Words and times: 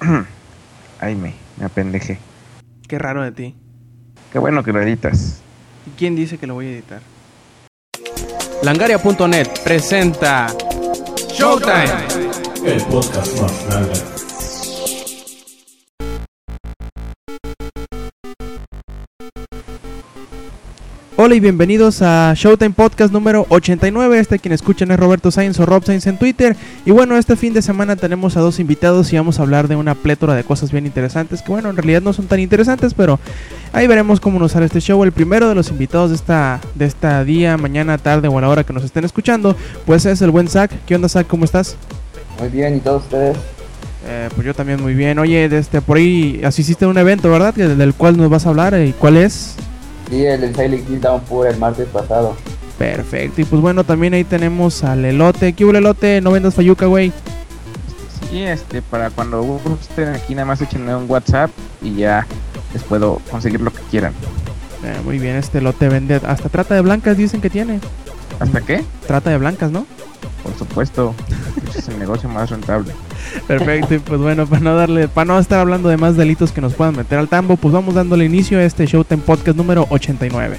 Ay, 1.00 1.14
me, 1.14 1.34
me 1.56 1.64
apendejé. 1.64 2.18
Qué 2.88 2.98
raro 2.98 3.22
de 3.22 3.32
ti. 3.32 3.54
Qué 4.32 4.38
bueno 4.38 4.62
que 4.62 4.72
lo 4.72 4.80
editas. 4.80 5.40
¿Y 5.86 5.90
quién 5.90 6.16
dice 6.16 6.38
que 6.38 6.46
lo 6.46 6.54
voy 6.54 6.66
a 6.66 6.70
editar? 6.70 7.00
Langaria.net 8.62 9.48
presenta 9.62 10.46
Showtime. 11.28 11.84
El 12.64 12.82
podcast 12.84 13.40
más 13.40 13.66
grande. 13.66 14.13
Hola 21.24 21.36
y 21.36 21.40
bienvenidos 21.40 22.02
a 22.02 22.34
Showtime 22.36 22.72
Podcast 22.72 23.10
número 23.10 23.46
89. 23.48 24.18
Este 24.18 24.38
quien 24.38 24.52
escuchan 24.52 24.90
es 24.90 25.00
Roberto 25.00 25.30
Sainz 25.30 25.58
o 25.58 25.64
Rob 25.64 25.82
Sainz 25.82 26.06
en 26.06 26.18
Twitter. 26.18 26.54
Y 26.84 26.90
bueno, 26.90 27.16
este 27.16 27.34
fin 27.34 27.54
de 27.54 27.62
semana 27.62 27.96
tenemos 27.96 28.36
a 28.36 28.40
dos 28.40 28.60
invitados 28.60 29.10
y 29.10 29.16
vamos 29.16 29.38
a 29.38 29.42
hablar 29.42 29.66
de 29.66 29.74
una 29.74 29.94
plétora 29.94 30.34
de 30.34 30.44
cosas 30.44 30.70
bien 30.70 30.84
interesantes. 30.84 31.40
Que 31.40 31.50
bueno, 31.50 31.70
en 31.70 31.78
realidad 31.78 32.02
no 32.02 32.12
son 32.12 32.26
tan 32.26 32.40
interesantes, 32.40 32.92
pero 32.92 33.18
ahí 33.72 33.86
veremos 33.86 34.20
cómo 34.20 34.38
nos 34.38 34.52
sale 34.52 34.66
este 34.66 34.80
show. 34.80 35.02
El 35.02 35.12
primero 35.12 35.48
de 35.48 35.54
los 35.54 35.70
invitados 35.70 36.10
de 36.10 36.16
esta, 36.16 36.60
de 36.74 36.84
esta 36.84 37.24
día, 37.24 37.56
mañana, 37.56 37.96
tarde 37.96 38.28
o 38.28 38.36
a 38.36 38.42
la 38.42 38.50
hora 38.50 38.64
que 38.64 38.74
nos 38.74 38.84
estén 38.84 39.06
escuchando, 39.06 39.56
pues 39.86 40.04
es 40.04 40.20
el 40.20 40.30
buen 40.30 40.46
Zach. 40.48 40.70
¿Qué 40.84 40.94
onda, 40.94 41.08
Zach? 41.08 41.26
¿Cómo 41.26 41.46
estás? 41.46 41.78
Muy 42.38 42.50
bien, 42.50 42.76
¿y 42.76 42.80
todos 42.80 43.02
ustedes? 43.02 43.38
Eh, 44.06 44.28
pues 44.34 44.46
yo 44.46 44.52
también 44.52 44.82
muy 44.82 44.92
bien. 44.92 45.18
Oye, 45.18 45.46
este, 45.46 45.80
por 45.80 45.96
ahí 45.96 46.42
asististe 46.44 46.84
a 46.84 46.88
un 46.88 46.98
evento, 46.98 47.30
¿verdad? 47.30 47.54
Del 47.54 47.94
cual 47.94 48.18
nos 48.18 48.28
vas 48.28 48.44
a 48.44 48.50
hablar. 48.50 48.78
¿Y 48.78 48.92
cuál 48.92 49.16
es? 49.16 49.56
Sí, 50.14 50.24
el 50.24 50.42
del 50.42 50.54
Silent 50.54 50.88
Hill 50.88 51.00
Downpour 51.00 51.48
el 51.48 51.56
martes 51.58 51.88
pasado. 51.88 52.36
Perfecto. 52.78 53.40
Y 53.40 53.44
pues 53.44 53.60
bueno, 53.60 53.82
también 53.82 54.14
ahí 54.14 54.22
tenemos 54.22 54.84
al 54.84 55.04
elote. 55.04 55.54
¿Qué 55.54 55.64
hubo, 55.64 55.74
elote? 55.74 56.20
No 56.20 56.30
vendas 56.30 56.54
fayuca, 56.54 56.86
güey. 56.86 57.12
Sí, 58.30 58.40
este, 58.40 58.80
para 58.80 59.10
cuando 59.10 59.60
estén 59.80 60.10
aquí, 60.10 60.36
nada 60.36 60.46
más 60.46 60.60
échenme 60.60 60.94
un 60.94 61.10
WhatsApp 61.10 61.50
y 61.82 61.96
ya 61.96 62.28
les 62.72 62.84
puedo 62.84 63.20
conseguir 63.28 63.60
lo 63.60 63.72
que 63.72 63.82
quieran. 63.90 64.12
Eh, 64.84 64.96
muy 65.04 65.18
bien, 65.18 65.34
este 65.34 65.58
elote 65.58 65.88
vende. 65.88 66.20
Hasta 66.24 66.48
trata 66.48 66.76
de 66.76 66.82
blancas 66.82 67.16
dicen 67.16 67.40
que 67.40 67.50
tiene. 67.50 67.80
¿Hasta 68.38 68.60
qué? 68.60 68.84
Trata 69.08 69.30
de 69.30 69.38
blancas, 69.38 69.72
¿no? 69.72 69.84
Por 70.44 70.54
supuesto. 70.56 71.14
Ese 71.68 71.78
es 71.78 71.88
el 71.88 71.98
negocio 71.98 72.28
más 72.28 72.50
rentable. 72.50 72.92
Perfecto. 73.48 73.94
y 73.94 73.98
pues 73.98 74.20
bueno, 74.20 74.46
para 74.46 74.60
no 74.60 74.76
darle, 74.76 75.08
para 75.08 75.24
no 75.24 75.38
estar 75.38 75.58
hablando 75.58 75.88
de 75.88 75.96
más 75.96 76.16
delitos 76.16 76.52
que 76.52 76.60
nos 76.60 76.74
puedan 76.74 76.94
meter 76.94 77.18
al 77.18 77.28
tambo, 77.28 77.56
pues 77.56 77.72
vamos 77.72 77.94
dándole 77.94 78.26
inicio 78.26 78.58
a 78.58 78.62
este 78.62 78.86
Showtime 78.86 79.22
Podcast 79.22 79.56
número 79.56 79.86
89. 79.88 80.58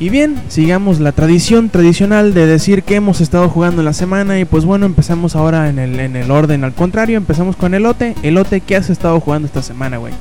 Y 0.00 0.08
bien, 0.08 0.42
sigamos 0.48 0.98
la 0.98 1.12
tradición 1.12 1.68
tradicional 1.68 2.34
de 2.34 2.46
decir 2.46 2.82
que 2.82 2.96
hemos 2.96 3.20
estado 3.20 3.48
jugando 3.48 3.82
en 3.82 3.84
la 3.84 3.92
semana 3.92 4.40
y 4.40 4.44
pues 4.44 4.64
bueno, 4.64 4.84
empezamos 4.84 5.36
ahora 5.36 5.68
en 5.68 5.78
el, 5.78 6.00
en 6.00 6.16
el 6.16 6.28
orden 6.32 6.64
al 6.64 6.72
contrario, 6.72 7.18
empezamos 7.18 7.54
con 7.54 7.72
Elote. 7.72 8.16
Elote, 8.24 8.62
¿qué 8.62 8.74
has 8.74 8.90
estado 8.90 9.20
jugando 9.20 9.46
esta 9.46 9.62
semana, 9.62 9.98
güey? 9.98 10.12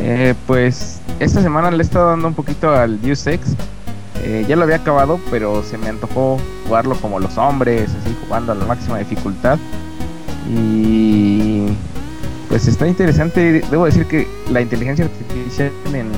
Eh, 0.00 0.34
pues 0.46 1.00
esta 1.20 1.42
semana 1.42 1.70
le 1.70 1.78
he 1.78 1.82
estado 1.82 2.10
dando 2.10 2.28
un 2.28 2.34
poquito 2.34 2.70
al 2.70 3.00
Deus 3.00 3.26
Ex. 3.26 3.54
Eh, 4.22 4.44
ya 4.48 4.56
lo 4.56 4.64
había 4.64 4.76
acabado, 4.76 5.20
pero 5.30 5.62
se 5.62 5.78
me 5.78 5.88
antojó 5.88 6.38
jugarlo 6.66 6.96
como 6.96 7.20
los 7.20 7.38
hombres, 7.38 7.90
así 7.90 8.16
jugando 8.24 8.52
a 8.52 8.54
la 8.54 8.64
máxima 8.64 8.98
dificultad. 8.98 9.58
Y 10.48 11.66
pues 12.48 12.66
está 12.66 12.86
interesante. 12.86 13.62
Debo 13.70 13.84
decir 13.84 14.06
que 14.06 14.26
la 14.50 14.60
inteligencia 14.60 15.04
artificial 15.04 15.70
en, 15.92 16.10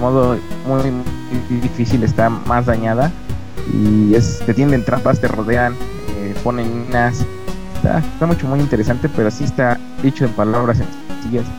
modo 0.00 0.38
muy, 0.66 0.90
muy 0.90 1.60
difícil 1.60 2.02
está 2.04 2.28
más 2.28 2.66
dañada. 2.66 3.10
Y 3.72 4.14
es, 4.14 4.40
te 4.46 4.54
tienden 4.54 4.84
trampas, 4.84 5.20
te 5.20 5.28
rodean, 5.28 5.74
eh, 5.74 6.34
ponen 6.42 6.86
minas. 6.86 7.24
Está, 7.76 8.26
mucho 8.26 8.46
muy 8.46 8.60
interesante, 8.60 9.08
pero 9.08 9.30
sí 9.30 9.44
está 9.44 9.78
dicho 10.02 10.24
en 10.24 10.32
palabras 10.32 10.80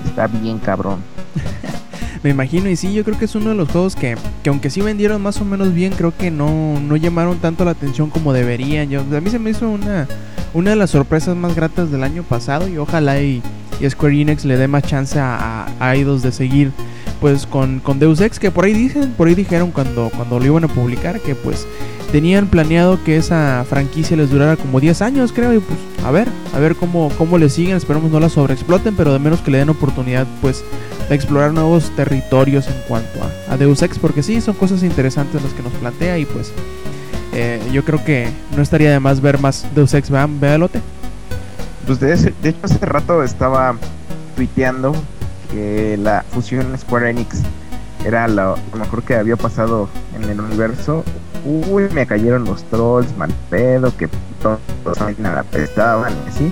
está 0.05 0.27
bien 0.27 0.59
cabrón. 0.59 0.99
Me 2.23 2.31
imagino, 2.31 2.69
y 2.69 2.75
sí, 2.75 2.93
yo 2.93 3.05
creo 3.05 3.17
que 3.17 3.25
es 3.25 3.35
uno 3.35 3.51
de 3.51 3.55
los 3.55 3.69
juegos 3.69 3.95
que, 3.95 4.17
que 4.43 4.49
aunque 4.49 4.69
sí 4.69 4.81
vendieron 4.81 5.21
más 5.21 5.39
o 5.39 5.45
menos 5.45 5.73
bien, 5.73 5.93
creo 5.93 6.13
que 6.15 6.31
no, 6.31 6.77
no 6.79 6.97
llamaron 6.97 7.37
tanto 7.37 7.63
la 7.63 7.71
atención 7.71 8.09
como 8.09 8.33
deberían. 8.33 8.89
Yo, 8.89 9.01
a 9.01 9.21
mí 9.21 9.29
se 9.29 9.39
me 9.39 9.51
hizo 9.51 9.69
una, 9.69 10.05
una 10.53 10.71
de 10.71 10.75
las 10.75 10.89
sorpresas 10.89 11.37
más 11.37 11.55
gratas 11.55 11.91
del 11.91 12.03
año 12.03 12.23
pasado 12.23 12.67
y 12.67 12.77
ojalá 12.77 13.21
y, 13.21 13.41
Square 13.87 14.21
Enix 14.21 14.43
le 14.43 14.57
dé 14.57 14.67
más 14.67 14.83
chance 14.83 15.17
a, 15.17 15.67
a, 15.79 15.93
de 15.93 16.31
seguir 16.33 16.73
pues 17.21 17.45
con, 17.45 17.79
con 17.79 17.99
Deus 17.99 18.19
Ex, 18.19 18.37
que 18.37 18.51
por 18.51 18.65
ahí 18.65 18.73
dicen, 18.73 19.13
por 19.13 19.29
ahí 19.29 19.35
dijeron 19.35 19.71
cuando, 19.71 20.11
cuando 20.13 20.39
lo 20.39 20.45
iban 20.45 20.65
a 20.65 20.67
publicar 20.67 21.21
que 21.21 21.35
pues 21.35 21.65
tenían 22.11 22.47
planeado 22.47 23.03
que 23.03 23.17
esa 23.17 23.63
franquicia 23.69 24.17
les 24.17 24.29
durara 24.31 24.55
como 24.57 24.79
10 24.79 25.01
años, 25.01 25.31
creo, 25.31 25.53
y 25.53 25.59
pues 25.59 25.77
a 26.05 26.11
ver, 26.11 26.27
a 26.55 26.59
ver 26.59 26.75
cómo, 26.75 27.09
cómo 27.17 27.37
le 27.37 27.49
siguen, 27.49 27.77
esperemos 27.77 28.11
no 28.11 28.19
la 28.19 28.29
sobreexploten, 28.29 28.95
pero 28.95 29.13
de 29.13 29.19
menos 29.19 29.41
que 29.41 29.51
le 29.51 29.59
den 29.59 29.69
oportunidad 29.69 30.25
pues 30.41 30.63
de 31.07 31.15
explorar 31.15 31.53
nuevos 31.53 31.91
territorios 31.95 32.67
en 32.67 32.75
cuanto 32.87 33.19
a, 33.49 33.57
Deus 33.57 33.81
Ex, 33.81 33.99
porque 33.99 34.23
sí, 34.23 34.41
son 34.41 34.55
cosas 34.55 34.83
interesantes 34.83 35.41
las 35.43 35.53
que 35.53 35.61
nos 35.63 35.73
plantea 35.73 36.17
y 36.17 36.25
pues 36.25 36.51
eh, 37.33 37.61
yo 37.71 37.83
creo 37.83 38.03
que 38.03 38.27
no 38.55 38.61
estaría 38.63 38.91
de 38.91 38.99
más 38.99 39.21
ver 39.21 39.39
más 39.39 39.65
Deus 39.75 39.93
Ex, 39.93 40.09
vean, 40.09 40.39
véalote. 40.39 40.81
Pues 41.85 41.99
de, 41.99 42.13
ese- 42.13 42.33
de 42.41 42.49
hecho 42.49 42.59
hace 42.63 42.85
rato 42.85 43.23
estaba 43.23 43.75
tuiteando 44.35 44.95
que 45.51 45.97
la 45.97 46.23
fusión 46.31 46.75
Square 46.77 47.09
Enix 47.11 47.41
era 48.05 48.27
lo 48.27 48.55
mejor 48.77 49.03
que 49.03 49.15
había 49.15 49.35
pasado 49.35 49.89
en 50.15 50.29
el 50.29 50.39
universo. 50.39 51.03
Uy, 51.45 51.87
me 51.93 52.05
cayeron 52.05 52.45
los 52.45 52.63
trolls, 52.63 53.15
mal 53.17 53.31
pedo, 53.49 53.95
que 53.95 54.09
todos 54.41 54.59
nada 55.17 55.43
prestaban 55.43 56.13
y 56.25 56.29
así. 56.29 56.51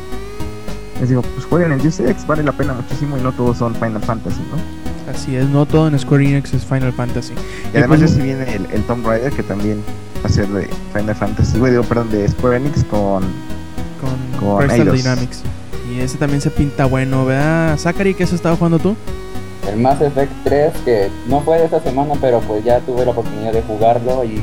Les 0.99 1.09
digo, 1.09 1.21
pues 1.21 1.45
jueguen 1.45 1.71
en 1.73 1.79
Deus 1.79 1.99
Ex, 1.99 2.25
vale 2.25 2.43
la 2.43 2.51
pena 2.51 2.73
muchísimo 2.73 3.17
y 3.17 3.21
no 3.21 3.31
todos 3.31 3.57
son 3.57 3.75
Final 3.75 4.01
Fantasy, 4.01 4.41
¿no? 4.51 5.11
Así 5.11 5.35
es, 5.35 5.47
no 5.47 5.65
todo 5.65 5.87
en 5.87 5.97
Square 5.97 6.25
Enix 6.25 6.53
es 6.53 6.65
Final 6.65 6.91
Fantasy. 6.91 7.33
Y 7.73 7.77
además 7.77 7.99
pues, 7.99 8.11
ya 8.11 8.17
se 8.17 8.23
viene 8.23 8.55
el, 8.55 8.65
el 8.71 8.83
Tomb 8.83 9.05
Raider 9.05 9.31
que 9.31 9.43
también 9.43 9.81
va 10.23 10.29
a 10.29 10.31
ser 10.31 10.47
de 10.47 10.67
Final 10.93 11.15
Fantasy, 11.15 11.59
güey, 11.59 11.71
digo, 11.71 11.83
perdón, 11.83 12.09
de 12.11 12.27
Square 12.27 12.57
Enix 12.57 12.83
con... 12.85 13.23
con, 14.01 14.39
Con 14.39 14.57
Crystal 14.59 14.81
Eidos. 14.87 14.97
Dynamics. 14.97 15.43
Y 15.93 16.01
ese 16.01 16.17
también 16.17 16.41
se 16.41 16.49
pinta 16.49 16.85
bueno, 16.85 17.25
¿verdad? 17.25 17.77
Zachary, 17.77 18.13
¿qué 18.13 18.23
has 18.23 18.33
estado 18.33 18.55
jugando 18.57 18.79
tú? 18.79 18.95
El 19.69 19.79
Mass 19.79 20.01
Effect 20.01 20.31
3, 20.43 20.73
que 20.83 21.09
no 21.27 21.41
fue 21.41 21.59
de 21.59 21.65
esta 21.65 21.81
semana, 21.81 22.15
pero 22.19 22.39
pues 22.41 22.63
ya 22.63 22.79
tuve 22.81 23.05
la 23.05 23.11
oportunidad 23.11 23.53
de 23.53 23.61
jugarlo 23.61 24.23
y 24.23 24.41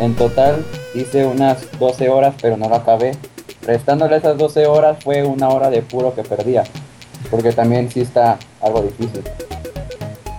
en 0.00 0.14
total 0.14 0.64
hice 0.94 1.26
unas 1.26 1.66
12 1.78 2.08
horas, 2.08 2.34
pero 2.40 2.56
no 2.56 2.68
lo 2.68 2.76
acabé. 2.76 3.12
Restándole 3.62 4.16
esas 4.16 4.36
12 4.36 4.66
horas 4.66 4.98
fue 5.02 5.24
una 5.24 5.48
hora 5.48 5.70
de 5.70 5.82
puro 5.82 6.14
que 6.14 6.22
perdía, 6.22 6.64
porque 7.30 7.52
también 7.52 7.90
sí 7.90 8.00
está 8.00 8.38
algo 8.60 8.82
difícil. 8.82 9.22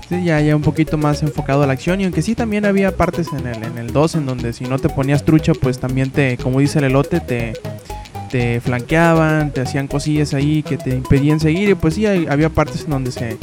Sí, 0.08 0.24
ya, 0.24 0.40
ya 0.40 0.56
un 0.56 0.62
poquito 0.62 0.98
más 0.98 1.24
enfocado 1.24 1.64
a 1.64 1.68
la 1.68 1.74
acción. 1.74 2.00
Y 2.00 2.04
aunque 2.04 2.22
sí 2.22 2.36
también 2.36 2.66
había 2.66 2.96
partes 2.96 3.30
en 3.34 3.48
el, 3.48 3.64
en 3.64 3.78
el 3.80 3.92
2 3.92 4.16
en 4.16 4.26
donde 4.28 4.54
si 4.54 4.66
no 4.66 4.78
te 4.78 4.90
ponías 4.90 5.24
trucha, 5.24 5.54
pues 5.54 5.80
también 5.80 6.12
te, 6.12 6.38
como 6.38 6.60
dice 6.60 6.78
el 6.78 6.86
elote, 6.86 7.20
te, 7.20 7.54
te 8.30 8.62
flanqueaban, 8.62 9.52
te 9.52 9.62
hacían 9.62 9.88
cosillas 9.88 10.36
ahí 10.36 10.62
que 10.62 10.78
te 10.78 10.92
impedían 10.92 11.40
seguir. 11.40 11.70
Y 11.70 11.76
pues 11.76 11.96
sí, 11.96 12.06
había 12.06 12.50
partes 12.50 12.84
en 12.84 12.92
donde 12.92 13.12
se 13.12 13.38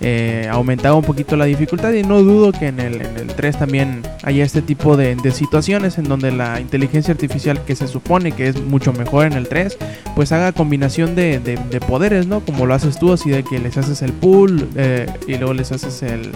eh, 0.00 0.48
aumentaba 0.50 0.94
un 0.96 1.04
poquito 1.04 1.36
la 1.36 1.44
dificultad. 1.46 1.92
Y 1.92 2.02
no 2.02 2.22
dudo 2.22 2.52
que 2.52 2.68
en 2.68 2.80
el, 2.80 3.00
en 3.02 3.16
el 3.16 3.26
3 3.28 3.58
también 3.58 4.02
haya 4.22 4.44
este 4.44 4.62
tipo 4.62 4.96
de, 4.96 5.16
situaciones 5.32 5.98
en 5.98 6.04
donde 6.04 6.30
la 6.32 6.60
inteligencia 6.60 7.12
artificial 7.12 7.64
que 7.64 7.74
se 7.76 7.88
supone 7.88 8.32
que 8.32 8.48
es 8.48 8.60
mucho 8.62 8.92
mejor 8.92 9.26
en 9.26 9.32
el 9.34 9.48
3, 9.48 9.76
pues 10.14 10.32
haga 10.32 10.52
combinación 10.52 11.14
de, 11.14 11.38
de- 11.40 11.56
de 11.56 11.80
poderes, 11.80 12.26
¿no? 12.26 12.40
Como 12.40 12.66
lo 12.66 12.74
haces 12.74 12.98
tú, 12.98 13.12
así 13.12 13.30
de 13.30 13.42
que 13.42 13.58
les 13.58 13.76
haces 13.76 14.02
el 14.02 14.12
pull 14.12 14.68
eh, 14.76 15.06
y 15.26 15.36
luego 15.36 15.54
les 15.54 15.72
haces 15.72 16.02
el. 16.02 16.32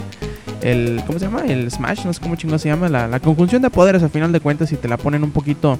¿Cómo 1.07 1.19
se 1.19 1.25
llama? 1.25 1.43
El 1.47 1.71
smash, 1.71 2.05
no 2.05 2.13
sé 2.13 2.21
cómo 2.21 2.37
chingo 2.37 2.59
se 2.59 2.69
llama. 2.69 2.89
La, 2.89 3.09
la 3.09 3.19
conjunción 3.21 3.63
de 3.63 3.71
poderes, 3.71 4.03
al 4.03 4.11
final 4.11 4.31
de 4.33 4.41
cuentas, 4.41 4.69
si 4.69 4.77
te 4.77 4.89
la 4.89 4.97
ponen 4.99 5.25
un 5.25 5.31
poquito. 5.31 5.79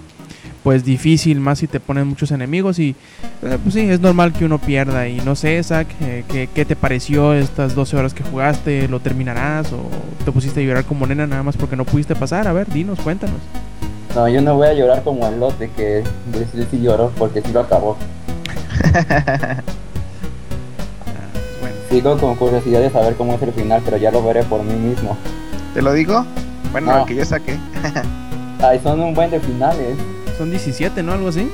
Pues 0.63 0.85
difícil, 0.85 1.41
más 1.41 1.59
si 1.59 1.67
te 1.69 1.81
ponen 1.81 2.07
muchos 2.07 2.31
enemigos 2.33 2.79
y 2.79 2.95
eh, 3.43 3.57
pues 3.63 3.75
sí, 3.75 3.81
es 3.81 3.99
normal 4.01 4.35
que 4.35 4.45
uno 4.45 4.59
pierda 4.59 5.09
y 5.09 5.17
no 5.23 5.35
sé, 5.35 5.63
Zach, 5.63 5.87
eh, 6.03 6.23
¿qué, 6.31 6.51
qué 6.55 6.67
te 6.67 6.77
pareció 6.77 7.33
estas 7.33 7.75
12 7.75 7.97
horas 7.97 8.13
que 8.13 8.23
jugaste? 8.23 8.87
¿Lo 8.89 9.01
terminarás 9.01 9.73
o 9.73 9.89
te 10.25 10.31
pusiste 10.33 10.61
a 10.61 10.63
llorar 10.63 10.85
como 10.85 11.07
nena 11.07 11.27
nada 11.27 11.43
más 11.43 11.57
porque 11.57 11.77
no 11.77 11.87
pudiste 11.87 12.15
pasar? 12.15 12.47
A 12.47 12.53
ver, 12.53 12.69
dinos, 12.71 13.01
cuéntanos. 13.01 13.39
No, 14.15 14.29
yo 14.29 14.43
no 14.43 14.55
voy 14.57 14.67
a 14.69 14.75
llorar 14.75 15.03
como 15.03 15.27
el 15.29 15.41
lote 15.41 15.71
que 15.75 16.03
sí, 16.53 16.67
sí 16.71 16.81
lloró 16.83 17.11
porque 17.17 17.41
sí 17.41 17.53
lo 17.53 17.61
acabó. 17.61 17.97
Ah, 18.95 19.63
bueno. 21.61 21.77
Sigo 21.89 22.19
con 22.19 22.35
curiosidad 22.37 22.81
de 22.81 22.91
saber 22.91 23.15
cómo 23.15 23.35
es 23.35 23.43
el 23.43 23.53
final, 23.53 23.81
pero 23.85 23.97
ya 23.97 24.11
lo 24.11 24.23
veré 24.23 24.43
por 24.43 24.63
mí 24.63 24.75
mismo. 24.75 25.17
¿Te 25.75 25.81
lo 25.81 25.93
digo? 25.93 26.25
Bueno, 26.73 26.99
No. 26.99 27.07
que 27.07 27.15
yo 27.15 27.25
saqué. 27.25 27.57
Ay, 28.63 28.79
son 28.83 29.01
un 29.01 29.15
buen 29.15 29.31
de 29.31 29.41
finales. 29.41 29.97
Son 30.41 30.49
17, 30.51 31.03
¿no? 31.03 31.13
Algo 31.13 31.29
así. 31.29 31.47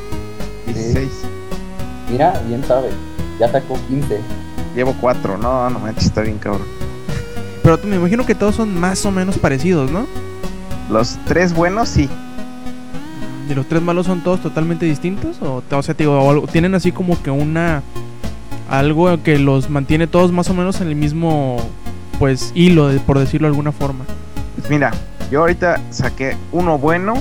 16. 0.67 1.09
Mira, 2.09 2.41
bien 2.47 2.63
sabe. 2.63 2.91
Ya 3.41 3.51
sacó 3.51 3.77
15. 3.89 4.21
Llevo 4.77 4.95
4. 5.01 5.39
No, 5.39 5.69
no 5.71 5.81
manches, 5.81 6.05
está 6.05 6.21
bien 6.21 6.39
cabrón. 6.39 6.69
Pero 7.65 7.81
me 7.83 7.97
imagino 7.97 8.25
que 8.25 8.37
todos 8.37 8.55
son 8.55 8.79
más 8.79 9.05
o 9.05 9.11
menos 9.11 9.39
parecidos, 9.39 9.91
¿no? 9.91 10.07
Los 10.89 11.19
tres 11.25 11.53
buenos, 11.53 11.89
sí. 11.89 12.09
¿Y 13.51 13.55
los 13.55 13.67
tres 13.67 13.83
malos 13.83 14.07
son 14.07 14.21
todos 14.23 14.41
totalmente 14.41 14.87
distintos? 14.87 15.43
O, 15.43 15.65
o 15.69 15.83
sea, 15.83 15.95
te 15.97 16.05
digo, 16.05 16.21
o 16.21 16.31
algo- 16.31 16.47
tienen 16.47 16.77
así 16.77 16.93
como 16.93 17.21
que 17.21 17.33
una. 17.33 17.83
Algo 18.71 19.21
que 19.21 19.41
los 19.41 19.69
mantiene 19.69 20.07
todos 20.07 20.31
más 20.31 20.49
o 20.49 20.55
menos 20.55 20.81
en 20.81 20.87
el 20.87 20.95
mismo. 20.95 21.57
Pues 22.21 22.53
hilo, 22.55 22.87
de- 22.87 23.01
por 23.01 23.19
decirlo 23.19 23.49
de 23.49 23.51
alguna 23.51 23.73
forma. 23.73 24.05
Pues 24.57 24.71
mira, 24.71 24.93
yo 25.33 25.41
ahorita 25.41 25.81
saqué 25.91 26.37
uno 26.53 26.79
bueno, 26.79 27.15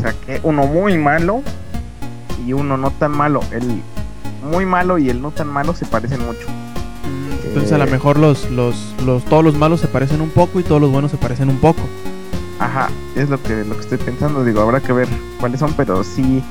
saqué 0.00 0.40
uno 0.42 0.66
muy 0.66 0.96
malo 0.98 1.42
y 2.46 2.52
uno 2.52 2.76
no 2.76 2.90
tan 2.90 3.12
malo. 3.12 3.40
El 3.52 3.82
muy 4.50 4.64
malo 4.66 4.98
y 4.98 5.10
el 5.10 5.20
no 5.20 5.30
tan 5.30 5.48
malo 5.48 5.74
se 5.74 5.86
parecen 5.86 6.24
mucho. 6.24 6.46
Entonces 7.44 7.72
a 7.72 7.78
lo 7.78 7.84
Eh. 7.84 7.90
mejor 7.90 8.18
los, 8.18 8.50
los, 8.50 8.94
los, 9.04 9.24
todos 9.24 9.42
los 9.44 9.54
malos 9.56 9.80
se 9.80 9.88
parecen 9.88 10.20
un 10.20 10.30
poco 10.30 10.60
y 10.60 10.62
todos 10.62 10.80
los 10.80 10.90
buenos 10.90 11.10
se 11.10 11.16
parecen 11.16 11.48
un 11.48 11.58
poco. 11.58 11.80
Ajá, 12.58 12.88
es 13.14 13.28
lo 13.28 13.42
que, 13.42 13.64
lo 13.64 13.74
que 13.74 13.80
estoy 13.80 13.98
pensando. 13.98 14.44
Digo, 14.44 14.60
habrá 14.60 14.80
que 14.80 14.92
ver 14.92 15.08
cuáles 15.40 15.60
son, 15.60 15.72
pero 15.74 16.02
sí. 16.04 16.42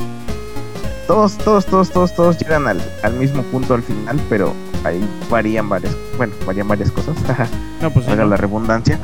Todos, 1.07 1.37
todos, 1.37 1.65
todos, 1.67 1.91
todos, 1.91 2.15
todos 2.15 2.37
llegan 2.39 2.67
al, 2.67 2.81
al 3.03 3.13
mismo 3.13 3.43
punto 3.43 3.75
al 3.75 3.83
final, 3.83 4.19
pero 4.27 4.53
ahí 4.83 4.99
varían 5.29 5.69
varias, 5.69 5.95
bueno, 6.17 6.33
varían 6.47 6.67
varias 6.67 6.91
cosas. 6.91 7.15
No, 7.81 7.91
pues 7.91 8.05
sí, 8.05 8.11
¿no? 8.15 8.25
la 8.25 8.37
redundancia, 8.37 8.97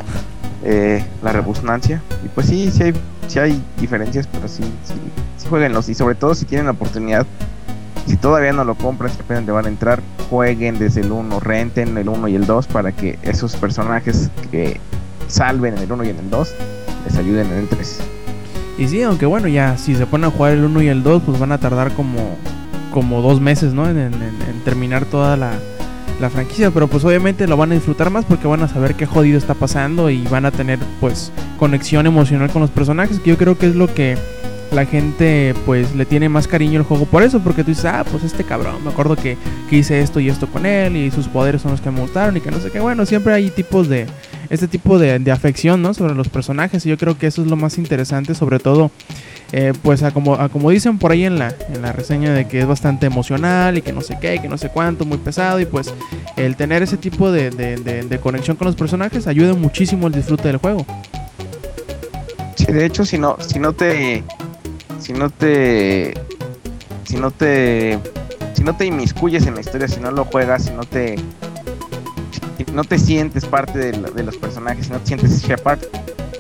eh, 0.63 1.05
la 1.21 1.31
rebusnancia. 1.33 2.01
Y 2.25 2.29
pues 2.29 2.47
sí, 2.47 2.71
sí 2.71 2.83
hay, 2.83 2.93
sí 3.31 3.39
hay 3.39 3.63
diferencias, 3.79 4.27
pero 4.27 4.47
sí, 4.47 4.63
sí, 4.83 4.93
sí 5.37 5.47
jueguenlos. 5.47 5.87
Y 5.89 5.95
sobre 5.95 6.15
todo 6.15 6.35
si 6.35 6.45
tienen 6.45 6.65
la 6.65 6.73
oportunidad, 6.73 7.25
si 8.05 8.17
todavía 8.17 8.51
no 8.51 8.65
lo 8.65 8.75
compran, 8.75 9.11
si 9.11 9.21
apenas 9.21 9.45
le 9.45 9.51
van 9.51 9.65
a 9.65 9.69
entrar, 9.69 10.01
jueguen 10.29 10.77
desde 10.77 11.01
el 11.01 11.11
1, 11.11 11.39
renten 11.39 11.97
el 11.97 12.09
1 12.09 12.27
y 12.27 12.35
el 12.35 12.45
2 12.45 12.67
para 12.67 12.91
que 12.91 13.17
esos 13.21 13.55
personajes 13.55 14.29
que 14.51 14.79
salven 15.27 15.77
en 15.77 15.83
el 15.83 15.91
1 15.91 16.03
y 16.03 16.09
en 16.09 16.19
el 16.19 16.29
2 16.29 16.53
les 17.05 17.17
ayuden 17.17 17.47
en 17.47 17.59
el 17.59 17.67
3. 17.69 17.99
Y 18.77 18.87
sí, 18.87 19.01
aunque 19.03 19.25
bueno, 19.25 19.47
ya 19.47 19.77
si 19.77 19.95
se 19.95 20.05
ponen 20.05 20.25
a 20.25 20.31
jugar 20.31 20.53
el 20.53 20.65
1 20.65 20.81
y 20.81 20.87
el 20.89 21.03
2, 21.03 21.23
pues 21.25 21.39
van 21.39 21.53
a 21.53 21.57
tardar 21.57 21.93
como, 21.93 22.35
como 22.91 23.21
dos 23.21 23.39
meses, 23.39 23.73
¿no? 23.73 23.89
En, 23.89 24.11
terminar 24.65 25.05
toda 25.05 25.37
la, 25.37 25.53
la 26.21 26.29
franquicia. 26.29 26.71
Pero 26.71 26.87
pues 26.87 27.03
obviamente 27.03 27.47
lo 27.47 27.57
van 27.57 27.71
a 27.71 27.75
disfrutar 27.75 28.09
más 28.09 28.25
porque 28.25 28.47
van 28.47 28.63
a 28.63 28.67
saber 28.67 28.95
qué 28.95 29.05
jodido 29.05 29.37
está 29.37 29.53
pasando 29.53 30.09
y 30.09 30.23
van 30.23 30.45
a 30.45 30.51
tener 30.51 30.79
pues 30.99 31.31
conexión 31.57 32.07
emocional 32.07 32.49
con 32.51 32.61
los 32.61 32.71
personajes, 32.71 33.19
que 33.19 33.31
yo 33.31 33.37
creo 33.37 33.57
que 33.57 33.67
es 33.67 33.75
lo 33.75 33.93
que 33.93 34.17
la 34.71 34.85
gente 34.85 35.53
pues 35.65 35.93
le 35.95 36.05
tiene 36.05 36.29
más 36.29 36.47
cariño 36.47 36.79
al 36.79 36.85
juego 36.85 37.05
por 37.05 37.23
eso, 37.23 37.39
porque 37.39 37.63
tú 37.63 37.71
dices, 37.71 37.85
ah, 37.85 38.05
pues 38.09 38.23
este 38.23 38.43
cabrón, 38.43 38.83
me 38.83 38.89
acuerdo 38.89 39.15
que, 39.15 39.37
hice 39.69 40.01
esto 40.01 40.19
y 40.19 40.27
esto 40.27 40.47
con 40.47 40.65
él 40.65 40.97
y 40.97 41.11
sus 41.11 41.27
poderes 41.27 41.61
son 41.61 41.71
los 41.71 41.79
que 41.79 41.91
me 41.91 42.01
gustaron 42.01 42.35
y 42.35 42.41
que 42.41 42.51
no 42.51 42.59
sé 42.59 42.71
qué, 42.71 42.79
bueno, 42.79 43.05
siempre 43.05 43.33
hay 43.33 43.49
tipos 43.49 43.87
de, 43.87 44.05
este 44.49 44.67
tipo 44.67 44.99
de, 44.99 45.19
de 45.19 45.31
afección, 45.31 45.81
¿no? 45.81 45.93
Sobre 45.93 46.13
los 46.13 46.27
personajes 46.27 46.85
y 46.85 46.89
yo 46.89 46.97
creo 46.97 47.17
que 47.17 47.27
eso 47.27 47.41
es 47.41 47.49
lo 47.49 47.55
más 47.55 47.77
interesante, 47.77 48.35
sobre 48.35 48.59
todo, 48.59 48.91
eh, 49.53 49.73
pues 49.83 50.01
a 50.03 50.11
como, 50.11 50.35
a 50.35 50.49
como 50.49 50.69
dicen 50.69 50.97
por 50.97 51.11
ahí 51.11 51.25
en 51.25 51.37
la, 51.37 51.53
en 51.73 51.81
la 51.81 51.91
reseña 51.91 52.33
de 52.33 52.47
que 52.47 52.59
es 52.61 52.65
bastante 52.67 53.05
emocional 53.05 53.77
y 53.77 53.81
que 53.81 53.91
no 53.91 54.01
sé 54.01 54.17
qué, 54.21 54.39
que 54.41 54.47
no 54.47 54.57
sé 54.57 54.69
cuánto, 54.69 55.03
muy 55.05 55.17
pesado 55.17 55.59
y 55.59 55.65
pues 55.65 55.93
el 56.37 56.55
tener 56.55 56.81
ese 56.83 56.97
tipo 56.97 57.31
de, 57.31 57.49
de- 57.49 57.77
de- 57.77 58.19
conexión 58.19 58.55
con 58.55 58.67
los 58.67 58.75
personajes 58.75 59.27
ayuda 59.27 59.53
muchísimo 59.53 60.07
al 60.07 60.13
disfrute 60.13 60.47
del 60.47 60.57
juego. 60.57 60.85
Sí, 62.55 62.65
de 62.65 62.85
hecho, 62.85 63.03
si 63.03 63.17
no, 63.17 63.37
si 63.45 63.57
no 63.59 63.73
te, 63.73 64.23
si 64.99 65.13
no 65.13 65.29
te, 65.29 66.13
si 67.05 67.17
no 67.17 67.31
te, 67.31 67.97
si 68.53 68.63
no 68.63 68.75
te 68.77 68.85
inmiscuyes 68.85 69.47
en 69.47 69.55
la 69.55 69.61
historia, 69.61 69.87
si 69.87 69.99
no 69.99 70.11
lo 70.11 70.25
juegas, 70.25 70.65
si 70.65 70.71
no 70.71 70.83
te, 70.83 71.15
no 72.73 72.83
te 72.83 72.99
sientes 72.99 73.45
parte 73.45 73.77
de, 73.79 73.97
lo- 73.97 74.11
de 74.11 74.23
los 74.23 74.37
personajes, 74.37 74.89
no 74.89 74.99
te 74.99 75.07
sientes 75.07 75.41
Shepard, 75.43 75.79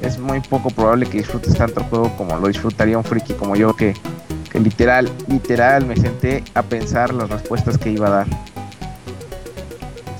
es 0.01 0.17
muy 0.19 0.39
poco 0.41 0.69
probable 0.69 1.05
que 1.05 1.19
disfrutes 1.19 1.55
tanto 1.55 1.83
juego 1.83 2.15
como 2.17 2.37
lo 2.37 2.47
disfrutaría 2.47 2.97
un 2.97 3.03
friki 3.03 3.33
como 3.33 3.55
yo 3.55 3.75
que, 3.75 3.93
que 4.51 4.59
literal, 4.59 5.09
literal 5.27 5.85
me 5.85 5.95
senté 5.95 6.43
a 6.53 6.63
pensar 6.63 7.13
las 7.13 7.29
respuestas 7.29 7.77
que 7.77 7.91
iba 7.91 8.07
a 8.07 8.11
dar. 8.11 8.27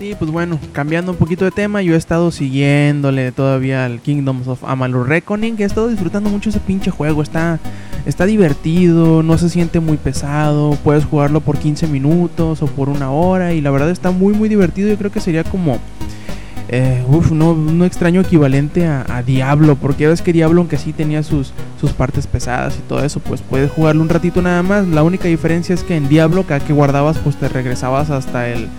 Sí, 0.02 0.16
pues 0.18 0.32
bueno, 0.32 0.60
cambiando 0.74 1.12
un 1.12 1.18
poquito 1.20 1.46
de 1.46 1.52
tema, 1.52 1.84
yo 1.84 1.94
he 1.94 1.98
estado 1.98 2.32
siguiéndole 2.32 3.32
todavía 3.32 3.86
al 3.86 4.00
Kingdoms 4.00 4.48
of 4.48 4.64
Amalur 4.64 5.08
Reckoning, 5.08 5.56
que 5.56 5.62
he 5.62 5.68
estado 5.68 5.90
disfrutando 5.90 6.28
mucho 6.32 6.50
ese 6.50 6.60
pinche 6.60 6.90
juego, 6.90 7.22
está, 7.22 7.60
está 8.08 8.26
divertido, 8.26 9.22
no 9.22 9.38
se 9.38 9.48
siente 9.48 9.80
muy 9.80 9.98
pesado, 9.98 10.76
puedes 10.84 11.06
jugarlo 11.06 11.42
por 11.42 11.60
15 11.60 11.86
minutos 11.86 12.64
o 12.64 12.66
por 12.66 12.90
una 12.90 13.12
hora 13.12 13.54
y 13.54 13.62
la 13.62 13.70
verdad 13.70 13.92
está 13.92 14.10
muy 14.10 14.34
muy 14.34 14.50
divertido, 14.50 14.90
yo 14.90 14.98
creo 14.98 15.12
que 15.12 15.20
sería 15.20 15.44
como... 15.44 15.78
Eh, 16.74 17.04
uf, 17.10 17.32
no, 17.32 17.52
un 17.52 17.84
extraño 17.84 18.22
equivalente 18.22 18.88
a, 18.88 19.06
a 19.10 19.24
Diablo, 19.24 19.76
porque 19.76 20.04
ya 20.04 20.10
ves 20.10 20.22
que 20.22 20.32
Diablo, 20.32 20.62
aunque 20.62 20.78
sí 20.78 20.94
tenía 20.94 21.22
sus, 21.22 21.52
sus 21.82 21.92
partes 21.92 22.28
pesadas 22.28 22.78
y 22.78 22.88
todo 22.88 23.04
eso, 23.04 23.20
pues 23.20 23.42
puedes 23.42 23.70
jugarlo 23.70 24.02
un 24.02 24.08
ratito 24.08 24.42
nada 24.42 24.64
más. 24.64 24.88
La 24.88 25.04
única 25.04 25.28
diferencia 25.28 25.76
es 25.76 25.84
que 25.84 25.98
en 25.98 26.08
Diablo, 26.08 26.44
cada 26.44 26.62
que 26.62 26.72
guardabas, 26.72 27.18
pues 27.18 27.36
te 27.36 27.50
regresabas 27.50 28.10
hasta 28.10 28.48
el, 28.48 28.70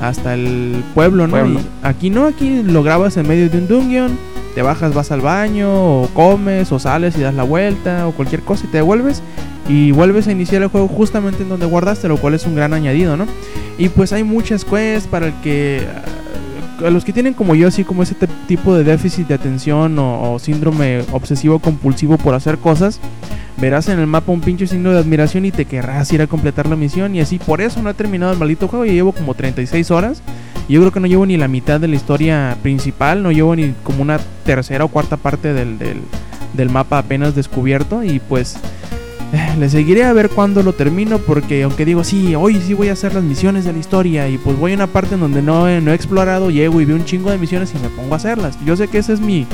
hasta 0.00 0.34
el 0.34 0.84
pueblo, 0.94 1.26
¿no? 1.26 1.32
Pueblo. 1.32 1.60
Aquí 1.82 2.08
no, 2.08 2.26
aquí 2.26 2.62
lo 2.62 2.84
grabas 2.84 3.16
en 3.16 3.26
medio 3.26 3.50
de 3.50 3.58
un 3.58 3.66
dungeon, 3.66 4.16
te 4.54 4.62
bajas, 4.62 4.94
vas 4.94 5.10
al 5.10 5.20
baño, 5.20 6.02
o 6.02 6.08
comes, 6.14 6.70
o 6.70 6.78
sales 6.78 7.18
y 7.18 7.20
das 7.20 7.34
la 7.34 7.42
vuelta, 7.42 8.06
o 8.06 8.12
cualquier 8.12 8.42
cosa 8.42 8.66
y 8.66 8.68
te 8.68 8.76
devuelves. 8.76 9.22
Y 9.68 9.90
vuelves 9.90 10.28
a 10.28 10.32
iniciar 10.32 10.62
el 10.62 10.68
juego 10.68 10.86
justamente 10.86 11.42
en 11.42 11.48
donde 11.48 11.66
guardaste, 11.66 12.06
lo 12.06 12.16
cual 12.16 12.34
es 12.34 12.46
un 12.46 12.54
gran 12.54 12.74
añadido, 12.74 13.16
¿no? 13.16 13.26
Y 13.76 13.88
pues 13.88 14.12
hay 14.12 14.22
muchas 14.22 14.64
quests 14.64 15.08
para 15.08 15.26
el 15.26 15.34
que... 15.42 15.84
A 16.84 16.90
los 16.90 17.04
que 17.04 17.12
tienen 17.12 17.34
como 17.34 17.54
yo, 17.54 17.68
así 17.68 17.84
como 17.84 18.02
ese 18.02 18.14
tipo 18.48 18.74
de 18.74 18.84
déficit 18.84 19.28
de 19.28 19.34
atención 19.34 19.98
o, 19.98 20.38
síndrome 20.38 21.04
obsesivo 21.12 21.58
compulsivo 21.58 22.16
por 22.16 22.34
hacer 22.34 22.58
cosas, 22.58 23.00
verás 23.58 23.88
en 23.88 23.98
el 23.98 24.06
mapa 24.06 24.32
un 24.32 24.40
pinche 24.40 24.66
signo 24.66 24.90
de 24.90 24.98
admiración 24.98 25.44
y 25.44 25.50
te 25.50 25.66
querrás 25.66 26.10
ir 26.12 26.22
a 26.22 26.26
completar 26.26 26.66
la 26.68 26.76
misión. 26.76 27.14
Y 27.14 27.20
así, 27.20 27.38
por 27.38 27.60
eso 27.60 27.82
no 27.82 27.90
he 27.90 27.94
terminado 27.94 28.32
el 28.32 28.38
maldito 28.38 28.66
juego. 28.66 28.86
Ya 28.86 28.92
llevo 28.92 29.12
como 29.12 29.34
36 29.34 29.90
horas. 29.90 30.22
Yo 30.68 30.80
creo 30.80 30.92
que 30.92 31.00
no 31.00 31.06
llevo 31.06 31.26
ni 31.26 31.36
la 31.36 31.48
mitad 31.48 31.80
de 31.80 31.88
la 31.88 31.96
historia 31.96 32.56
principal. 32.62 33.22
No 33.22 33.30
llevo 33.30 33.54
ni 33.54 33.74
como 33.82 34.00
una 34.02 34.18
tercera 34.44 34.84
o 34.84 34.88
cuarta 34.88 35.16
parte 35.16 35.52
del, 35.52 35.78
del, 35.78 36.70
mapa 36.70 36.98
apenas 36.98 37.34
descubierto. 37.34 38.02
Y 38.02 38.20
pues 38.20 38.56
le 39.58 39.68
seguiré 39.68 40.04
a 40.04 40.12
ver 40.12 40.30
cuándo 40.30 40.62
lo 40.62 40.72
termino. 40.72 41.18
Porque 41.18 41.62
aunque 41.62 41.84
digo, 41.84 42.04
sí, 42.04 42.34
hoy 42.34 42.60
sí 42.60 42.74
voy 42.74 42.88
a 42.88 42.92
hacer 42.92 43.14
las 43.14 43.24
misiones 43.24 43.64
de 43.64 43.72
la 43.72 43.78
historia. 43.78 44.28
Y 44.28 44.38
pues 44.38 44.58
voy 44.58 44.72
a 44.72 44.74
una 44.76 44.86
parte 44.86 45.14
en 45.14 45.20
donde 45.20 45.42
no 45.42 45.68
no 45.80 45.92
he 45.92 45.94
explorado. 45.94 46.50
Llego 46.50 46.80
y 46.80 46.84
veo 46.84 46.96
un 46.96 47.04
chingo 47.04 47.30
de 47.30 47.38
misiones 47.38 47.72
y 47.74 47.78
me 47.78 47.88
pongo 47.88 48.14
a 48.14 48.16
hacerlas. 48.16 48.58
Yo 48.64 48.76
sé 48.76 48.88
que 48.88 48.98
ese 48.98 49.12
es 49.12 49.20
mi, 49.20 49.46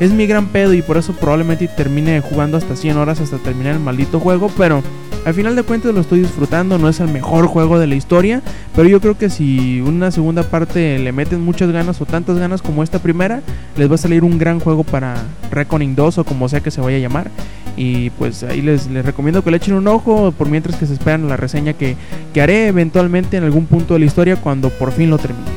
es 0.00 0.12
mi 0.12 0.26
gran 0.26 0.46
pedo 0.46 0.74
y 0.74 0.82
por 0.82 0.96
eso 0.96 1.12
probablemente 1.12 1.68
termine 1.68 2.20
jugando 2.20 2.56
hasta 2.56 2.76
100 2.76 2.96
horas 2.96 3.20
hasta 3.20 3.38
terminar 3.38 3.74
el 3.74 3.80
maldito 3.80 4.20
juego, 4.20 4.50
pero 4.56 4.82
al 5.24 5.34
final 5.34 5.56
de 5.56 5.62
cuentas 5.62 5.94
lo 5.94 6.00
estoy 6.00 6.20
disfrutando, 6.20 6.78
no 6.78 6.88
es 6.88 7.00
el 7.00 7.08
mejor 7.08 7.46
juego 7.46 7.78
de 7.78 7.86
la 7.86 7.94
historia, 7.94 8.42
pero 8.74 8.88
yo 8.88 9.00
creo 9.00 9.16
que 9.16 9.30
si 9.30 9.80
una 9.80 10.10
segunda 10.10 10.42
parte 10.42 10.98
le 10.98 11.12
meten 11.12 11.40
muchas 11.42 11.70
ganas 11.70 12.00
o 12.00 12.06
tantas 12.06 12.38
ganas 12.38 12.60
como 12.60 12.82
esta 12.82 12.98
primera, 12.98 13.40
les 13.76 13.90
va 13.90 13.94
a 13.94 13.98
salir 13.98 14.24
un 14.24 14.38
gran 14.38 14.60
juego 14.60 14.84
para 14.84 15.14
Reckoning 15.50 15.94
2 15.94 16.18
o 16.18 16.24
como 16.24 16.48
sea 16.48 16.60
que 16.60 16.70
se 16.70 16.80
vaya 16.80 16.98
a 16.98 17.00
llamar. 17.00 17.30
Y 17.76 18.10
pues 18.10 18.42
ahí 18.44 18.62
les, 18.62 18.86
les 18.88 19.04
recomiendo 19.04 19.42
que 19.42 19.50
le 19.50 19.56
echen 19.56 19.74
un 19.74 19.88
ojo 19.88 20.32
por 20.32 20.48
mientras 20.48 20.76
que 20.76 20.86
se 20.86 20.92
esperan 20.92 21.28
la 21.28 21.36
reseña 21.36 21.72
que, 21.72 21.96
que 22.32 22.40
haré 22.40 22.68
eventualmente 22.68 23.36
en 23.36 23.44
algún 23.44 23.66
punto 23.66 23.94
de 23.94 24.00
la 24.00 24.06
historia 24.06 24.36
cuando 24.36 24.70
por 24.70 24.92
fin 24.92 25.10
lo 25.10 25.18
termine. 25.18 25.50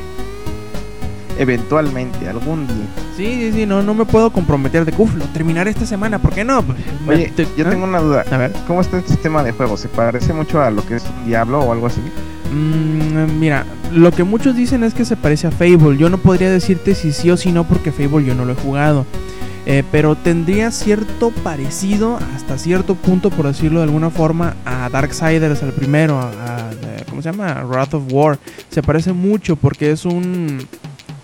Eventualmente, 1.38 2.28
algún 2.28 2.66
día. 2.66 2.76
Sí, 3.16 3.24
sí, 3.26 3.52
sí, 3.52 3.66
no, 3.66 3.80
no 3.82 3.94
me 3.94 4.04
puedo 4.04 4.30
comprometer 4.30 4.84
de 4.84 4.90
que 4.90 5.00
"Uf, 5.00 5.14
lo 5.14 5.24
terminaré 5.26 5.70
esta 5.70 5.86
semana, 5.86 6.18
¿por 6.18 6.32
qué 6.32 6.42
no? 6.42 6.64
Oye, 7.06 7.32
te- 7.34 7.46
yo 7.56 7.64
¿ah? 7.66 7.70
tengo 7.70 7.84
una 7.84 8.00
duda. 8.00 8.24
A 8.30 8.36
ver. 8.36 8.52
¿Cómo 8.66 8.80
está 8.80 8.96
el 8.98 9.04
sistema 9.04 9.44
de 9.44 9.52
juego? 9.52 9.76
¿Se 9.76 9.86
parece 9.88 10.32
mucho 10.32 10.60
a 10.60 10.70
lo 10.72 10.84
que 10.84 10.96
es 10.96 11.04
Diablo 11.26 11.60
o 11.60 11.72
algo 11.72 11.86
así? 11.86 12.00
Mm, 12.52 13.38
mira, 13.38 13.64
lo 13.92 14.10
que 14.10 14.24
muchos 14.24 14.56
dicen 14.56 14.82
es 14.82 14.94
que 14.94 15.04
se 15.04 15.16
parece 15.16 15.46
a 15.46 15.50
Fable. 15.52 15.96
Yo 15.96 16.10
no 16.10 16.18
podría 16.18 16.50
decirte 16.50 16.96
si 16.96 17.12
sí 17.12 17.30
o 17.30 17.36
si 17.36 17.52
no 17.52 17.62
porque 17.64 17.92
Fable 17.92 18.24
yo 18.26 18.34
no 18.34 18.44
lo 18.44 18.52
he 18.54 18.56
jugado. 18.56 19.06
Eh, 19.70 19.84
pero 19.92 20.16
tendría 20.16 20.70
cierto 20.70 21.30
parecido 21.30 22.18
hasta 22.34 22.56
cierto 22.56 22.94
punto, 22.94 23.28
por 23.28 23.46
decirlo 23.46 23.80
de 23.80 23.84
alguna 23.84 24.08
forma, 24.08 24.56
a 24.64 24.88
Darksiders, 24.88 25.62
al 25.62 25.74
primero, 25.74 26.18
a, 26.18 26.70
eh, 26.72 27.04
¿cómo 27.06 27.20
se 27.20 27.30
llama? 27.30 27.64
Wrath 27.64 27.92
of 27.92 28.04
War. 28.10 28.38
Se 28.70 28.82
parece 28.82 29.12
mucho 29.12 29.56
porque 29.56 29.90
es 29.90 30.06
un 30.06 30.66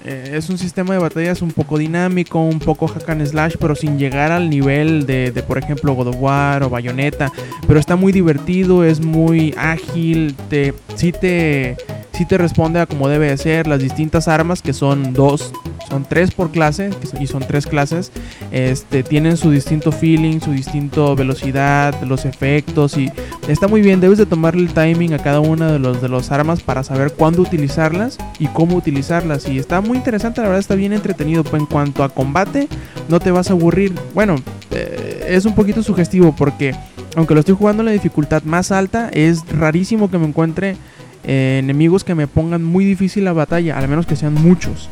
eh, 0.04 0.32
es 0.34 0.50
un 0.50 0.58
sistema 0.58 0.92
de 0.92 1.00
batallas 1.00 1.40
un 1.40 1.52
poco 1.52 1.78
dinámico, 1.78 2.38
un 2.38 2.58
poco 2.58 2.86
hack 2.86 3.08
and 3.08 3.26
slash, 3.26 3.54
pero 3.58 3.74
sin 3.74 3.98
llegar 3.98 4.30
al 4.30 4.50
nivel 4.50 5.06
de, 5.06 5.30
de, 5.30 5.42
por 5.42 5.56
ejemplo, 5.56 5.94
God 5.94 6.08
of 6.08 6.16
War 6.18 6.62
o 6.64 6.68
Bayonetta. 6.68 7.32
Pero 7.66 7.80
está 7.80 7.96
muy 7.96 8.12
divertido, 8.12 8.84
es 8.84 9.00
muy 9.00 9.54
ágil, 9.56 10.36
te, 10.50 10.74
sí, 10.96 11.12
te, 11.12 11.78
sí 12.14 12.24
te 12.24 12.38
responde 12.38 12.80
a 12.80 12.86
como 12.86 13.08
debe 13.08 13.28
de 13.28 13.36
ser. 13.36 13.66
Las 13.66 13.80
distintas 13.80 14.28
armas, 14.28 14.62
que 14.62 14.72
son 14.72 15.12
dos, 15.12 15.52
son 15.88 16.04
tres 16.04 16.30
por 16.30 16.50
clase, 16.50 16.90
y 17.20 17.26
son 17.26 17.44
tres 17.46 17.66
clases, 17.66 18.12
este, 18.50 19.02
tienen 19.02 19.36
su 19.36 19.50
distinto 19.50 19.92
feeling, 19.92 20.40
su 20.40 20.52
distinto 20.52 21.14
velocidad, 21.16 22.00
los 22.02 22.24
efectos, 22.24 22.96
y 22.96 23.10
está 23.48 23.68
muy 23.68 23.82
bien. 23.82 24.00
Debes 24.00 24.18
de 24.18 24.26
tomarle 24.26 24.62
el 24.62 24.72
timing 24.72 25.14
a 25.14 25.18
cada 25.18 25.40
una 25.40 25.72
de 25.72 25.78
los 25.78 26.00
de 26.00 26.08
las 26.08 26.30
armas 26.30 26.62
para 26.62 26.84
saber 26.84 27.12
cuándo 27.12 27.42
utilizarlas 27.42 28.18
y 28.38 28.46
cómo 28.48 28.76
utilizarlas. 28.76 29.48
Y 29.48 29.58
está 29.58 29.80
muy 29.80 29.98
interesante, 29.98 30.40
la 30.40 30.48
verdad 30.48 30.60
está 30.60 30.74
bien 30.74 30.92
entretenido. 30.92 31.44
Pues 31.44 31.60
en 31.60 31.66
cuanto 31.66 32.04
a 32.04 32.08
combate, 32.08 32.68
no 33.08 33.20
te 33.20 33.30
vas 33.30 33.50
a 33.50 33.54
aburrir. 33.54 33.94
Bueno, 34.14 34.36
eh, 34.70 35.26
es 35.28 35.44
un 35.44 35.54
poquito 35.54 35.82
sugestivo 35.82 36.34
porque 36.36 36.74
aunque 37.16 37.34
lo 37.34 37.40
estoy 37.40 37.54
jugando 37.54 37.82
en 37.82 37.86
la 37.86 37.92
dificultad 37.92 38.42
más 38.42 38.72
alta, 38.72 39.08
es 39.12 39.46
rarísimo 39.48 40.10
que 40.10 40.18
me 40.18 40.26
encuentre 40.26 40.76
eh, 41.24 41.58
enemigos 41.62 42.04
que 42.04 42.14
me 42.14 42.26
pongan 42.26 42.62
muy 42.62 42.84
difícil 42.84 43.24
la 43.24 43.32
batalla, 43.32 43.78
al 43.78 43.88
menos 43.88 44.06
que 44.06 44.16
sean 44.16 44.34
muchos. 44.34 44.88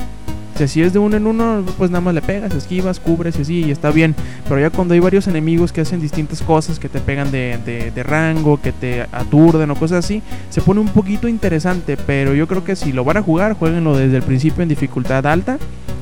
O 0.54 0.58
sea, 0.58 0.68
si 0.68 0.82
es 0.82 0.92
de 0.92 0.98
uno 0.98 1.16
en 1.16 1.26
uno, 1.26 1.64
pues 1.78 1.90
nada 1.90 2.02
más 2.02 2.14
le 2.14 2.20
pegas, 2.20 2.54
esquivas, 2.54 3.00
cubres 3.00 3.38
y 3.38 3.42
así, 3.42 3.64
y 3.64 3.70
está 3.70 3.90
bien. 3.90 4.14
Pero 4.48 4.60
ya 4.60 4.70
cuando 4.70 4.92
hay 4.92 5.00
varios 5.00 5.26
enemigos 5.26 5.72
que 5.72 5.80
hacen 5.80 6.00
distintas 6.00 6.42
cosas, 6.42 6.78
que 6.78 6.90
te 6.90 7.00
pegan 7.00 7.30
de, 7.30 7.58
de, 7.94 8.02
rango, 8.02 8.60
que 8.60 8.72
te 8.72 9.02
aturden 9.12 9.70
o 9.70 9.76
cosas 9.76 10.04
así, 10.04 10.22
se 10.50 10.60
pone 10.60 10.80
un 10.80 10.88
poquito 10.88 11.26
interesante. 11.26 11.96
Pero 11.96 12.34
yo 12.34 12.46
creo 12.46 12.64
que 12.64 12.76
si 12.76 12.92
lo 12.92 13.02
van 13.02 13.16
a 13.16 13.22
jugar, 13.22 13.54
jueguenlo 13.54 13.96
desde 13.96 14.18
el 14.18 14.22
principio 14.22 14.62
en 14.62 14.68
dificultad 14.68 15.26
alta 15.26 15.58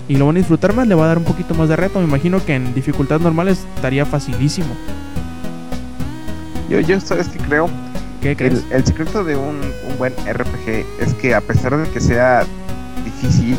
y 0.09 0.17
lo 0.17 0.27
van 0.27 0.37
a 0.37 0.39
disfrutar 0.41 0.75
más, 0.75 0.89
le 0.89 0.97
va 0.97 1.05
a 1.05 1.09
dar 1.09 1.19
un 1.19 1.25
poquito 1.25 1.55
más 1.55 1.69
de 1.69 1.77
reto. 1.77 2.01
Me 2.01 2.07
imagino 2.07 2.45
que 2.45 2.57
en 2.57 2.75
dificultad 2.75 3.21
normal 3.21 3.47
estaría 3.49 4.05
facilísimo. 4.05 4.75
Yo, 6.69 6.81
yo 6.81 7.01
sabes 7.01 7.29
que 7.29 7.39
creo 7.39 7.69
¿Qué 8.21 8.37
crees? 8.37 8.65
El, 8.71 8.73
el 8.73 8.85
secreto 8.85 9.25
de 9.25 9.37
un, 9.37 9.61
un, 9.89 9.99
buen 9.99 10.13
RPG 10.13 10.85
es 11.01 11.15
que 11.15 11.35
a 11.35 11.41
pesar 11.41 11.77
de 11.77 11.89
que 11.91 12.01
sea 12.01 12.45
difícil, 13.05 13.57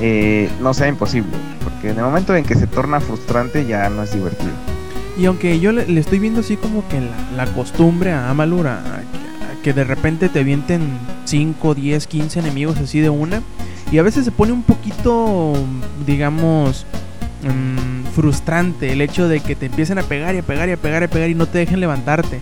eh, 0.00 0.48
no 0.60 0.72
sea 0.72 0.88
imposible. 0.88 1.32
Porque 1.62 1.90
en 1.90 1.98
el 1.98 2.04
momento 2.04 2.34
en 2.34 2.44
que 2.44 2.54
se 2.54 2.66
torna 2.66 3.00
frustrante 3.00 3.66
ya 3.66 3.90
no 3.90 4.02
es 4.02 4.12
divertido. 4.12 4.52
Y 5.18 5.26
aunque 5.26 5.58
yo 5.58 5.72
le, 5.72 5.86
le 5.86 6.00
estoy 6.00 6.18
viendo 6.18 6.40
así 6.40 6.56
como 6.56 6.86
que 6.88 7.00
la, 7.00 7.44
la 7.44 7.52
costumbre 7.52 8.12
a 8.12 8.30
Amalur 8.30 8.68
a, 8.68 9.02
que 9.62 9.72
de 9.72 9.84
repente 9.84 10.28
te 10.28 10.40
avienten 10.40 10.98
5, 11.24 11.74
10, 11.74 12.06
15 12.06 12.38
enemigos 12.38 12.78
así 12.78 13.00
de 13.00 13.10
una. 13.10 13.42
Y 13.92 13.98
a 13.98 14.02
veces 14.02 14.24
se 14.24 14.30
pone 14.30 14.52
un 14.52 14.62
poquito, 14.62 15.54
digamos, 16.06 16.86
mmm, 17.42 18.06
frustrante 18.14 18.92
el 18.92 19.00
hecho 19.00 19.28
de 19.28 19.40
que 19.40 19.56
te 19.56 19.66
empiecen 19.66 19.98
a 19.98 20.02
pegar 20.02 20.34
y 20.34 20.38
a 20.38 20.42
pegar 20.42 20.68
y 20.68 20.72
a 20.72 20.76
pegar 20.76 21.02
y 21.02 21.06
a 21.06 21.10
pegar 21.10 21.30
y 21.30 21.34
no 21.34 21.46
te 21.46 21.58
dejen 21.58 21.80
levantarte. 21.80 22.40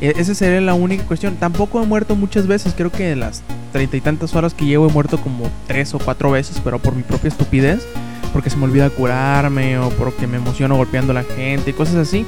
E, 0.00 0.14
esa 0.16 0.34
sería 0.34 0.60
la 0.60 0.74
única 0.74 1.04
cuestión. 1.04 1.36
Tampoco 1.36 1.82
he 1.82 1.86
muerto 1.86 2.16
muchas 2.16 2.46
veces. 2.46 2.74
Creo 2.76 2.90
que 2.90 3.04
de 3.04 3.16
las 3.16 3.42
treinta 3.72 3.96
y 3.96 4.00
tantas 4.00 4.34
horas 4.34 4.54
que 4.54 4.64
llevo 4.64 4.88
he 4.88 4.92
muerto 4.92 5.18
como 5.20 5.50
tres 5.66 5.94
o 5.94 5.98
cuatro 5.98 6.30
veces, 6.30 6.60
pero 6.62 6.78
por 6.78 6.94
mi 6.94 7.02
propia 7.02 7.28
estupidez. 7.28 7.86
Porque 8.32 8.50
se 8.50 8.56
me 8.56 8.64
olvida 8.64 8.90
curarme 8.90 9.78
o 9.78 9.88
porque 9.90 10.26
me 10.26 10.36
emociono 10.36 10.76
golpeando 10.76 11.12
a 11.12 11.14
la 11.14 11.24
gente 11.24 11.70
y 11.70 11.72
cosas 11.72 11.96
así. 11.96 12.26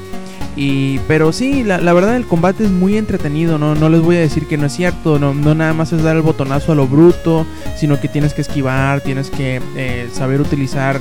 Y, 0.56 0.98
pero 1.00 1.32
sí, 1.32 1.62
la, 1.62 1.92
verdad 1.92 2.16
el 2.16 2.26
combate 2.26 2.64
es 2.64 2.70
muy 2.70 2.96
entretenido, 2.96 3.58
¿no? 3.58 3.74
no 3.74 3.88
les 3.88 4.00
voy 4.00 4.16
a 4.16 4.20
decir 4.20 4.46
que 4.46 4.56
no 4.56 4.66
es 4.66 4.72
cierto, 4.72 5.18
no, 5.18 5.32
no 5.32 5.54
nada 5.54 5.72
más 5.72 5.92
es 5.92 6.02
dar 6.02 6.16
el 6.16 6.22
botonazo 6.22 6.72
a 6.72 6.74
lo 6.74 6.88
bruto, 6.88 7.46
sino 7.76 8.00
que 8.00 8.08
tienes 8.08 8.34
que 8.34 8.40
esquivar, 8.40 9.00
tienes 9.00 9.30
que 9.30 9.60
eh, 9.76 10.08
saber 10.12 10.40
utilizar 10.40 10.98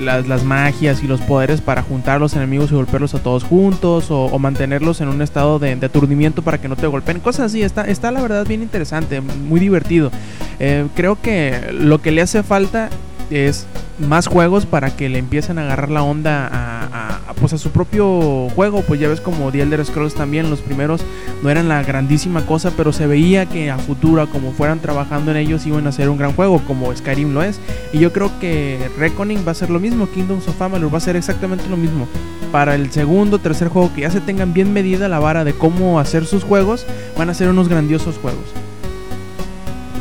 las, 0.00 0.26
las, 0.26 0.44
magias 0.44 1.02
y 1.02 1.06
los 1.06 1.20
poderes 1.20 1.60
para 1.60 1.82
juntar 1.82 2.16
a 2.16 2.18
los 2.18 2.34
enemigos 2.34 2.70
y 2.72 2.74
golpearlos 2.74 3.14
a 3.14 3.22
todos 3.22 3.44
juntos 3.44 4.10
o, 4.10 4.24
o 4.24 4.38
mantenerlos 4.38 5.00
en 5.00 5.08
un 5.08 5.22
estado 5.22 5.58
de, 5.58 5.72
aturdimiento 5.72 6.42
para 6.42 6.58
que 6.58 6.68
no 6.68 6.76
te 6.76 6.86
golpeen. 6.86 7.20
Cosas 7.20 7.46
así, 7.46 7.62
está, 7.62 7.84
está 7.84 8.10
la 8.10 8.20
verdad 8.22 8.46
bien 8.46 8.62
interesante, 8.62 9.20
muy 9.20 9.60
divertido. 9.60 10.10
Eh, 10.58 10.86
creo 10.94 11.20
que 11.20 11.70
lo 11.72 12.00
que 12.00 12.10
le 12.10 12.22
hace 12.22 12.42
falta 12.42 12.90
es 13.30 13.66
más 13.98 14.26
juegos 14.26 14.66
para 14.66 14.96
que 14.96 15.08
le 15.08 15.18
empiecen 15.18 15.58
a 15.58 15.62
agarrar 15.62 15.90
la 15.90 16.02
onda 16.02 16.48
a, 16.50 17.32
pues 17.40 17.52
a 17.52 17.58
su 17.58 17.70
propio 17.70 18.48
juego. 18.54 18.82
Pues 18.82 19.00
ya 19.00 19.08
ves 19.08 19.20
como 19.20 19.50
The 19.50 19.62
Elder 19.62 19.84
Scrolls 19.84 20.14
también, 20.14 20.50
los 20.50 20.60
primeros 20.60 21.02
no 21.42 21.50
eran 21.50 21.68
la 21.68 21.82
grandísima 21.82 22.44
cosa, 22.46 22.72
pero 22.76 22.92
se 22.92 23.06
veía 23.06 23.46
que 23.46 23.70
a 23.70 23.78
futuro, 23.78 24.28
como 24.30 24.52
fueran 24.52 24.80
trabajando 24.80 25.30
en 25.30 25.36
ellos, 25.38 25.66
iban 25.66 25.86
a 25.86 25.92
ser 25.92 26.08
un 26.08 26.18
gran 26.18 26.32
juego, 26.32 26.60
como 26.66 26.94
Skyrim 26.94 27.32
lo 27.32 27.42
es. 27.42 27.60
Y 27.92 27.98
yo 27.98 28.12
creo 28.12 28.30
que 28.40 28.78
Reckoning 28.98 29.44
va 29.46 29.52
a 29.52 29.54
ser 29.54 29.70
lo 29.70 29.80
mismo, 29.80 30.08
Kingdoms 30.10 30.48
of 30.48 30.60
Amalur 30.60 30.92
va 30.92 30.98
a 30.98 31.02
ser 31.02 31.16
exactamente 31.16 31.68
lo 31.68 31.76
mismo. 31.76 32.06
Para 32.52 32.74
el 32.74 32.90
segundo, 32.90 33.38
tercer 33.38 33.68
juego, 33.68 33.92
que 33.94 34.02
ya 34.02 34.10
se 34.10 34.20
tengan 34.20 34.52
bien 34.52 34.72
medida 34.72 35.08
la 35.08 35.20
vara 35.20 35.44
de 35.44 35.52
cómo 35.52 36.00
hacer 36.00 36.26
sus 36.26 36.42
juegos, 36.42 36.86
van 37.16 37.30
a 37.30 37.34
ser 37.34 37.48
unos 37.48 37.68
grandiosos 37.68 38.18
juegos. 38.18 38.44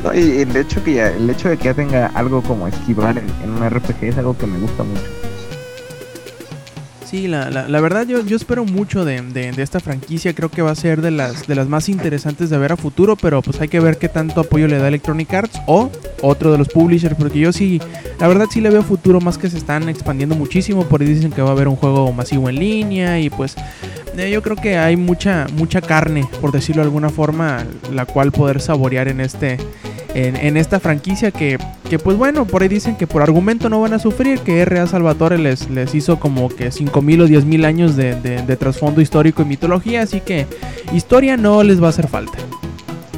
No, 0.03 0.13
y 0.13 0.41
el 0.41 0.55
hecho, 0.55 0.83
que 0.83 0.93
ya, 0.95 1.09
el 1.09 1.29
hecho 1.29 1.49
de 1.49 1.57
que 1.57 1.65
ya 1.65 1.73
tenga 1.73 2.07
algo 2.07 2.41
como 2.41 2.67
esquivar 2.67 3.17
en, 3.17 3.25
en 3.43 3.51
un 3.51 3.69
RPG 3.69 4.03
es 4.05 4.17
algo 4.17 4.37
que 4.37 4.47
me 4.47 4.57
gusta 4.59 4.83
mucho. 4.83 5.03
Sí, 7.09 7.27
la, 7.27 7.49
la, 7.49 7.67
la, 7.67 7.81
verdad 7.81 8.05
yo, 8.05 8.23
yo 8.23 8.35
espero 8.35 8.65
mucho 8.65 9.03
de, 9.03 9.19
de, 9.19 9.51
de, 9.51 9.63
esta 9.63 9.79
franquicia, 9.79 10.35
creo 10.35 10.49
que 10.49 10.61
va 10.61 10.69
a 10.69 10.75
ser 10.75 11.01
de 11.01 11.09
las, 11.09 11.47
de 11.47 11.55
las 11.55 11.67
más 11.67 11.89
interesantes 11.89 12.51
de 12.51 12.57
ver 12.59 12.71
a 12.71 12.77
futuro, 12.77 13.15
pero 13.15 13.41
pues 13.41 13.59
hay 13.59 13.67
que 13.67 13.79
ver 13.79 13.97
qué 13.97 14.09
tanto 14.09 14.41
apoyo 14.41 14.67
le 14.67 14.77
da 14.77 14.87
Electronic 14.87 15.33
Arts 15.33 15.59
o 15.65 15.89
otro 16.21 16.51
de 16.51 16.59
los 16.59 16.69
publishers, 16.69 17.15
porque 17.15 17.39
yo 17.39 17.51
sí, 17.51 17.81
la 18.19 18.27
verdad 18.27 18.45
sí 18.51 18.61
le 18.61 18.69
veo 18.69 18.83
futuro 18.83 19.19
más 19.21 19.39
que 19.39 19.49
se 19.49 19.57
están 19.57 19.89
expandiendo 19.89 20.35
muchísimo, 20.35 20.85
por 20.85 21.01
ahí 21.01 21.07
dicen 21.07 21.31
que 21.31 21.41
va 21.41 21.49
a 21.49 21.53
haber 21.53 21.67
un 21.67 21.77
juego 21.77 22.13
masivo 22.13 22.47
en 22.47 22.57
línea 22.57 23.19
y 23.19 23.31
pues 23.31 23.55
eh, 24.15 24.29
yo 24.29 24.43
creo 24.43 24.55
que 24.55 24.77
hay 24.77 24.95
mucha, 24.95 25.47
mucha 25.55 25.81
carne, 25.81 26.29
por 26.41 26.51
decirlo 26.51 26.83
de 26.83 26.89
alguna 26.89 27.09
forma, 27.09 27.65
la 27.91 28.05
cual 28.05 28.31
poder 28.31 28.61
saborear 28.61 29.07
en 29.07 29.21
este 29.21 29.57
en, 30.13 30.35
en, 30.35 30.57
esta 30.57 30.79
franquicia 30.79 31.31
que, 31.31 31.57
que, 31.89 31.99
pues 31.99 32.17
bueno, 32.17 32.45
por 32.45 32.61
ahí 32.61 32.67
dicen 32.67 32.95
que 32.95 33.07
por 33.07 33.21
argumento 33.21 33.69
no 33.69 33.81
van 33.81 33.93
a 33.93 33.99
sufrir, 33.99 34.39
que 34.39 34.61
R.A. 34.61 34.87
Salvatore 34.87 35.37
les, 35.37 35.69
les 35.69 35.93
hizo 35.95 36.19
como 36.19 36.49
que 36.49 36.69
5.000 36.69 37.23
o 37.23 37.27
10.000 37.27 37.65
años 37.65 37.95
de, 37.95 38.15
de, 38.15 38.41
de, 38.41 38.57
trasfondo 38.57 39.01
histórico 39.01 39.41
y 39.41 39.45
mitología, 39.45 40.01
así 40.01 40.21
que 40.21 40.47
historia 40.93 41.37
no 41.37 41.63
les 41.63 41.81
va 41.81 41.87
a 41.87 41.89
hacer 41.89 42.07
falta. 42.07 42.37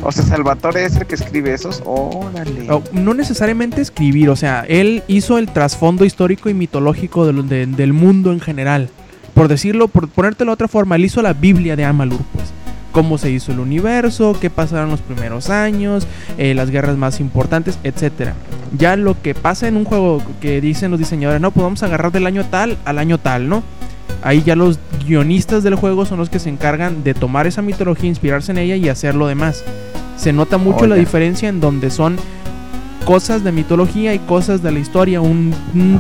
O 0.04 0.12
sea, 0.12 0.26
Salvatore 0.26 0.84
es 0.84 0.96
el 0.96 1.06
que 1.06 1.16
escribe 1.16 1.54
esos, 1.54 1.84
órale. 1.86 2.68
Oh, 2.72 2.82
no 2.92 3.14
necesariamente 3.14 3.82
escribir, 3.82 4.30
o 4.30 4.36
sea, 4.36 4.66
él 4.68 5.04
hizo 5.08 5.38
el 5.38 5.48
trasfondo 5.48 6.06
histórico 6.06 6.50
y 6.50 6.54
mitológico 6.56 7.32
de, 7.32 7.68
del 7.68 7.94
mundo 7.94 8.32
en 8.32 8.40
general. 8.40 8.90
Por 9.36 9.48
decirlo, 9.48 9.88
por 9.88 10.10
ponértelo 10.10 10.52
de 10.52 10.54
otra 10.54 10.68
forma, 10.68 10.96
él 10.96 11.06
hizo 11.06 11.22
la 11.22 11.34
Biblia 11.34 11.76
de 11.76 11.86
Amalur, 11.86 12.20
pues 12.34 12.52
cómo 12.92 13.18
se 13.18 13.32
hizo 13.32 13.52
el 13.52 13.60
universo, 13.60 14.36
qué 14.40 14.50
pasaron 14.50 14.92
los 14.92 15.02
primeros 15.02 15.50
años, 15.50 16.08
eh, 16.38 16.54
las 16.54 16.70
guerras 16.70 16.98
más 16.98 17.20
importantes, 17.20 17.80
etc. 17.84 18.32
Ya 18.78 18.96
lo 18.96 19.20
que 19.22 19.34
pasa 19.34 19.68
en 19.68 19.78
un 19.78 19.86
juego 19.86 20.22
que 20.40 20.62
dicen 20.62 20.92
los 20.92 21.00
diseñadores, 21.00 21.42
no, 21.42 21.52
pues 21.52 21.64
vamos 21.64 21.84
a 21.84 21.88
agarrar 21.88 22.12
del 22.12 22.28
año 22.28 22.46
tal 22.46 22.78
al 22.86 23.00
año 23.00 23.18
tal, 23.18 23.50
¿no? 23.50 23.64
Ahí 24.24 24.44
ya 24.44 24.56
los 24.56 24.80
guionistas 25.06 25.64
del 25.64 25.76
juego 25.76 26.06
son 26.06 26.20
los 26.20 26.30
que 26.30 26.40
se 26.40 26.50
encargan 26.50 27.04
de 27.04 27.14
tomar 27.14 27.48
esa 27.48 27.62
mitología, 27.62 28.08
inspirarse 28.08 28.52
en 28.52 28.60
ella 28.60 28.76
y 28.76 28.88
hacer 28.88 29.16
lo 29.16 29.28
demás. 29.28 29.64
Se 30.16 30.32
nota 30.32 30.58
mucho 30.58 30.82
Oye. 30.82 30.90
la 30.90 30.96
diferencia 30.96 31.50
en 31.50 31.60
donde 31.60 31.90
son 31.90 32.18
cosas 33.06 33.44
de 33.44 33.52
mitología 33.52 34.14
y 34.14 34.20
cosas 34.20 34.62
de 34.62 34.72
la 34.72 34.80
historia, 34.80 35.22
un, 35.22 35.56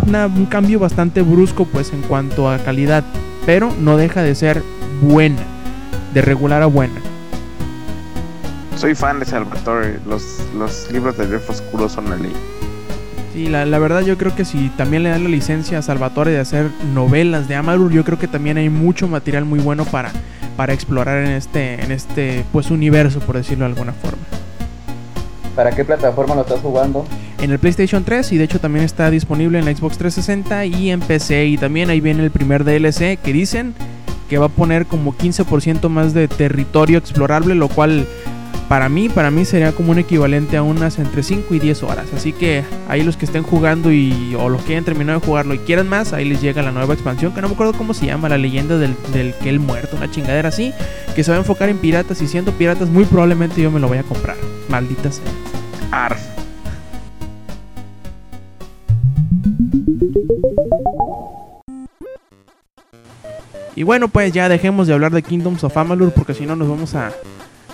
una, 0.05 0.27
un 0.27 0.45
cambio 0.45 0.77
bastante 0.77 1.23
brusco 1.23 1.65
pues 1.65 1.91
en 1.93 2.01
cuanto 2.03 2.49
a 2.49 2.59
calidad, 2.59 3.03
pero 3.47 3.73
no 3.79 3.97
deja 3.97 4.21
de 4.21 4.35
ser 4.35 4.61
buena 5.01 5.41
de 6.13 6.21
regular 6.21 6.61
a 6.61 6.65
buena. 6.65 6.99
Soy 8.75 8.95
fan 8.95 9.19
de 9.19 9.25
Salvatore, 9.25 9.99
los, 10.07 10.39
los 10.57 10.91
libros 10.91 11.17
del 11.17 11.33
Elfo 11.33 11.51
Oscuro 11.51 11.87
son 11.87 12.09
la 12.09 12.15
ley. 12.15 12.33
Sí, 13.33 13.47
la, 13.47 13.65
la, 13.65 13.79
verdad 13.79 14.01
yo 14.01 14.17
creo 14.17 14.35
que 14.35 14.43
si 14.43 14.69
también 14.69 15.03
le 15.03 15.09
dan 15.09 15.23
la 15.23 15.29
licencia 15.29 15.77
a 15.77 15.81
Salvatore 15.81 16.31
de 16.31 16.39
hacer 16.39 16.69
novelas 16.93 17.47
de 17.47 17.55
Amalur, 17.55 17.91
yo 17.91 18.03
creo 18.03 18.19
que 18.19 18.27
también 18.27 18.57
hay 18.57 18.69
mucho 18.69 19.07
material 19.07 19.45
muy 19.45 19.59
bueno 19.59 19.85
para, 19.85 20.11
para 20.57 20.73
explorar 20.73 21.23
en 21.25 21.31
este, 21.31 21.81
en 21.81 21.91
este 21.91 22.43
pues 22.51 22.71
universo, 22.71 23.19
por 23.19 23.37
decirlo 23.37 23.65
de 23.65 23.71
alguna 23.71 23.93
forma. 23.93 24.23
¿Para 25.55 25.71
qué 25.71 25.85
plataforma 25.85 26.35
lo 26.35 26.41
estás 26.41 26.59
jugando? 26.59 27.05
En 27.39 27.51
el 27.51 27.59
PlayStation 27.59 28.03
3 28.03 28.31
y 28.31 28.37
de 28.37 28.45
hecho 28.45 28.59
también 28.59 28.85
está 28.85 29.09
disponible 29.09 29.59
en 29.59 29.65
la 29.65 29.75
Xbox 29.75 29.97
360 29.97 30.65
y 30.65 30.91
en 30.91 30.99
PC 31.01 31.45
y 31.45 31.57
también 31.57 31.89
ahí 31.89 32.01
viene 32.01 32.23
el 32.23 32.31
primer 32.31 32.63
DLC 32.63 33.19
que 33.19 33.33
dicen 33.33 33.73
que 34.31 34.37
va 34.37 34.45
a 34.45 34.49
poner 34.49 34.85
como 34.85 35.13
15% 35.13 35.89
más 35.89 36.13
de 36.13 36.29
territorio 36.29 36.97
explorable, 36.97 37.53
lo 37.53 37.67
cual 37.67 38.07
para 38.69 38.87
mí, 38.87 39.09
para 39.09 39.29
mí 39.29 39.43
sería 39.43 39.73
como 39.73 39.91
un 39.91 39.99
equivalente 39.99 40.55
a 40.55 40.63
unas 40.63 40.99
entre 40.99 41.21
5 41.21 41.53
y 41.53 41.59
10 41.59 41.83
horas. 41.83 42.05
Así 42.15 42.31
que 42.31 42.63
ahí 42.87 43.03
los 43.03 43.17
que 43.17 43.25
estén 43.25 43.43
jugando 43.43 43.91
y 43.91 44.33
o 44.39 44.47
los 44.47 44.61
que 44.61 44.71
hayan 44.71 44.85
terminado 44.85 45.19
de 45.19 45.25
jugarlo 45.25 45.53
y 45.53 45.57
quieran 45.59 45.89
más, 45.89 46.13
ahí 46.13 46.23
les 46.23 46.41
llega 46.41 46.61
la 46.61 46.71
nueva 46.71 46.93
expansión, 46.93 47.33
que 47.33 47.41
no 47.41 47.49
me 47.49 47.55
acuerdo 47.55 47.73
cómo 47.73 47.93
se 47.93 48.05
llama, 48.05 48.29
la 48.29 48.37
leyenda 48.37 48.77
del, 48.77 48.95
del 49.11 49.33
que 49.33 49.49
el 49.49 49.59
muerto, 49.59 49.97
una 49.97 50.09
chingadera 50.09 50.47
así, 50.47 50.73
que 51.13 51.25
se 51.25 51.31
va 51.31 51.35
a 51.35 51.41
enfocar 51.41 51.67
en 51.67 51.79
piratas 51.79 52.21
y 52.21 52.27
siendo 52.29 52.53
piratas 52.53 52.87
muy 52.87 53.03
probablemente 53.03 53.61
yo 53.61 53.69
me 53.69 53.81
lo 53.81 53.89
voy 53.89 53.97
a 53.97 54.03
comprar. 54.03 54.37
Maldita 54.69 55.11
sea. 55.11 55.25
Arf. 55.91 56.30
Y 63.75 63.83
bueno, 63.83 64.07
pues 64.07 64.33
ya 64.33 64.49
dejemos 64.49 64.87
de 64.87 64.93
hablar 64.93 65.11
de 65.11 65.23
Kingdoms 65.23 65.63
of 65.63 65.77
Amalur 65.77 66.11
porque 66.11 66.33
si 66.33 66.45
no 66.45 66.55
nos 66.55 66.67
vamos 66.67 66.93
a, 66.95 67.11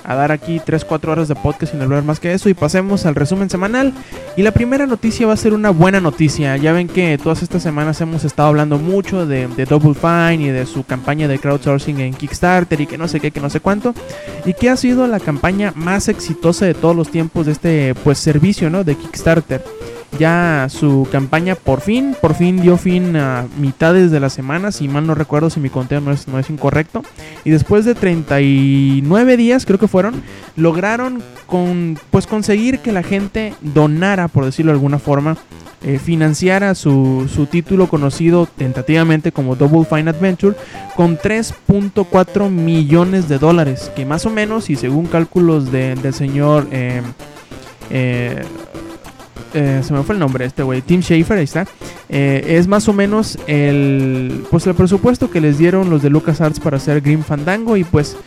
a 0.08 0.16
dar 0.16 0.32
aquí 0.32 0.60
3-4 0.60 1.10
horas 1.10 1.28
de 1.28 1.36
podcast 1.36 1.74
sin 1.74 1.82
hablar 1.82 2.02
más 2.02 2.22
que 2.22 2.34
eso 2.34 2.48
y 2.48 2.54
pasemos 2.54 3.06
al 3.06 3.14
resumen 3.14 3.50
semanal. 3.50 3.94
Y 4.38 4.42
la 4.42 4.52
primera 4.52 4.86
noticia 4.86 5.28
va 5.28 5.34
a 5.34 5.38
ser 5.38 5.54
una 5.54 5.70
buena 5.72 6.00
noticia. 6.00 6.56
Ya 6.56 6.72
ven 6.72 6.88
que 6.88 7.18
todas 7.22 7.44
estas 7.44 7.62
semanas 7.62 8.00
hemos 8.00 8.24
estado 8.24 8.48
hablando 8.48 8.78
mucho 8.78 9.26
de, 9.26 9.48
Double 9.66 9.96
Fine 9.96 10.48
y 10.48 10.50
de 10.50 10.66
su 10.66 10.86
campaña 10.86 11.28
de 11.28 11.40
crowdsourcing 11.40 12.00
en 12.00 12.14
Kickstarter 12.14 12.80
y 12.80 12.88
que 12.88 12.98
no 12.98 13.10
sé 13.10 13.20
qué, 13.20 13.32
que 13.32 13.42
no 13.42 13.50
sé 13.50 13.60
cuánto. 13.60 13.94
Y 14.46 14.54
que 14.54 14.70
ha 14.70 14.78
sido 14.78 15.08
la 15.08 15.20
campaña 15.20 15.74
más 15.76 16.08
exitosa 16.08 16.66
de 16.66 16.74
todos 16.74 16.96
los 16.96 17.12
tiempos 17.12 17.46
de 17.48 17.52
este 17.52 17.96
pues 17.96 18.18
servicio, 18.18 18.70
¿no? 18.70 18.86
De 18.86 18.96
Kickstarter. 18.96 19.62
Ya 20.18 20.68
su 20.70 21.08
campaña 21.12 21.56
por 21.56 21.82
fin, 21.82 22.16
por 22.22 22.34
fin 22.34 22.62
dio 22.62 22.78
fin 22.78 23.16
a 23.16 23.46
mitades 23.60 24.10
de 24.12 24.20
la 24.20 24.30
semana, 24.30 24.72
si 24.72 24.88
mal 24.88 25.06
no 25.06 25.16
recuerdo, 25.16 25.50
si 25.50 25.60
mi 25.60 25.70
conteo 25.70 26.02
no 26.02 26.12
es, 26.12 26.28
no 26.28 26.40
es 26.40 26.50
incorrecto. 26.50 27.04
Y 27.44 27.52
después 27.52 27.86
de 27.86 27.96
39 27.96 29.38
días, 29.38 29.66
creo 29.66 29.80
que 29.80 29.88
fueron, 29.88 30.22
lograron 30.56 31.22
con, 31.46 32.00
pues 32.10 32.26
conseguir 32.26 32.80
que 32.80 32.92
la 32.92 33.04
gente 33.04 33.54
donara, 33.62 34.28
por 34.28 34.46
decirlo 34.46 34.72
de 34.72 34.78
alguna 34.78 35.00
forma, 35.00 35.38
eh, 35.84 36.00
financiara 36.00 36.74
su, 36.74 37.30
su, 37.32 37.46
título 37.46 37.88
conocido 37.88 38.48
tentativamente 38.48 39.32
como 39.32 39.56
Double 39.56 39.86
Fine 39.86 40.10
Adventure 40.10 40.56
con 40.96 41.20
3.4 41.20 42.50
millones 42.50 43.30
de 43.30 43.38
dólares, 43.38 43.92
que 43.96 44.04
más 44.04 44.26
o 44.26 44.32
menos, 44.32 44.72
y 44.72 44.76
según 44.76 45.06
cálculos 45.06 45.72
del 45.72 46.14
señor... 46.14 46.68
Eh, 46.72 47.04
eh, 47.90 48.44
eh, 49.54 49.82
se 49.84 49.94
me 49.94 50.04
fue 50.04 50.16
el 50.16 50.20
nombre 50.20 50.46
este 50.46 50.64
güey, 50.64 50.82
Tim 50.82 51.02
Schafer, 51.02 51.38
ahí 51.38 51.44
está. 51.44 51.66
Eh, 52.10 52.44
es 52.58 52.68
más 52.68 52.88
o 52.88 52.94
menos 52.94 53.38
el, 53.48 54.46
pues 54.50 54.68
el 54.68 54.76
presupuesto 54.76 55.30
que 55.30 55.42
les 55.42 55.58
dieron 55.58 55.90
los 55.90 56.02
de 56.02 56.10
LucasArts 56.10 56.60
para 56.60 56.78
hacer 56.78 57.02
Grim 57.02 57.24
Fandango 57.24 57.78
y 57.78 57.84
pues 57.84 58.18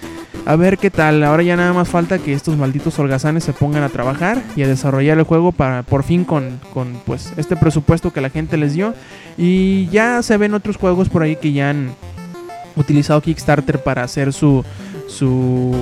a 0.47 0.57
ver 0.57 0.79
qué 0.79 0.91
tal. 0.91 1.23
Ahora 1.25 1.43
ya 1.43 1.57
nada 1.57 1.73
más 1.73 1.89
falta 1.89 2.19
que 2.19 2.33
estos 2.33 2.57
malditos 2.57 2.99
holgazanes 2.99 3.45
se 3.45 3.53
pongan 3.53 3.83
a 3.83 3.89
trabajar 3.89 4.43
y 4.57 4.62
a 4.62 4.69
desarrollar 4.69 5.19
el 5.19 5.25
juego 5.25 5.53
para 5.53 5.83
por 5.83 6.03
fin 6.03 6.25
con, 6.25 6.61
con 6.73 7.00
pues 7.05 7.33
este 7.37 7.57
presupuesto 7.57 8.12
que 8.12 8.21
la 8.21 8.31
gente 8.31 8.57
les 8.57 8.75
dio. 8.75 8.95
Y 9.37 9.87
ya 9.89 10.23
se 10.23 10.37
ven 10.37 10.55
otros 10.55 10.77
juegos 10.77 11.09
por 11.09 11.23
ahí 11.23 11.37
que 11.37 11.53
ya 11.53 11.71
han 11.71 11.95
utilizado 12.77 13.21
Kickstarter 13.21 13.83
para 13.83 14.03
hacer 14.03 14.33
su 14.33 14.65
su 15.07 15.75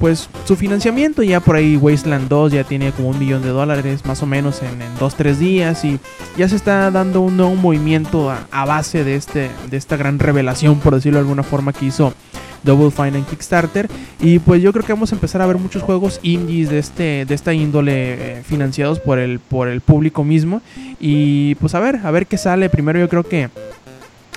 pues 0.00 0.30
su 0.46 0.56
financiamiento 0.56 1.22
ya 1.22 1.40
por 1.40 1.56
ahí 1.56 1.76
Wasteland 1.76 2.28
2 2.28 2.52
ya 2.52 2.64
tiene 2.64 2.90
como 2.90 3.10
un 3.10 3.18
millón 3.18 3.42
de 3.42 3.50
dólares 3.50 4.04
más 4.06 4.22
o 4.22 4.26
menos 4.26 4.62
en, 4.62 4.80
2-3 4.98 5.34
días 5.36 5.84
y 5.84 6.00
ya 6.36 6.48
se 6.48 6.56
está 6.56 6.90
dando 6.90 7.20
un 7.20 7.36
nuevo 7.36 7.54
movimiento 7.54 8.30
a, 8.30 8.64
base 8.64 9.04
de, 9.04 9.14
este, 9.14 9.50
de 9.70 9.76
esta 9.76 9.96
gran 9.96 10.18
revelación 10.18 10.80
por 10.80 10.94
decirlo 10.94 11.18
de 11.18 11.22
alguna 11.22 11.42
forma 11.42 11.74
que 11.74 11.84
hizo 11.84 12.14
Double 12.62 12.90
Fine 12.90 13.18
en 13.18 13.24
Kickstarter. 13.24 13.88
Y 14.20 14.38
pues 14.38 14.62
yo 14.62 14.72
creo 14.72 14.84
que 14.84 14.92
vamos 14.92 15.12
a 15.12 15.14
empezar 15.14 15.42
a 15.42 15.46
ver 15.46 15.58
muchos 15.58 15.82
juegos 15.82 16.20
indies 16.22 16.68
de 16.68 16.78
este 16.78 17.24
de 17.24 17.34
esta 17.34 17.54
índole 17.54 17.92
eh, 18.38 18.42
financiados 18.42 19.00
por 19.00 19.18
el 19.18 19.38
por 19.38 19.68
el 19.68 19.80
público 19.80 20.24
mismo. 20.24 20.60
Y 20.98 21.54
pues 21.56 21.74
a 21.74 21.80
ver 21.80 22.00
a 22.04 22.10
ver 22.10 22.26
qué 22.26 22.36
sale. 22.36 22.68
Primero 22.68 22.98
yo 22.98 23.08
creo 23.08 23.24
que 23.24 23.48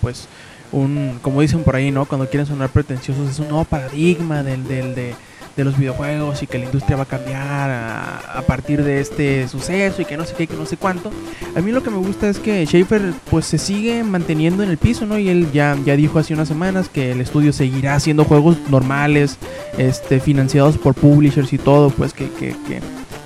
pues 0.00 0.28
un, 0.70 1.18
como 1.22 1.40
dicen 1.40 1.64
por 1.64 1.74
ahí, 1.74 1.90
¿no? 1.90 2.04
Cuando 2.04 2.30
quieren 2.30 2.46
sonar 2.46 2.68
pretenciosos, 2.68 3.30
es 3.30 3.40
un 3.40 3.48
nuevo 3.48 3.64
paradigma 3.64 4.44
del, 4.44 4.62
del 4.68 4.94
de 4.94 5.16
de 5.56 5.64
los 5.64 5.78
videojuegos 5.78 6.42
y 6.42 6.46
que 6.46 6.58
la 6.58 6.64
industria 6.64 6.96
va 6.96 7.04
a 7.04 7.06
cambiar 7.06 7.70
a, 7.70 8.42
partir 8.46 8.82
de 8.82 9.00
este 9.00 9.48
suceso 9.48 10.02
y 10.02 10.04
que 10.04 10.16
no 10.16 10.24
sé 10.24 10.34
qué, 10.34 10.46
que 10.46 10.56
no 10.56 10.66
sé 10.66 10.76
cuánto. 10.76 11.10
A 11.56 11.60
mí 11.60 11.72
lo 11.72 11.82
que 11.82 11.90
me 11.90 11.96
gusta 11.96 12.28
es 12.28 12.38
que 12.38 12.64
Schaefer 12.66 13.12
pues 13.30 13.46
se 13.46 13.58
sigue 13.58 14.04
manteniendo 14.04 14.62
en 14.62 14.70
el 14.70 14.76
piso, 14.76 15.06
¿no? 15.06 15.18
Y 15.18 15.28
él 15.28 15.48
ya, 15.52 15.78
ya 15.84 15.96
dijo 15.96 16.18
hace 16.18 16.34
unas 16.34 16.48
semanas 16.48 16.88
que 16.88 17.12
el 17.12 17.20
estudio 17.20 17.52
seguirá 17.52 17.94
haciendo 17.94 18.24
juegos 18.24 18.58
normales, 18.68 19.38
este, 19.78 20.20
financiados 20.20 20.76
por 20.76 20.94
publishers 20.94 21.52
y 21.52 21.58
todo, 21.58 21.90
pues 21.90 22.12
que, 22.12 22.28
que, 22.30 22.54
que, 22.66 22.80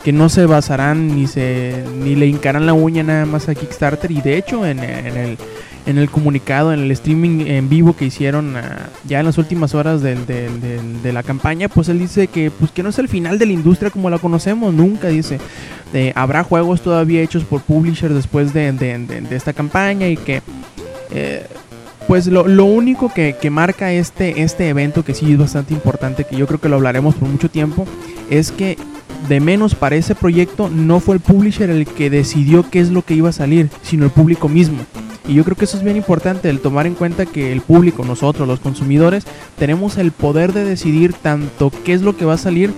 que 0.08 0.12
no 0.14 0.30
se 0.30 0.46
basarán 0.46 1.14
ni 1.14 1.26
se 1.26 1.84
ni 2.02 2.14
le 2.14 2.26
hincarán 2.26 2.64
la 2.64 2.72
uña 2.72 3.02
nada 3.02 3.26
más 3.26 3.50
a 3.50 3.54
Kickstarter 3.54 4.10
y 4.10 4.22
de 4.22 4.38
hecho 4.38 4.64
en, 4.64 4.78
el 4.78 5.36
en 5.84 5.98
el 5.98 6.08
comunicado, 6.08 6.72
en 6.72 6.80
el 6.80 6.90
streaming 6.92 7.44
en 7.46 7.68
vivo 7.68 7.94
que 7.94 8.06
hicieron 8.06 8.56
ah, 8.56 8.88
ya 9.06 9.20
en 9.20 9.26
las 9.26 9.36
últimas 9.36 9.74
horas 9.74 10.00
de 10.00 11.10
la 11.12 11.22
campaña, 11.22 11.68
pues 11.68 11.90
él 11.90 11.98
dice 11.98 12.28
que, 12.28 12.50
pues 12.50 12.70
que 12.70 12.82
no 12.82 12.88
es 12.88 12.98
el 12.98 13.10
final 13.10 13.38
de 13.38 13.44
la 13.44 13.52
industria 13.52 13.90
como 13.90 14.08
la 14.08 14.18
conocemos, 14.18 14.72
nunca 14.72 15.08
dice. 15.08 15.40
Eh, 15.92 16.14
habrá 16.14 16.42
juegos 16.42 16.80
todavía 16.80 17.20
hechos 17.20 17.44
por 17.44 17.60
publishers 17.60 18.14
después 18.14 18.54
de, 18.54 19.26
esta 19.30 19.52
campaña 19.52 20.08
y 20.08 20.16
que... 20.16 20.40
Eh, 21.10 21.44
pues 22.06 22.26
lo, 22.28 22.64
único 22.64 23.12
que, 23.12 23.36
que, 23.38 23.50
marca 23.50 23.92
este, 23.92 24.40
este 24.40 24.70
evento, 24.70 25.04
que 25.04 25.12
sí 25.12 25.30
es 25.30 25.38
bastante 25.38 25.74
importante, 25.74 26.24
que 26.24 26.36
yo 26.36 26.46
creo 26.46 26.58
que 26.58 26.70
lo 26.70 26.76
hablaremos 26.76 27.14
por 27.14 27.28
mucho 27.28 27.50
tiempo, 27.50 27.86
es 28.30 28.50
que 28.50 28.78
de 29.28 29.40
menos 29.40 29.74
para 29.74 29.96
ese 29.96 30.14
proyecto 30.14 30.70
no 30.70 31.00
fue 31.00 31.16
el 31.16 31.20
publisher 31.20 31.70
el 31.70 31.86
que 31.86 32.10
decidió 32.10 32.68
qué 32.70 32.80
es 32.80 32.90
lo 32.90 33.02
que 33.02 33.14
iba 33.14 33.30
a 33.30 33.32
salir, 33.32 33.68
sino 33.82 34.04
el 34.04 34.10
público 34.10 34.48
mismo. 34.48 34.78
Y 35.26 35.34
yo 35.34 35.44
creo 35.44 35.56
que 35.56 35.66
eso 35.66 35.76
es 35.76 35.82
bien 35.82 35.96
importante, 35.96 36.48
el 36.48 36.60
tomar 36.60 36.86
en 36.86 36.94
cuenta 36.94 37.26
que 37.26 37.52
el 37.52 37.60
público, 37.60 38.04
nosotros, 38.04 38.48
los 38.48 38.60
consumidores, 38.60 39.24
tenemos 39.58 39.98
el 39.98 40.10
poder 40.12 40.54
de 40.54 40.64
decidir 40.64 41.12
tanto 41.12 41.70
qué 41.84 41.92
es 41.92 42.00
lo 42.00 42.16
que 42.16 42.24
va 42.24 42.34
a 42.34 42.38
salir 42.38 42.72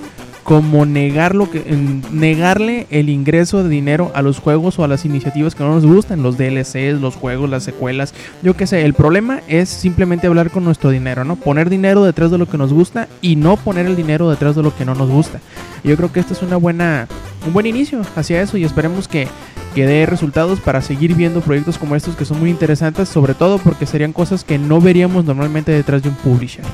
como 0.50 0.84
negar 0.84 1.36
que, 1.52 1.62
negarle 2.10 2.88
el 2.90 3.08
ingreso 3.08 3.62
de 3.62 3.68
dinero 3.68 4.10
a 4.16 4.20
los 4.20 4.40
juegos 4.40 4.80
o 4.80 4.84
a 4.84 4.88
las 4.88 5.04
iniciativas 5.04 5.54
que 5.54 5.62
no 5.62 5.76
nos 5.76 5.86
gustan, 5.86 6.24
los 6.24 6.36
DLCs, 6.36 7.00
los 7.00 7.14
juegos, 7.14 7.48
las 7.48 7.62
secuelas, 7.62 8.14
yo 8.42 8.56
qué 8.56 8.66
sé, 8.66 8.84
el 8.84 8.92
problema 8.92 9.42
es 9.46 9.68
simplemente 9.68 10.26
hablar 10.26 10.50
con 10.50 10.64
nuestro 10.64 10.90
dinero, 10.90 11.22
¿no? 11.22 11.36
Poner 11.36 11.70
dinero 11.70 12.02
detrás 12.02 12.32
de 12.32 12.38
lo 12.38 12.46
que 12.48 12.58
nos 12.58 12.72
gusta 12.72 13.06
y 13.22 13.36
no 13.36 13.58
poner 13.58 13.86
el 13.86 13.94
dinero 13.94 14.28
detrás 14.28 14.56
de 14.56 14.64
lo 14.64 14.74
que 14.74 14.84
no 14.84 14.96
nos 14.96 15.08
gusta. 15.08 15.40
Yo 15.84 15.96
creo 15.96 16.10
que 16.10 16.18
este 16.18 16.32
es 16.32 16.42
una 16.42 16.56
buena 16.56 17.06
un 17.46 17.52
buen 17.52 17.66
inicio 17.66 18.02
hacia 18.16 18.42
eso 18.42 18.56
y 18.56 18.64
esperemos 18.64 19.06
que 19.06 19.28
que 19.76 19.86
dé 19.86 20.04
resultados 20.04 20.58
para 20.58 20.82
seguir 20.82 21.14
viendo 21.14 21.42
proyectos 21.42 21.78
como 21.78 21.94
estos 21.94 22.16
que 22.16 22.24
son 22.24 22.40
muy 22.40 22.50
interesantes, 22.50 23.08
sobre 23.08 23.34
todo 23.34 23.58
porque 23.58 23.86
serían 23.86 24.12
cosas 24.12 24.42
que 24.42 24.58
no 24.58 24.80
veríamos 24.80 25.24
normalmente 25.24 25.70
detrás 25.70 26.02
de 26.02 26.08
un 26.08 26.16
publisher. 26.16 26.64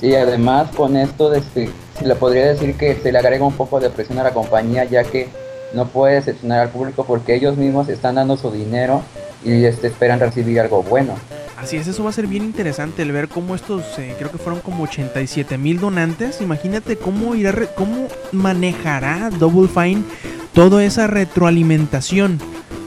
Sí, 0.00 0.12
además 0.12 0.70
con 0.74 0.96
esto 0.96 1.30
de 1.30 1.38
este, 1.38 1.70
se 1.98 2.06
le 2.06 2.14
podría 2.14 2.46
decir 2.46 2.76
que 2.76 2.94
se 2.96 3.12
le 3.12 3.18
agrega 3.18 3.44
un 3.44 3.54
poco 3.54 3.80
de 3.80 3.90
presión 3.90 4.18
a 4.18 4.24
la 4.24 4.32
compañía 4.32 4.84
ya 4.84 5.04
que 5.04 5.28
no 5.74 5.86
puede 5.86 6.14
decepcionar 6.14 6.60
al 6.60 6.70
público 6.70 7.04
porque 7.04 7.34
ellos 7.34 7.56
mismos 7.56 7.88
están 7.88 8.16
dando 8.16 8.36
su 8.36 8.50
dinero 8.50 9.02
y 9.44 9.64
este, 9.64 9.88
esperan 9.88 10.20
recibir 10.20 10.60
algo 10.60 10.82
bueno. 10.82 11.14
Así 11.56 11.76
es, 11.76 11.86
eso 11.86 12.04
va 12.04 12.10
a 12.10 12.12
ser 12.12 12.26
bien 12.26 12.44
interesante 12.44 13.02
el 13.02 13.12
ver 13.12 13.28
cómo 13.28 13.54
estos, 13.54 13.98
eh, 13.98 14.14
creo 14.18 14.30
que 14.30 14.38
fueron 14.38 14.60
como 14.60 14.84
87 14.84 15.56
mil 15.56 15.80
donantes. 15.80 16.40
Imagínate 16.40 16.96
cómo 16.96 17.34
irá, 17.34 17.52
cómo 17.74 18.08
manejará 18.32 19.30
Double 19.30 19.68
Fine 19.68 20.02
toda 20.52 20.84
esa 20.84 21.06
retroalimentación. 21.06 22.38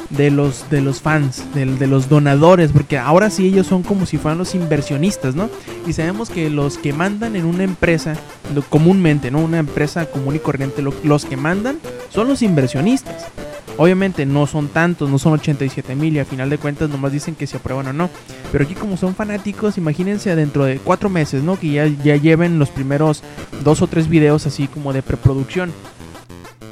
De 0.09 0.31
los, 0.31 0.69
de 0.69 0.81
los 0.81 1.01
fans, 1.01 1.43
de, 1.53 1.87
los 1.87 2.09
donadores, 2.09 2.71
porque 2.71 2.97
ahora 2.97 3.29
sí 3.29 3.47
ellos 3.47 3.67
son 3.67 3.83
como 3.83 4.05
si 4.05 4.17
fueran 4.17 4.37
los 4.37 4.55
inversionistas, 4.55 5.35
¿no? 5.35 5.49
Y 5.85 5.93
sabemos 5.93 6.29
que 6.29 6.49
los 6.49 6.77
que 6.77 6.93
mandan 6.93 7.35
en 7.35 7.45
una 7.45 7.63
empresa, 7.63 8.15
comúnmente, 8.69 9.31
¿no? 9.31 9.39
Una 9.39 9.59
empresa 9.59 10.05
común 10.05 10.35
y 10.35 10.39
corriente, 10.39 10.81
los 10.81 11.25
que 11.25 11.37
mandan 11.37 11.77
son 12.09 12.27
los 12.27 12.41
inversionistas. 12.41 13.25
Obviamente 13.77 14.25
no 14.25 14.47
son 14.47 14.69
tantos, 14.69 15.09
no 15.09 15.19
son 15.19 15.33
87 15.33 15.95
mil 15.95 16.15
y 16.15 16.19
a 16.19 16.25
final 16.25 16.49
de 16.49 16.57
cuentas 16.57 16.89
nomás 16.89 17.11
dicen 17.11 17.35
que 17.35 17.45
se 17.45 17.57
aprueban 17.57 17.87
o 17.87 17.93
no. 17.93 18.09
Pero 18.51 18.63
aquí 18.63 18.73
como 18.73 18.97
son 18.97 19.13
fanáticos, 19.13 19.77
imagínense 19.77 20.35
dentro 20.35 20.65
de 20.65 20.79
cuatro 20.79 21.09
meses, 21.09 21.43
¿no? 21.43 21.59
Que 21.59 21.71
ya, 21.71 21.87
ya 21.87 22.15
lleven 22.15 22.57
los 22.57 22.69
primeros 22.69 23.23
dos 23.63 23.83
o 23.83 23.87
tres 23.87 24.09
videos 24.09 24.47
así 24.47 24.67
como 24.67 24.93
de 24.93 25.03
preproducción 25.03 25.71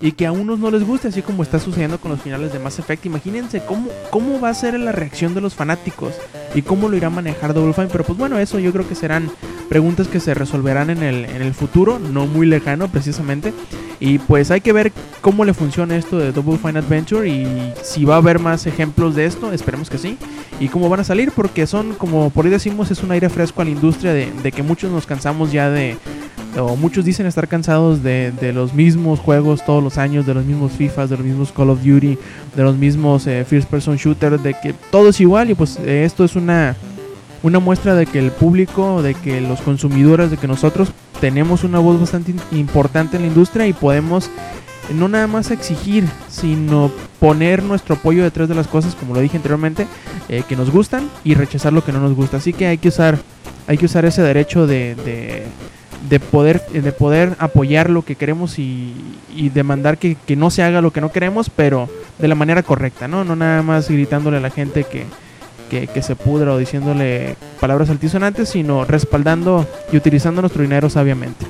y 0.06 0.12
que 0.12 0.28
a 0.28 0.32
unos 0.32 0.60
no 0.60 0.70
les 0.70 0.84
guste, 0.84 1.08
así 1.08 1.24
como 1.24 1.42
está 1.42 1.58
sucediendo 1.58 1.98
con 2.00 2.12
los 2.12 2.22
finales 2.22 2.54
de 2.54 2.60
Mass 2.60 2.78
Effect. 2.78 3.08
Imagínense 3.08 3.66
cómo, 3.66 3.90
cómo 4.12 4.40
va 4.40 4.50
a 4.50 4.54
ser 4.54 4.80
la 4.80 4.92
reacción 4.92 5.34
de 5.34 5.42
los 5.42 5.56
fanáticos 5.56 6.14
y 6.54 6.62
cómo 6.62 6.90
lo 6.90 6.96
irá 6.96 7.08
a 7.08 7.10
manejar 7.10 7.56
Double 7.56 7.74
Fine. 7.74 7.88
Pero 7.92 8.04
pues 8.04 8.16
bueno, 8.16 8.38
eso 8.38 8.60
yo 8.60 8.72
creo 8.72 8.88
que 8.88 8.94
serán 8.94 9.32
preguntas 9.68 10.08
que 10.08 10.20
se 10.20 10.36
resolverán 10.36 10.92
en 10.92 11.02
el, 11.02 11.26
en 11.26 11.42
el 11.42 11.56
futuro, 11.56 11.98
no 11.98 12.28
muy 12.28 12.46
lejano 12.46 12.88
precisamente. 12.88 13.52
Y 14.00 14.20
pues 14.20 14.52
hay 14.52 14.62
que 14.62 14.74
ver 14.74 14.94
cómo 15.22 15.44
le 15.44 15.56
funciona 15.56 15.96
esto 15.96 16.20
de 16.20 16.32
Double 16.32 16.60
Fine 16.60 16.78
Adventure 16.78 17.28
y 17.28 17.74
si 17.82 18.06
va 18.06 18.14
a 18.14 18.18
haber 18.18 18.38
más 18.38 18.68
ejemplos 18.68 19.16
de 19.16 19.26
esto, 19.26 19.54
esperemos 19.54 19.90
que 19.90 19.98
sí. 19.98 20.20
Y 20.60 20.68
cómo 20.68 20.88
van 20.88 21.00
a 21.00 21.04
salir, 21.04 21.32
porque 21.32 21.66
son, 21.66 21.96
como 21.96 22.30
por 22.30 22.46
ahí 22.46 22.52
decimos, 22.52 22.92
es 22.92 23.02
un 23.02 23.12
aire 23.12 23.30
fresco 23.30 23.64
a 23.64 23.66
la 23.66 23.72
industria 23.72 24.14
de, 24.14 24.32
de 24.44 24.52
que 24.52 24.62
muchos 24.62 24.92
nos 24.92 25.08
cansamos 25.08 25.52
ya 25.52 25.72
de, 25.72 25.98
o 26.58 26.76
muchos 26.76 27.06
dicen 27.06 27.26
estar 27.26 27.48
cansados 27.48 28.02
de, 28.04 28.32
de, 28.32 28.54
los 28.54 28.74
mismos 28.74 29.20
juegos 29.20 29.66
todos 29.66 29.84
los 29.84 29.98
años, 29.98 30.26
de 30.26 30.34
los 30.34 30.46
mismos 30.46 30.72
FIFA, 30.72 31.08
de 31.08 31.18
los 31.18 31.26
mismos 31.26 31.52
Call 31.52 31.70
of 31.70 31.84
Duty, 31.84 32.18
de 32.56 32.64
los 32.64 32.76
mismos 32.78 33.28
eh, 33.28 33.46
First 33.46 33.70
Person 33.70 33.98
Shooter, 33.98 34.40
de 34.40 34.56
que 34.62 34.74
todo 34.92 35.10
es 35.10 35.20
igual 35.20 35.50
y 35.50 35.56
pues 35.56 35.78
eh, 35.80 36.06
esto 36.06 36.24
es 36.24 36.36
una, 36.36 36.76
una 37.44 37.60
muestra 37.60 37.96
de 37.96 38.06
que 38.06 38.20
el 38.20 38.32
público, 38.32 39.02
de 39.02 39.16
que 39.16 39.42
los 39.42 39.62
consumidores, 39.62 40.32
de 40.32 40.38
que 40.38 40.48
nosotros 40.48 40.90
tenemos 41.20 41.64
una 41.64 41.80
voz 41.80 42.00
bastante 42.00 42.34
importante 42.52 43.18
en 43.18 43.24
la 43.24 43.28
industria 43.28 43.68
y 43.68 43.74
podemos 43.74 44.30
no 44.94 45.08
nada 45.08 45.28
más 45.28 45.52
exigir, 45.52 46.06
sino 46.30 46.92
poner 47.20 47.64
nuestro 47.64 47.96
apoyo 47.96 48.24
detrás 48.24 48.48
de 48.48 48.56
las 48.56 48.68
cosas, 48.68 48.96
como 48.96 49.16
lo 49.16 49.22
dije 49.22 49.38
anteriormente, 49.38 49.88
eh, 50.30 50.44
que 50.48 50.56
nos 50.56 50.70
gustan 50.70 51.10
y 51.24 51.34
rechazar 51.34 51.74
lo 51.74 51.84
que 51.84 51.92
no 51.92 52.00
nos 52.00 52.14
gusta. 52.14 52.38
Así 52.38 52.54
que 52.54 52.68
hay 52.68 52.78
que 52.78 52.90
usar, 52.90 53.18
hay 53.68 53.78
que 53.78 53.86
usar 53.86 54.06
ese 54.06 54.22
derecho 54.22 54.68
de, 54.68 54.96
de 54.96 55.44
de 56.10 56.20
poder, 56.20 56.66
de 56.68 56.92
poder 56.92 57.36
apoyar 57.40 57.90
lo 57.90 58.04
que 58.04 58.16
queremos 58.16 58.60
y, 58.60 58.94
y 59.36 59.50
demandar 59.50 59.98
que, 59.98 60.16
que, 60.16 60.36
no 60.36 60.50
se 60.50 60.64
haga 60.64 60.82
lo 60.82 60.92
que 60.92 61.02
no 61.02 61.12
queremos, 61.12 61.50
pero 61.50 61.90
de 62.20 62.28
la 62.28 62.36
manera 62.36 62.64
correcta, 62.64 63.08
¿no? 63.08 63.24
No 63.24 63.36
nada 63.36 63.62
más 63.62 63.90
gritándole 63.90 64.38
a 64.38 64.42
la 64.42 64.50
gente 64.50 64.84
que, 64.84 65.06
que, 65.70 65.88
que 65.88 66.02
se 66.02 66.16
pudra 66.16 66.54
o 66.54 66.58
diciéndole 66.58 67.36
palabras 67.60 67.90
altisonantes, 67.90 68.50
sino 68.50 68.86
respaldando 68.86 69.68
y 69.92 69.98
utilizando 69.98 70.42
nuestro 70.42 70.62
dinero 70.62 70.90
sabiamente. 70.90 71.46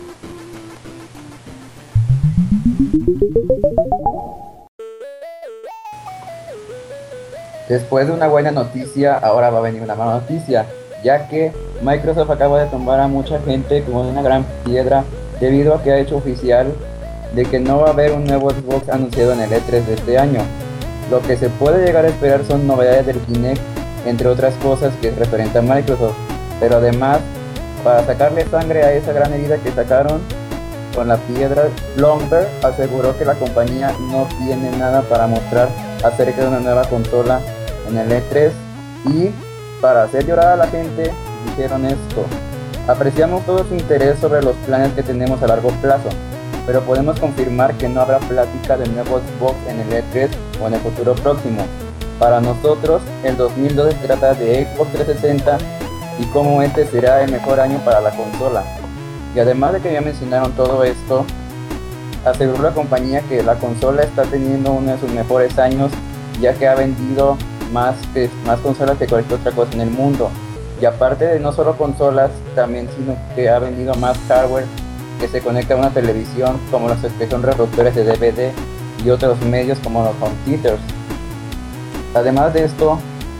Después 7.67 8.07
de 8.07 8.13
una 8.13 8.27
buena 8.27 8.51
noticia, 8.51 9.17
ahora 9.17 9.49
va 9.49 9.57
a 9.57 9.61
venir 9.61 9.81
una 9.81 9.95
mala 9.95 10.13
noticia 10.13 10.67
ya 11.03 11.27
que 11.27 11.51
Microsoft 11.81 12.29
acaba 12.29 12.63
de 12.63 12.69
tomar 12.69 12.99
a 12.99 13.07
mucha 13.07 13.39
gente 13.41 13.83
como 13.83 14.01
una 14.01 14.21
gran 14.21 14.45
piedra 14.63 15.03
debido 15.39 15.75
a 15.75 15.83
que 15.83 15.91
ha 15.91 15.99
hecho 15.99 16.17
oficial 16.17 16.73
de 17.33 17.45
que 17.45 17.59
no 17.59 17.79
va 17.79 17.87
a 17.87 17.91
haber 17.91 18.13
un 18.13 18.25
nuevo 18.25 18.49
Xbox 18.49 18.89
anunciado 18.89 19.33
en 19.33 19.41
el 19.41 19.51
E3 19.51 19.85
de 19.85 19.93
este 19.93 20.17
año. 20.17 20.41
Lo 21.11 21.21
que 21.21 21.37
se 21.37 21.49
puede 21.49 21.85
llegar 21.85 22.05
a 22.05 22.07
esperar 22.07 22.43
son 22.45 22.65
novedades 22.65 23.05
del 23.05 23.19
Kinect, 23.19 23.61
entre 24.05 24.27
otras 24.27 24.55
cosas 24.55 24.93
que 25.01 25.09
es 25.09 25.17
referente 25.17 25.59
a 25.59 25.61
Microsoft. 25.61 26.15
Pero 26.59 26.77
además, 26.77 27.19
para 27.83 28.05
sacarle 28.05 28.45
sangre 28.45 28.83
a 28.83 28.93
esa 28.93 29.11
gran 29.11 29.33
herida 29.33 29.57
que 29.57 29.71
sacaron 29.71 30.21
con 30.95 31.09
la 31.09 31.17
piedra, 31.17 31.63
Bloomberg 31.97 32.47
aseguró 32.63 33.17
que 33.17 33.25
la 33.25 33.33
compañía 33.33 33.91
no 34.09 34.27
tiene 34.39 34.71
nada 34.77 35.01
para 35.01 35.27
mostrar 35.27 35.67
acerca 36.03 36.41
de 36.41 36.47
una 36.47 36.59
nueva 36.61 36.83
consola 36.85 37.41
en 37.89 37.97
el 37.97 38.09
E3 38.09 38.51
y 39.07 39.29
para 39.81 40.03
hacer 40.03 40.25
llorar 40.25 40.47
a 40.47 40.55
la 40.55 40.67
gente, 40.67 41.11
dijeron 41.45 41.85
esto. 41.85 42.25
Apreciamos 42.87 43.45
todo 43.45 43.65
su 43.67 43.75
interés 43.75 44.19
sobre 44.19 44.41
los 44.41 44.55
planes 44.65 44.93
que 44.93 45.03
tenemos 45.03 45.41
a 45.41 45.47
largo 45.47 45.69
plazo, 45.81 46.09
pero 46.65 46.81
podemos 46.81 47.19
confirmar 47.19 47.73
que 47.75 47.89
no 47.89 48.01
habrá 48.01 48.19
plática 48.19 48.77
de 48.77 48.87
nuevo 48.89 49.19
Xbox 49.19 49.55
en 49.67 49.79
el 49.79 50.03
E3 50.03 50.29
o 50.61 50.67
en 50.67 50.75
el 50.75 50.79
futuro 50.81 51.15
próximo. 51.15 51.65
Para 52.19 52.39
nosotros, 52.39 53.01
el 53.23 53.35
2012 53.37 53.91
se 53.91 54.07
trata 54.07 54.33
de 54.33 54.65
Xbox 54.65 54.91
360 54.91 55.57
y 56.19 56.25
cómo 56.27 56.61
este 56.61 56.85
será 56.87 57.23
el 57.23 57.31
mejor 57.31 57.59
año 57.59 57.79
para 57.83 58.01
la 58.01 58.11
consola. 58.11 58.63
Y 59.35 59.39
además 59.39 59.73
de 59.73 59.81
que 59.81 59.91
ya 59.91 60.01
mencionaron 60.01 60.51
todo 60.53 60.83
esto, 60.83 61.25
aseguró 62.23 62.63
la 62.63 62.71
compañía 62.71 63.21
que 63.21 63.43
la 63.43 63.55
consola 63.55 64.03
está 64.03 64.23
teniendo 64.23 64.71
uno 64.71 64.93
de 64.93 64.99
sus 64.99 65.11
mejores 65.11 65.57
años 65.59 65.91
ya 66.39 66.53
que 66.53 66.67
ha 66.67 66.75
vendido 66.75 67.37
más, 67.75 67.97
más 68.45 68.59
consolas 68.61 68.97
que 68.97 69.05
cualquier 69.05 69.37
otra 69.37 69.51
cosa 69.51 69.73
en 69.73 69.81
el 69.81 69.91
mundo. 69.91 70.29
Y 70.81 70.85
aparte 70.85 71.25
de 71.25 71.39
no 71.41 71.51
solo 71.51 71.77
consolas, 71.77 72.31
también 72.55 72.87
sino 72.95 73.17
que 73.35 73.49
ha 73.49 73.59
vendido 73.59 73.93
más 73.95 74.17
hardware 74.29 74.65
que 75.19 75.27
se 75.27 75.41
conecta 75.41 75.73
a 75.73 75.77
una 75.77 75.89
televisión, 75.89 76.57
como 76.71 76.87
los 76.87 76.97
que 76.99 77.29
son 77.29 77.43
reproductores 77.43 77.93
de 77.95 78.05
DVD 78.05 78.51
y 79.03 79.09
otros 79.09 79.39
medios 79.41 79.77
como 79.79 80.03
los 80.03 80.13
home 80.21 80.35
theaters. 80.45 80.79
Además 82.13 82.53
de 82.53 82.63
esto, 82.63 82.97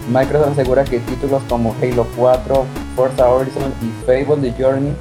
Microsoft 0.09 0.51
asegura 0.51 0.83
que 0.83 0.99
títulos 0.99 1.41
como 1.47 1.73
Halo 1.81 2.05
4, 2.17 2.65
Forza 2.95 3.29
Horizon 3.29 3.73
y 3.81 4.05
Fable 4.05 4.51
The 4.51 4.61
Journey 4.61 4.93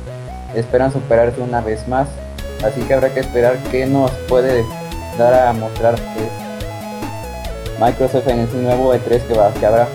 esperan 0.54 0.92
superarse 0.92 1.40
una 1.40 1.60
vez 1.60 1.86
más, 1.88 2.08
así 2.64 2.80
que 2.82 2.94
habrá 2.94 3.12
que 3.12 3.20
esperar 3.20 3.58
qué 3.72 3.86
nos 3.86 4.12
puede 4.28 4.64
dar 5.18 5.48
a 5.48 5.52
mostrar 5.52 5.96
Microsoft 7.80 8.28
en 8.28 8.40
ese 8.40 8.56
nuevo 8.56 8.94
E3 8.94 9.20
que, 9.26 9.34
va, 9.34 9.52
que 9.54 9.66
habrá. 9.66 9.88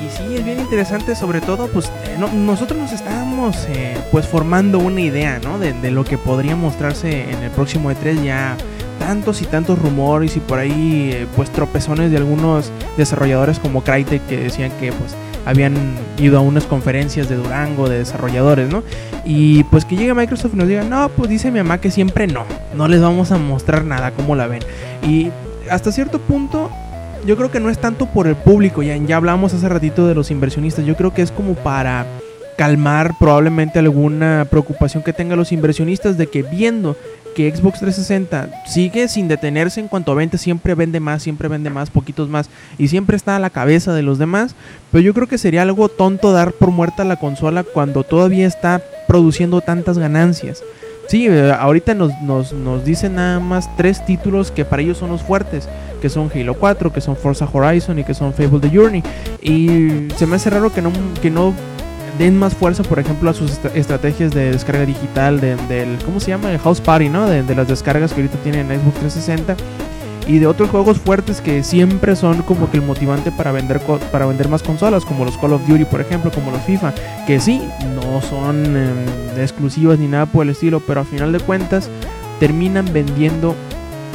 Y 0.00 0.08
sí, 0.10 0.36
es 0.36 0.44
bien 0.44 0.60
interesante, 0.60 1.16
sobre 1.16 1.40
todo, 1.40 1.66
pues 1.68 1.86
eh, 1.86 2.16
no, 2.18 2.28
nosotros 2.28 2.78
nos 2.78 2.92
estábamos 2.92 3.66
eh, 3.68 3.96
pues 4.12 4.26
formando 4.26 4.78
una 4.78 5.00
idea, 5.00 5.40
¿no? 5.42 5.58
De, 5.58 5.90
lo 5.90 6.04
que 6.04 6.16
podría 6.16 6.54
mostrarse 6.54 7.30
en 7.30 7.42
el 7.42 7.50
próximo 7.50 7.90
E3 7.90 8.22
ya 8.22 8.56
tantos 9.00 9.42
y 9.42 9.46
tantos 9.46 9.78
rumores 9.78 10.36
y 10.36 10.40
por 10.40 10.58
ahí 10.58 11.10
eh, 11.12 11.26
pues 11.34 11.50
tropezones 11.50 12.10
de 12.10 12.16
algunos 12.16 12.70
desarrolladores 12.96 13.58
como 13.58 13.82
Crytek 13.82 14.24
que 14.26 14.36
decían 14.36 14.70
que 14.78 14.92
pues 14.92 15.14
habían 15.46 15.74
ido 16.18 16.38
a 16.38 16.42
unas 16.42 16.64
conferencias 16.64 17.28
de 17.28 17.36
Durango 17.36 17.88
de 17.88 17.98
desarrolladores, 17.98 18.68
¿no? 18.68 18.82
Y 19.24 19.64
pues 19.64 19.84
que 19.84 19.96
llegue 19.96 20.14
Microsoft 20.14 20.52
y 20.54 20.58
nos 20.58 20.68
diga, 20.68 20.84
no, 20.84 21.08
pues 21.08 21.28
dice 21.28 21.50
mi 21.50 21.58
mamá 21.58 21.80
que 21.80 21.90
siempre 21.90 22.26
no, 22.26 22.44
no 22.76 22.86
les 22.86 23.00
vamos 23.00 23.32
a 23.32 23.38
mostrar 23.38 23.84
nada, 23.84 24.12
¿cómo 24.12 24.36
la 24.36 24.46
ven? 24.46 24.60
Y 25.02 25.30
hasta 25.70 25.90
cierto 25.90 26.20
punto 26.20 26.70
yo 27.26 27.36
creo 27.36 27.50
que 27.50 27.60
no 27.60 27.70
es 27.70 27.78
tanto 27.78 28.06
por 28.06 28.26
el 28.26 28.36
público, 28.36 28.82
ya, 28.82 28.96
ya 28.96 29.16
hablamos 29.16 29.54
hace 29.54 29.68
ratito 29.68 30.06
de 30.06 30.14
los 30.14 30.30
inversionistas, 30.30 30.84
yo 30.84 30.96
creo 30.96 31.12
que 31.12 31.22
es 31.22 31.32
como 31.32 31.54
para 31.54 32.06
calmar 32.56 33.14
probablemente 33.20 33.78
alguna 33.78 34.46
preocupación 34.50 35.04
que 35.04 35.12
tengan 35.12 35.38
los 35.38 35.52
inversionistas 35.52 36.18
de 36.18 36.26
que 36.26 36.42
viendo 36.42 36.96
que 37.36 37.54
Xbox 37.54 37.78
360 37.78 38.64
sigue 38.66 39.06
sin 39.06 39.28
detenerse 39.28 39.78
en 39.78 39.86
cuanto 39.86 40.10
a 40.10 40.16
ventas, 40.16 40.40
siempre 40.40 40.74
vende 40.74 40.98
más, 40.98 41.22
siempre 41.22 41.46
vende 41.46 41.70
más, 41.70 41.88
poquitos 41.88 42.28
más, 42.28 42.50
y 42.78 42.88
siempre 42.88 43.16
está 43.16 43.36
a 43.36 43.38
la 43.38 43.50
cabeza 43.50 43.94
de 43.94 44.02
los 44.02 44.18
demás, 44.18 44.56
pero 44.90 45.02
yo 45.02 45.14
creo 45.14 45.28
que 45.28 45.38
sería 45.38 45.62
algo 45.62 45.88
tonto 45.88 46.32
dar 46.32 46.50
por 46.50 46.72
muerta 46.72 47.04
la 47.04 47.14
consola 47.14 47.62
cuando 47.62 48.02
todavía 48.02 48.48
está 48.48 48.82
produciendo 49.06 49.60
tantas 49.60 49.98
ganancias. 49.98 50.64
Sí, 51.08 51.26
eh, 51.26 51.52
ahorita 51.58 51.94
nos, 51.94 52.12
nos, 52.20 52.52
nos 52.52 52.84
dicen 52.84 53.14
nada 53.14 53.40
más 53.40 53.74
tres 53.78 54.04
títulos 54.04 54.50
que 54.50 54.66
para 54.66 54.82
ellos 54.82 54.98
son 54.98 55.08
los 55.10 55.22
fuertes, 55.22 55.66
que 56.02 56.10
son 56.10 56.30
Halo 56.32 56.52
4, 56.54 56.92
que 56.92 57.00
son 57.00 57.16
Forza 57.16 57.48
Horizon 57.50 57.98
y 57.98 58.04
que 58.04 58.12
son 58.12 58.34
Fable 58.34 58.60
The 58.60 58.76
Journey. 58.76 59.02
Y 59.42 60.08
se 60.16 60.26
me 60.26 60.36
hace 60.36 60.50
raro 60.50 60.70
que 60.70 60.82
no, 60.82 60.92
que 61.22 61.30
no 61.30 61.54
den 62.18 62.38
más 62.38 62.54
fuerza, 62.54 62.82
por 62.82 62.98
ejemplo, 62.98 63.30
a 63.30 63.32
sus 63.34 63.52
est 63.52 63.76
estrategias 63.76 64.32
de 64.32 64.50
descarga 64.50 64.84
digital, 64.84 65.40
de, 65.40 65.56
del, 65.68 65.96
¿cómo 66.04 66.20
se 66.20 66.28
llama? 66.28 66.52
El 66.52 66.58
House 66.58 66.80
Party, 66.82 67.08
¿no? 67.08 67.26
De, 67.26 67.42
de, 67.42 67.54
las 67.54 67.68
descargas 67.68 68.12
que 68.12 68.20
ahorita 68.20 68.36
tienen 68.42 68.70
en 68.70 68.80
Xbox 68.80 68.98
360 68.98 69.56
y 70.28 70.38
de 70.38 70.46
otros 70.46 70.68
juegos 70.68 70.98
fuertes 70.98 71.40
que 71.40 71.64
siempre 71.64 72.14
son 72.14 72.42
como 72.42 72.70
que 72.70 72.76
el 72.76 72.84
motivante 72.84 73.32
para 73.32 73.50
vender 73.50 73.80
para 74.12 74.26
vender 74.26 74.48
más 74.48 74.62
consolas 74.62 75.04
como 75.04 75.24
los 75.24 75.38
Call 75.38 75.54
of 75.54 75.66
Duty 75.66 75.86
por 75.86 76.02
ejemplo 76.02 76.30
como 76.30 76.52
los 76.52 76.60
FIFA 76.62 76.94
que 77.26 77.40
sí 77.40 77.66
no 77.94 78.20
son 78.20 78.76
eh, 78.76 78.92
exclusivas 79.38 79.98
ni 79.98 80.06
nada 80.06 80.26
por 80.26 80.44
el 80.44 80.50
estilo 80.50 80.80
pero 80.80 81.00
a 81.00 81.04
final 81.04 81.32
de 81.32 81.40
cuentas 81.40 81.88
terminan 82.38 82.92
vendiendo 82.92 83.56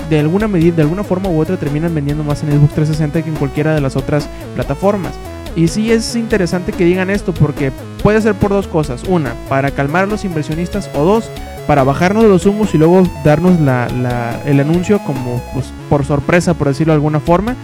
de 0.10 0.20
alguna 0.20 0.48
medida 0.48 0.76
de 0.76 0.82
alguna 0.84 1.04
forma 1.04 1.30
u 1.30 1.42
otra 1.42 1.58
terminan 1.58 1.96
vendiendo 1.96 2.24
más 2.24 2.44
en 2.44 2.52
Xbox 2.52 2.76
360 2.76 3.24
que 3.24 3.30
en 3.30 3.36
cualquiera 3.36 3.74
de 3.74 3.82
las 3.82 3.96
otras 3.96 4.30
plataformas 4.54 5.14
y 5.56 5.68
sí 5.68 5.92
es 5.92 6.16
interesante 6.16 6.72
que 6.72 6.86
digan 6.86 7.10
esto 7.10 7.34
porque 7.34 7.72
puede 8.02 8.22
ser 8.22 8.34
por 8.36 8.52
dos 8.52 8.68
cosas. 8.68 9.04
Una, 9.08 9.34
para 9.50 9.72
calmar 9.72 10.04
a 10.04 10.08
los 10.08 10.26
inversionistas 10.26 10.90
o 10.96 11.04
dos, 11.04 11.30
para 11.68 11.84
bajarnos 11.84 12.24
de 12.24 12.30
los 12.30 12.46
humos 12.46 12.74
y 12.74 12.78
luego 12.78 13.04
darnos 13.24 13.60
la, 13.60 13.88
la, 13.90 14.42
el 14.46 14.60
anuncio 14.60 15.00
como 15.00 15.42
pues, 15.54 15.72
por 15.90 16.06
sorpresa, 16.06 16.54
por 16.54 16.68
decirlo 16.68 16.94
de 16.94 16.96
alguna 16.96 17.20
forma. 17.20 17.56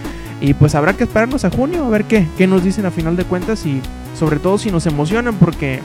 Y 0.42 0.54
pues 0.54 0.76
habrá 0.76 0.94
que 0.94 1.04
esperarnos 1.04 1.44
a 1.44 1.50
junio 1.50 1.84
a 1.84 1.90
ver 1.90 2.06
qué, 2.06 2.28
qué 2.38 2.48
nos 2.48 2.64
dicen 2.64 2.86
a 2.86 2.92
final 2.92 3.18
de 3.18 3.26
cuentas 3.26 3.66
y 3.66 3.82
sobre 4.18 4.40
todo 4.40 4.58
si 4.58 4.72
nos 4.72 4.86
emocionan 4.86 5.36
porque 5.36 5.82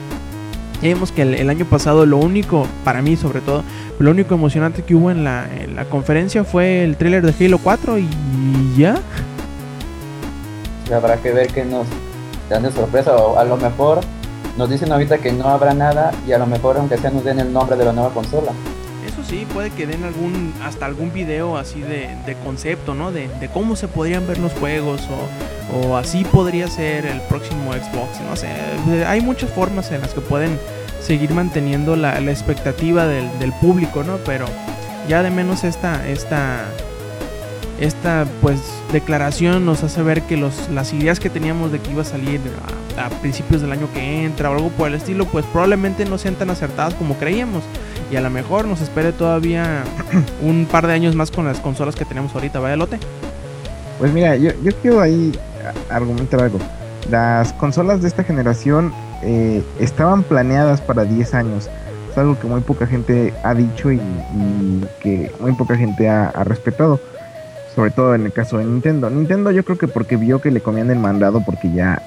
vemos 0.81 1.11
que 1.11 1.23
el, 1.23 1.49
año 1.49 1.65
pasado 1.65 2.05
lo 2.05 2.17
único, 2.17 2.67
para 2.83 3.01
mí 3.01 3.15
sobre 3.15 3.41
todo, 3.41 3.63
lo 3.99 4.11
único 4.11 4.35
emocionante 4.35 4.83
que 4.83 4.95
hubo 4.95 5.11
en 5.11 5.23
la, 5.23 5.47
en 5.53 5.75
la 5.75 5.85
conferencia 5.85 6.43
fue 6.43 6.83
el 6.83 6.95
tráiler 6.95 7.25
de 7.25 7.45
Halo 7.45 7.57
4 7.57 7.97
y 7.99 8.07
ya. 8.77 8.95
Habrá 10.93 11.17
que 11.17 11.31
ver 11.31 11.47
que 11.47 11.65
nos 11.65 11.87
dan 12.49 12.63
de 12.63 12.71
sorpresa 12.71 13.15
o 13.15 13.39
a 13.39 13.43
lo 13.43 13.57
mejor 13.57 14.01
nos 14.57 14.69
dicen 14.69 14.91
ahorita 14.91 15.17
que 15.17 15.31
no 15.33 15.49
habrá 15.49 15.73
nada 15.73 16.11
y 16.27 16.31
a 16.31 16.37
lo 16.37 16.45
mejor 16.45 16.77
aunque 16.77 16.97
sea 16.97 17.09
nos 17.09 17.23
den 17.23 17.39
el 17.39 17.51
nombre 17.51 17.75
de 17.75 17.85
la 17.85 17.93
nueva 17.93 18.11
consola. 18.11 18.51
Eso 19.05 19.23
sí, 19.23 19.45
puede 19.53 19.69
que 19.69 19.85
den 19.85 20.03
algún 20.03 20.53
hasta 20.63 20.85
algún 20.85 21.13
video 21.13 21.57
así 21.57 21.81
de, 21.81 22.37
concepto, 22.43 22.95
¿no? 22.95 23.11
De, 23.11 23.29
cómo 23.53 23.75
se 23.75 23.87
podrían 23.87 24.27
ver 24.27 24.39
los 24.39 24.53
juegos 24.53 25.01
o, 25.73 25.87
o, 25.87 25.97
así 25.97 26.23
podría 26.23 26.67
ser 26.67 27.05
el 27.05 27.21
próximo 27.21 27.73
Xbox, 27.73 28.21
no 28.27 28.35
sé. 28.35 28.47
Hay 29.05 29.21
muchas 29.21 29.49
formas 29.51 29.91
en 29.91 30.01
las 30.01 30.13
que 30.13 30.21
pueden 30.21 30.57
seguir 31.01 31.31
manteniendo 31.31 31.95
la, 31.95 32.19
expectativa 32.19 33.05
del, 33.05 33.27
del, 33.39 33.53
público, 33.53 34.03
¿no? 34.03 34.17
Pero 34.25 34.45
ya 35.07 35.21
de 35.21 35.29
menos 35.29 35.63
esta, 35.63 36.07
esta, 36.07 36.65
esta 37.79 38.25
pues 38.41 38.59
declaración 38.93 39.65
nos 39.65 39.83
hace 39.83 40.01
ver 40.01 40.21
que 40.23 40.37
los, 40.37 40.69
las 40.69 40.93
ideas 40.93 41.19
que 41.19 41.29
teníamos 41.29 41.71
de 41.71 41.79
que 41.79 41.91
iba 41.91 42.01
a 42.01 42.05
salir 42.05 42.39
a, 42.97 43.09
principios 43.21 43.61
del 43.61 43.71
año 43.71 43.89
que 43.93 44.23
entra 44.23 44.49
o 44.49 44.53
algo 44.53 44.69
por 44.69 44.87
el 44.87 44.95
estilo, 44.95 45.25
pues 45.25 45.45
probablemente 45.45 46.05
no 46.05 46.17
sean 46.17 46.35
tan 46.35 46.49
acertadas 46.49 46.93
como 46.93 47.15
creíamos. 47.15 47.63
Y 48.11 48.15
a 48.15 48.21
lo 48.21 48.29
mejor 48.29 48.65
nos 48.65 48.81
espere 48.81 49.11
todavía 49.11 49.83
un 50.41 50.67
par 50.71 50.87
de 50.87 50.93
años 50.93 51.15
más 51.15 51.31
con 51.31 51.45
las 51.45 51.59
consolas 51.59 51.95
que 51.95 52.05
tenemos 52.05 52.33
ahorita, 52.35 52.59
¿vaya 52.59 52.75
lote? 52.75 52.99
Pues 53.99 54.13
mira, 54.13 54.35
yo, 54.35 54.51
yo 54.63 54.71
quiero 54.81 55.01
ahí 55.01 55.31
argumentar 55.89 56.41
algo. 56.41 56.59
Las 57.09 57.53
consolas 57.53 58.01
de 58.01 58.07
esta 58.07 58.23
generación 58.23 58.93
eh, 59.23 59.63
estaban 59.79 60.23
planeadas 60.23 60.81
para 60.81 61.03
10 61.03 61.33
años. 61.33 61.69
Es 62.11 62.17
algo 62.17 62.39
que 62.39 62.47
muy 62.47 62.61
poca 62.61 62.87
gente 62.87 63.33
ha 63.43 63.53
dicho 63.53 63.91
y, 63.91 63.99
que 65.01 65.31
muy 65.39 65.53
poca 65.53 65.75
gente 65.75 66.07
ha, 66.09 66.31
respetado. 66.43 66.99
Sobre 67.75 67.91
todo 67.91 68.15
en 68.15 68.25
el 68.25 68.31
caso 68.31 68.57
de 68.57 68.65
Nintendo. 68.65 69.09
Nintendo 69.09 69.51
yo 69.51 69.65
creo 69.65 69.77
que 69.77 69.87
porque 69.87 70.15
vio 70.15 70.39
que 70.39 70.51
le 70.51 70.61
comían 70.61 70.89
el 70.91 70.99
mandado 70.99 71.43
porque 71.45 71.71
ya 71.71 72.01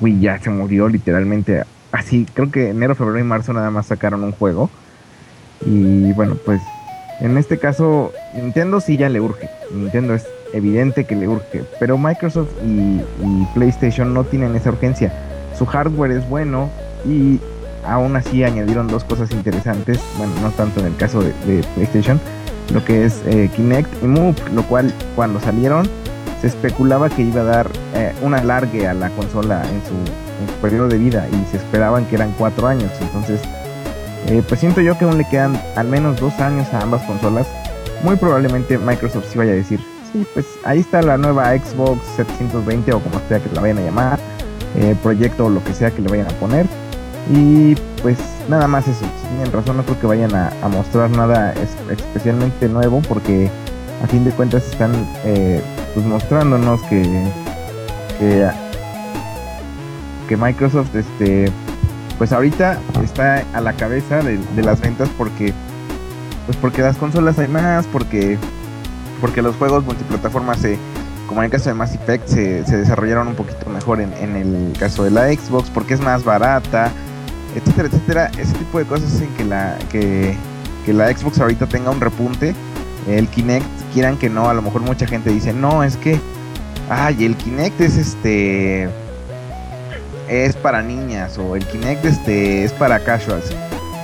pues, 0.00 0.20
ya 0.20 0.38
se 0.38 0.50
murió 0.50 0.88
literalmente. 0.88 1.64
Así, 1.90 2.26
creo 2.32 2.50
que 2.50 2.70
enero, 2.70 2.94
febrero 2.94 3.18
y 3.18 3.24
marzo 3.24 3.52
nada 3.52 3.70
más 3.70 3.86
sacaron 3.86 4.22
un 4.22 4.32
juego. 4.32 4.70
Y 5.64 6.12
bueno, 6.12 6.36
pues 6.44 6.60
en 7.20 7.36
este 7.36 7.58
caso 7.58 8.12
Nintendo 8.34 8.80
sí 8.80 8.96
ya 8.96 9.08
le 9.08 9.20
urge. 9.20 9.48
Nintendo 9.74 10.14
es 10.14 10.26
evidente 10.52 11.04
que 11.04 11.16
le 11.16 11.26
urge. 11.26 11.64
Pero 11.80 11.98
Microsoft 11.98 12.50
y 12.64 13.00
PlayStation 13.54 14.14
no 14.14 14.24
tienen 14.24 14.54
esa 14.54 14.70
urgencia 14.70 15.12
su 15.58 15.66
hardware 15.66 16.12
es 16.12 16.28
bueno 16.28 16.70
y 17.04 17.40
aún 17.84 18.14
así 18.16 18.44
añadieron 18.44 18.86
dos 18.86 19.04
cosas 19.04 19.30
interesantes, 19.32 19.98
bueno, 20.16 20.32
no 20.40 20.50
tanto 20.50 20.80
en 20.80 20.86
el 20.86 20.96
caso 20.96 21.20
de, 21.20 21.32
PlayStation, 21.74 22.20
lo 22.72 22.84
que 22.84 23.04
es 23.04 23.22
eh, 23.26 23.50
Kinect 23.54 24.02
y 24.02 24.06
Move, 24.06 24.36
lo 24.52 24.62
cual 24.64 24.92
cuando 25.16 25.40
salieron 25.40 25.88
se 26.40 26.48
especulaba 26.48 27.08
que 27.08 27.22
iba 27.22 27.40
a 27.40 27.44
dar 27.44 27.70
eh, 27.94 28.12
un 28.22 28.34
alargue 28.34 28.86
a 28.86 28.94
la 28.94 29.10
consola 29.10 29.62
en 29.68 29.82
su, 29.82 29.94
periodo 30.62 30.88
de 30.88 30.98
vida 30.98 31.26
y 31.32 31.50
se 31.50 31.56
esperaban 31.56 32.04
que 32.06 32.14
eran 32.14 32.32
cuatro 32.38 32.68
años, 32.68 32.92
entonces 33.00 33.40
eh, 34.28 34.42
pues 34.46 34.60
siento 34.60 34.80
yo 34.80 34.96
que 34.96 35.04
aún 35.04 35.18
le 35.18 35.28
quedan 35.28 35.60
al 35.74 35.88
menos 35.88 36.20
dos 36.20 36.32
años 36.38 36.72
a 36.72 36.80
ambas 36.80 37.02
consolas, 37.02 37.46
muy 38.04 38.16
probablemente 38.16 38.78
Microsoft 38.78 39.26
sí 39.30 39.38
vaya 39.38 39.52
a 39.52 39.56
decir, 39.56 39.80
sí, 40.12 40.24
pues 40.34 40.46
ahí 40.64 40.78
está 40.78 41.02
la 41.02 41.16
nueva 41.16 41.56
Xbox 41.56 42.00
720 42.16 42.92
o 42.92 43.00
como 43.00 43.20
sea 43.28 43.40
que 43.40 43.52
la 43.52 43.60
vayan 43.60 43.78
a 43.78 43.82
llamar, 43.82 44.18
eh, 44.76 44.94
proyecto 45.02 45.46
o 45.46 45.50
lo 45.50 45.62
que 45.64 45.74
sea 45.74 45.90
que 45.90 46.02
le 46.02 46.08
vayan 46.08 46.26
a 46.26 46.40
poner. 46.40 46.66
Y 47.30 47.74
pues 48.02 48.18
nada 48.48 48.66
más 48.66 48.88
eso. 48.88 49.04
tienen 49.28 49.52
razón, 49.52 49.76
no 49.76 49.82
creo 49.82 50.00
que 50.00 50.06
vayan 50.06 50.34
a, 50.34 50.50
mostrar 50.68 51.10
nada 51.10 51.52
especialmente 51.90 52.68
nuevo 52.68 53.02
porque 53.08 53.50
a 54.02 54.06
fin 54.06 54.24
de 54.24 54.30
cuentas 54.30 54.66
están 54.70 54.92
eh, 55.24 55.62
pues 55.94 56.06
mostrándonos 56.06 56.82
que, 56.84 57.02
que, 60.28 60.36
Microsoft 60.36 60.94
este 60.94 61.50
pues 62.18 62.32
ahorita 62.32 62.78
está 63.02 63.44
a 63.54 63.60
la 63.60 63.72
cabeza 63.72 64.22
de, 64.22 64.38
de, 64.38 64.62
las 64.62 64.80
ventas 64.80 65.08
porque 65.16 65.54
pues 66.46 66.56
porque 66.58 66.82
las 66.82 66.96
consolas 66.96 67.38
hay 67.38 67.48
más 67.48 67.86
porque 67.86 68.38
porque 69.20 69.42
los 69.42 69.56
juegos 69.56 69.84
multiplataformas 69.84 70.58
se 70.58 70.78
como 71.28 71.42
en 71.42 71.46
el 71.46 71.50
caso 71.50 71.68
de 71.68 71.74
Mass 71.74 71.94
Effect, 71.94 72.26
se, 72.26 72.62
desarrollaron 72.62 73.28
un 73.28 73.34
poquito 73.34 73.68
mejor 73.70 74.00
en, 74.00 74.12
el 74.12 74.76
caso 74.78 75.04
de 75.04 75.10
la 75.10 75.28
Xbox, 75.28 75.70
porque 75.70 75.94
es 75.94 76.00
más 76.00 76.24
barata, 76.24 76.90
etcétera, 77.54 77.88
etcétera. 77.88 78.30
Ese 78.38 78.52
tipo 78.54 78.78
de 78.78 78.84
cosas 78.84 79.14
hacen 79.14 79.28
que 79.36 79.44
la, 79.44 79.76
que, 79.90 80.36
la 80.86 81.14
Xbox 81.14 81.38
ahorita 81.40 81.66
tenga 81.66 81.90
un 81.90 82.00
repunte. 82.00 82.54
El 83.06 83.28
Kinect, 83.28 83.66
quieran 83.92 84.16
que 84.16 84.28
no, 84.28 84.48
a 84.48 84.54
lo 84.54 84.62
mejor 84.62 84.82
mucha 84.82 85.06
gente 85.06 85.30
dice, 85.30 85.52
no, 85.52 85.82
es 85.82 85.96
que, 85.96 86.20
ay, 86.90 87.24
el 87.24 87.36
Kinect 87.36 87.80
es 87.80 87.96
este, 87.96 88.88
es 90.28 90.56
para 90.56 90.82
niñas, 90.82 91.38
o 91.38 91.56
el 91.56 91.64
Kinect 91.66 92.04
este, 92.04 92.64
es 92.64 92.72
para 92.72 93.00
casuals 93.00 93.54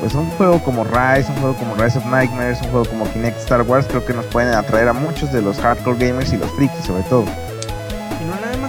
pues 0.04 0.14
un 0.14 0.28
juego 0.32 0.62
como 0.62 0.84
Rise, 0.84 1.30
un 1.30 1.36
juego 1.40 1.56
como 1.56 1.74
Rise 1.76 1.96
of 1.96 2.04
Nightmares, 2.04 2.60
un 2.60 2.68
juego 2.68 2.84
como 2.84 3.10
Kinect 3.10 3.38
Star 3.38 3.62
Wars, 3.62 3.86
creo 3.88 4.04
que 4.04 4.12
nos 4.12 4.26
pueden 4.26 4.52
atraer 4.52 4.88
a 4.88 4.92
muchos 4.92 5.32
de 5.32 5.40
los 5.40 5.58
hardcore 5.58 6.08
gamers 6.08 6.30
y 6.32 6.36
los 6.36 6.50
frikis 6.52 6.84
sobre 6.84 7.04
todo. 7.04 7.24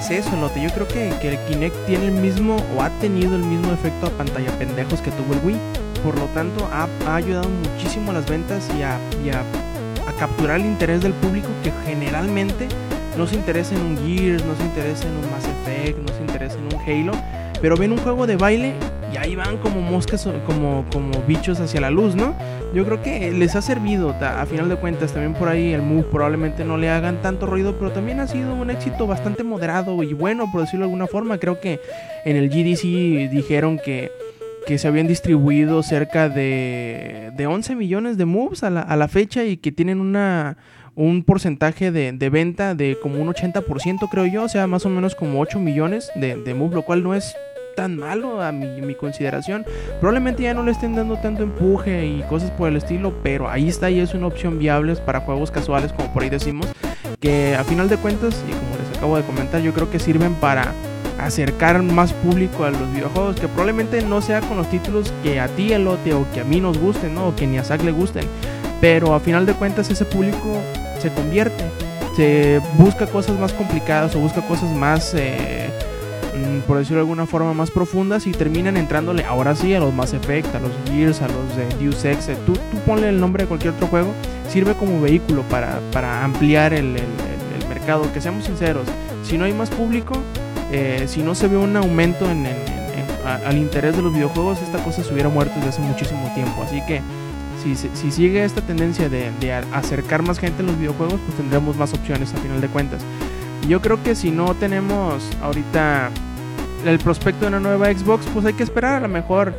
Y 0.06 0.08
más 0.08 0.12
eso, 0.12 0.36
Lote, 0.36 0.62
yo 0.62 0.70
creo 0.70 0.88
que, 0.88 1.12
que 1.20 1.30
el 1.30 1.40
Kinect 1.48 1.76
tiene 1.88 2.08
el 2.08 2.12
mismo 2.12 2.58
o 2.78 2.82
ha 2.82 2.90
tenido 3.00 3.36
el 3.36 3.44
mismo 3.44 3.72
efecto 3.74 4.06
a 4.06 4.10
pantalla 4.12 4.52
pendejos 4.60 5.02
que 5.02 5.10
tuvo 5.12 5.34
el 5.34 5.40
Wii. 5.44 5.58
Por 6.04 6.18
lo 6.20 6.26
tanto, 6.28 6.70
ha, 6.72 7.16
ayudado 7.16 7.50
muchísimo 7.50 8.12
a 8.12 8.14
las 8.14 8.30
ventas 8.30 8.70
y, 8.78 8.84
a, 8.84 8.96
a, 8.96 10.14
capturar 10.20 10.60
el 10.60 10.66
interés 10.68 11.02
del 11.02 11.14
público 11.14 11.48
que 11.64 11.72
generalmente 11.86 12.68
no 13.18 13.26
se 13.26 13.36
interesa 13.36 13.74
en 13.74 13.82
un 13.82 13.98
Gears, 13.98 14.46
no 14.46 14.56
se 14.56 14.64
interesa 14.64 15.08
en 15.08 15.16
un 15.16 15.32
Mass 15.32 15.46
Effect, 15.46 15.98
no 15.98 16.14
se 16.14 16.22
interesa 16.22 16.56
en 16.56 16.66
un 16.66 16.82
Halo, 16.82 17.14
pero 17.60 17.76
ven 17.76 17.92
un 17.92 17.98
juego 17.98 18.28
de 18.28 18.36
baile 18.36 18.74
y 19.16 19.18
ahí 19.18 19.36
van 19.36 19.58
como 19.58 19.82
moscas, 19.82 20.28
como, 20.46 20.86
como 20.92 21.22
bichos 21.26 21.62
hacia 21.62 21.80
la 21.80 21.90
luz, 21.90 22.16
¿no? 22.16 22.36
Yo 22.74 22.84
creo 22.84 23.02
que 23.02 23.32
les 23.32 23.56
ha 23.56 23.62
servido, 23.62 24.10
a 24.10 24.46
final 24.46 24.68
de 24.68 24.76
cuentas, 24.76 25.14
también 25.14 25.34
por 25.34 25.48
ahí 25.48 25.72
el 25.72 25.82
Move 25.82 26.04
probablemente 26.12 26.66
no 26.66 26.76
le 26.76 26.90
hagan 26.90 27.22
tanto 27.22 27.46
ruido, 27.46 27.78
pero 27.80 27.92
también 27.92 28.20
ha 28.20 28.28
sido 28.28 28.54
un 28.54 28.70
éxito 28.70 29.08
bastante 29.08 29.44
moderado 29.44 30.04
y 30.04 30.14
bueno, 30.14 30.52
por 30.52 30.62
decirlo 30.62 30.86
de 30.86 30.92
alguna 30.92 31.08
forma. 31.08 31.38
Creo 31.38 31.62
que 31.62 31.80
en 32.26 32.36
el 32.36 32.50
GDC 32.50 33.32
dijeron 33.32 33.80
que, 33.80 34.12
que 34.68 34.78
se 34.78 34.90
habían 34.90 35.08
distribuido 35.08 35.82
cerca 35.82 36.28
de, 36.28 37.32
de 37.38 37.48
11 37.48 37.76
millones 37.76 38.18
de 38.18 38.26
Moves 38.26 38.64
a 38.64 38.70
la, 38.70 38.82
a 38.82 38.98
la 38.98 39.08
fecha 39.08 39.46
y 39.46 39.56
que 39.56 39.72
tienen 39.72 40.02
una 40.02 40.58
un 40.98 41.24
porcentaje 41.24 41.92
de, 41.92 42.14
de, 42.14 42.30
venta 42.30 42.74
de 42.74 42.98
como 43.02 43.22
un 43.22 43.28
80% 43.28 44.08
creo 44.10 44.26
yo, 44.26 44.44
o 44.44 44.50
sea, 44.50 44.66
más 44.66 44.86
o 44.86 44.90
menos 44.90 45.14
como 45.14 45.42
8 45.42 45.60
millones 45.60 46.10
de, 46.16 46.38
de 46.38 46.54
moves, 46.54 46.74
lo 46.74 46.84
cual 46.84 47.04
no 47.04 47.14
es 47.14 47.36
tan 47.76 47.98
malo 47.98 48.42
a 48.42 48.52
mi, 48.52 48.96
consideración. 48.96 49.66
Probablemente 50.00 50.44
ya 50.44 50.54
no 50.54 50.64
le 50.64 50.72
estén 50.72 50.96
dando 50.96 51.18
tanto 51.18 51.44
empuje 51.44 52.06
y 52.06 52.22
cosas 52.24 52.50
por 52.52 52.70
el 52.70 52.78
estilo, 52.78 53.14
pero 53.22 53.50
ahí 53.50 53.68
está 53.68 53.90
y 53.90 54.00
es 54.00 54.14
una 54.14 54.28
opción 54.28 54.58
viable 54.58 54.96
para 54.96 55.20
juegos 55.20 55.52
casuales, 55.52 55.92
como 55.92 56.12
por 56.14 56.24
ahí 56.24 56.30
decimos, 56.30 56.68
que 57.20 57.56
a 57.56 57.64
final 57.64 57.90
de 57.90 57.98
cuentas, 57.98 58.44
y 58.48 58.52
como 58.52 58.78
les 58.78 58.98
acabo 58.98 59.18
de 59.18 59.24
comentar, 59.24 59.62
yo 59.62 59.74
creo 59.74 59.92
que 59.92 60.00
sirven 60.00 60.34
para 60.36 60.74
acercar 61.20 61.82
más 61.82 62.14
público 62.14 62.64
a 62.64 62.72
los 62.72 62.92
videojuegos, 62.94 63.36
que 63.36 63.48
probablemente 63.48 64.02
no 64.04 64.22
sea 64.22 64.42
con 64.42 64.58
los 64.58 64.70
títulos 64.70 65.14
que 65.24 65.40
a 65.40 65.48
ti, 65.48 65.74
Elote, 65.74 66.14
o 66.14 66.26
que 66.34 66.42
a 66.42 66.44
mí 66.44 66.62
nos 66.62 66.78
gusten, 66.78 67.16
¿no? 67.16 67.30
o 67.30 67.36
que 67.36 67.48
ni 67.48 67.58
a 67.58 67.64
Zack 67.64 67.84
le 67.84 67.92
gusten, 67.92 68.26
pero 68.82 69.14
a 69.14 69.20
final 69.20 69.46
de 69.46 69.54
cuentas 69.54 69.90
ese 69.90 70.06
público 70.06 70.62
se 71.00 71.10
convierte, 71.10 71.64
se 72.16 72.62
busca 72.78 73.08
cosas 73.08 73.38
más 73.40 73.52
complicadas 73.54 74.16
o 74.16 74.20
busca 74.20 74.42
cosas 74.42 74.72
más... 74.72 75.14
Eh, 75.16 75.70
por 76.68 76.78
decirlo 76.78 76.98
de 76.98 77.02
alguna 77.02 77.26
forma, 77.26 77.54
más 77.54 77.72
profundas 77.72 78.28
y 78.28 78.32
terminan 78.32 78.78
entrándole 78.78 79.24
ahora 79.24 79.56
sí 79.56 79.74
a 79.74 79.80
los 79.80 79.94
Mass 79.94 80.14
Effect, 80.14 80.54
a 80.56 80.60
los 80.60 80.72
Gears, 80.90 81.22
a 81.22 81.28
los 81.28 81.56
de 81.56 81.68
Deus 81.80 82.04
Ex. 82.06 82.30
Eh, 82.30 82.38
tú, 82.46 82.54
tú 82.54 82.78
ponle 82.86 83.10
el 83.10 83.20
nombre 83.20 83.44
de 83.44 83.48
cualquier 83.48 83.74
otro 83.74 83.88
juego, 83.88 84.14
sirve 84.50 84.74
como 84.74 85.02
vehículo 85.02 85.44
para, 85.44 85.80
para 85.92 86.24
ampliar 86.24 86.74
el, 86.74 86.96
el, 86.98 87.68
mercado. 87.70 88.12
Que 88.14 88.22
seamos 88.22 88.46
sinceros, 88.46 88.88
si 89.24 89.38
no 89.38 89.46
hay 89.46 89.54
más 89.54 89.70
público, 89.70 90.14
eh, 90.72 91.06
si 91.08 91.22
no 91.22 91.36
se 91.36 91.48
ve 91.48 91.58
un 91.58 91.76
aumento 91.76 92.30
en, 92.30 92.48
al 93.26 93.58
interés 93.58 93.96
de 93.96 94.02
los 94.02 94.14
videojuegos, 94.14 94.62
esta 94.62 94.84
cosa 94.84 95.04
se 95.04 95.14
hubiera 95.14 95.30
muerto 95.30 95.54
desde 95.56 95.70
hace 95.70 95.82
muchísimo 95.82 96.32
tiempo. 96.34 96.64
Así 96.64 96.82
que 96.88 97.02
si, 97.62 97.76
si 97.76 98.12
sigue 98.12 98.44
esta 98.44 98.62
tendencia 98.62 99.10
de, 99.10 99.32
de, 99.40 99.54
acercar 99.54 100.22
más 100.22 100.40
gente 100.40 100.62
a 100.62 100.66
los 100.66 100.78
videojuegos, 100.78 101.20
pues 101.26 101.38
tendremos 101.38 101.76
más 101.76 101.94
opciones 101.94 102.34
a 102.34 102.38
final 102.38 102.62
de 102.62 102.68
cuentas. 102.68 103.02
Yo 103.68 103.82
creo 103.82 104.02
que 104.04 104.14
si 104.14 104.30
no 104.30 104.54
tenemos 104.54 105.28
ahorita 105.42 106.12
el 106.86 107.00
prospecto 107.00 107.42
de 107.42 107.48
una 107.48 107.60
nueva 107.60 107.92
Xbox, 107.92 108.26
pues 108.34 108.46
hay 108.46 108.54
que 108.54 108.64
esperar. 108.64 108.96
A 108.96 109.00
lo 109.00 109.08
mejor, 109.08 109.54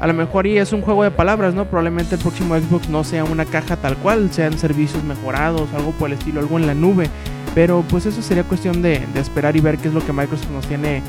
a 0.00 0.06
lo 0.06 0.14
mejor 0.14 0.46
y 0.46 0.58
es 0.58 0.72
un 0.72 0.82
juego 0.82 1.02
de 1.02 1.10
palabras, 1.10 1.54
¿no? 1.54 1.64
Probablemente 1.64 2.14
el 2.14 2.20
próximo 2.20 2.56
Xbox 2.56 2.88
no 2.88 3.02
sea 3.02 3.24
una 3.24 3.44
caja 3.44 3.76
tal 3.76 3.96
cual, 3.96 4.30
sean 4.32 4.56
servicios 4.58 5.02
mejorados, 5.02 5.68
algo 5.74 5.90
por 5.92 6.10
el 6.10 6.18
estilo, 6.18 6.40
algo 6.40 6.58
en 6.58 6.66
la 6.66 6.74
nube. 6.74 7.10
Pero 7.54 7.84
pues 7.88 8.06
eso 8.06 8.22
sería 8.22 8.44
cuestión 8.44 8.80
de, 8.80 9.04
de 9.12 9.20
esperar 9.20 9.56
y 9.56 9.60
ver 9.60 9.78
qué 9.78 9.88
es 9.88 9.94
lo 9.94 10.04
que 10.04 10.12
Microsoft 10.12 10.50
nos 10.50 10.66
tiene, 10.66 11.02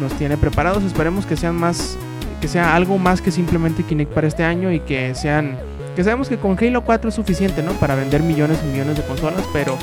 nos 0.00 0.12
tiene 0.14 0.38
preparados. 0.38 0.82
Esperemos 0.84 1.26
que 1.26 1.36
sean 1.36 1.56
más, 1.56 1.98
que 2.40 2.48
sea 2.48 2.74
algo 2.74 2.96
más 2.96 3.20
que 3.20 3.30
simplemente 3.30 3.82
Kinect 3.82 4.12
para 4.12 4.26
este 4.26 4.42
año 4.42 4.72
y 4.72 4.80
que 4.80 5.14
sean, 5.14 5.58
que 5.94 6.02
sabemos 6.02 6.30
que 6.30 6.38
con 6.38 6.56
Halo 6.58 6.82
4 6.82 7.10
es 7.10 7.14
suficiente, 7.14 7.62
¿no? 7.62 7.72
Para 7.72 7.94
vender 7.94 8.22
millones 8.22 8.58
y 8.64 8.70
millones 8.70 8.96
de 8.96 9.02
consolas, 9.02 9.44
pero 9.52 9.76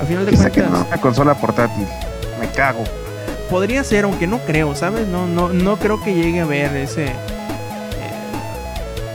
al 0.00 0.06
final 0.06 0.24
de 0.24 0.30
Que 0.32 0.36
saquen 0.36 0.64
cuentas 0.64 0.86
una 0.88 1.00
consola 1.00 1.34
portátil. 1.34 1.86
Me 2.40 2.48
cago. 2.48 2.84
podría 3.50 3.82
ser, 3.84 4.04
aunque 4.04 4.26
no 4.26 4.38
creo, 4.40 4.74
¿sabes? 4.74 5.06
No, 5.08 5.26
no, 5.26 5.48
no 5.48 5.76
creo 5.76 6.02
que 6.02 6.14
llegue 6.14 6.40
a 6.40 6.44
ver 6.44 6.76
ese 6.76 7.06
eh, 7.06 7.12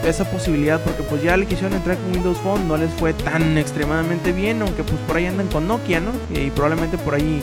esa 0.07 0.25
posibilidad 0.25 0.79
porque 0.81 1.03
pues 1.03 1.21
ya 1.23 1.37
le 1.37 1.45
quisieron 1.45 1.73
entrar 1.73 1.97
con 1.97 2.11
Windows 2.11 2.37
Phone, 2.39 2.67
no 2.67 2.75
les 2.77 2.91
fue 2.91 3.13
tan 3.13 3.57
extremadamente 3.57 4.31
bien, 4.33 4.61
aunque 4.61 4.83
pues 4.83 4.99
por 5.07 5.15
ahí 5.17 5.25
andan 5.27 5.47
con 5.47 5.67
Nokia, 5.67 5.99
¿no? 6.01 6.11
Y 6.37 6.49
probablemente 6.49 6.97
por 6.97 7.15
ahí 7.15 7.41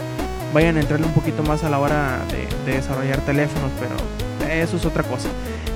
vayan 0.53 0.77
a 0.77 0.81
entrarle 0.81 1.07
un 1.07 1.13
poquito 1.13 1.43
más 1.43 1.65
a 1.65 1.71
la 1.71 1.79
hora 1.79 2.19
de, 2.31 2.71
de 2.71 2.77
desarrollar 2.79 3.19
teléfonos, 3.21 3.71
pero 3.81 4.53
eso 4.53 4.77
es 4.77 4.85
otra 4.85 5.03
cosa. 5.05 5.29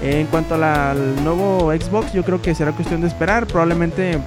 En 0.03 0.27
cuanto 0.27 0.59
la- 0.59 0.90
al 0.90 1.24
nuevo 1.24 1.72
Xbox, 1.72 2.12
yo 2.12 2.24
creo 2.24 2.42
que 2.42 2.55
será 2.55 2.72
cuestión 2.72 3.00
de 3.00 3.07
esperar, 3.07 3.46
probablemente. 3.46 4.18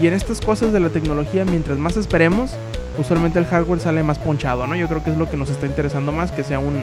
Y 0.00 0.06
en 0.06 0.14
estas 0.14 0.40
cosas 0.40 0.72
de 0.72 0.78
la 0.80 0.88
tecnología, 0.90 1.44
mientras 1.44 1.76
más 1.76 1.96
esperemos, 1.96 2.52
usualmente 2.98 3.38
el 3.38 3.46
hardware 3.46 3.80
sale 3.80 4.02
más 4.02 4.18
ponchado, 4.18 4.66
¿no? 4.66 4.74
Yo 4.76 4.88
creo 4.88 5.02
que 5.04 5.10
es 5.10 5.16
lo 5.16 5.30
que 5.30 5.36
nos 5.36 5.50
está 5.50 5.66
interesando 5.66 6.12
más, 6.12 6.32
que 6.32 6.44
sea 6.44 6.58
un, 6.58 6.82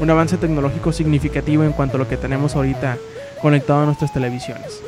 un 0.00 0.10
avance 0.10 0.36
tecnológico 0.36 0.92
significativo 0.92 1.64
en 1.64 1.72
cuanto 1.72 1.96
a 1.96 2.00
lo 2.00 2.08
que 2.08 2.16
tenemos 2.16 2.56
ahorita 2.56 2.96
conectado 3.40 3.80
a 3.82 3.86
nuestras 3.86 4.12
televisiones. 4.12 4.80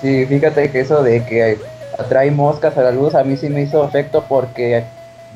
Sí, 0.00 0.26
fíjate 0.26 0.70
que 0.70 0.80
eso 0.80 1.02
de 1.02 1.24
que 1.24 1.58
atrae 1.98 2.30
moscas 2.30 2.76
a 2.76 2.82
la 2.82 2.90
luz 2.90 3.14
a 3.14 3.24
mí 3.24 3.36
sí 3.36 3.48
me 3.48 3.62
hizo 3.62 3.84
efecto 3.86 4.24
porque 4.28 4.84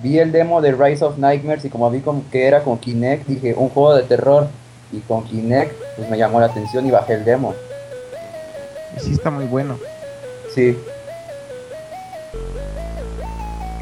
vi 0.02 0.18
el 0.18 0.30
demo 0.32 0.60
de 0.60 0.72
Rise 0.72 1.04
of 1.04 1.18
Nightmares 1.18 1.64
y 1.64 1.68
como 1.70 1.90
vi 1.90 2.00
con- 2.00 2.22
que 2.30 2.46
era 2.46 2.60
con 2.62 2.78
Kinect, 2.78 3.26
dije 3.26 3.54
un 3.56 3.68
juego 3.70 3.94
de 3.94 4.02
terror 4.02 4.48
y 4.92 4.98
con 5.00 5.24
Kinect 5.24 5.72
pues 5.96 6.08
me 6.10 6.18
llamó 6.18 6.40
la 6.40 6.46
atención 6.46 6.86
y 6.86 6.90
bajé 6.90 7.14
el 7.14 7.24
demo. 7.24 7.54
Sí 8.98 9.12
está 9.12 9.30
muy 9.30 9.44
bueno. 9.46 9.78
Sí, 10.54 10.76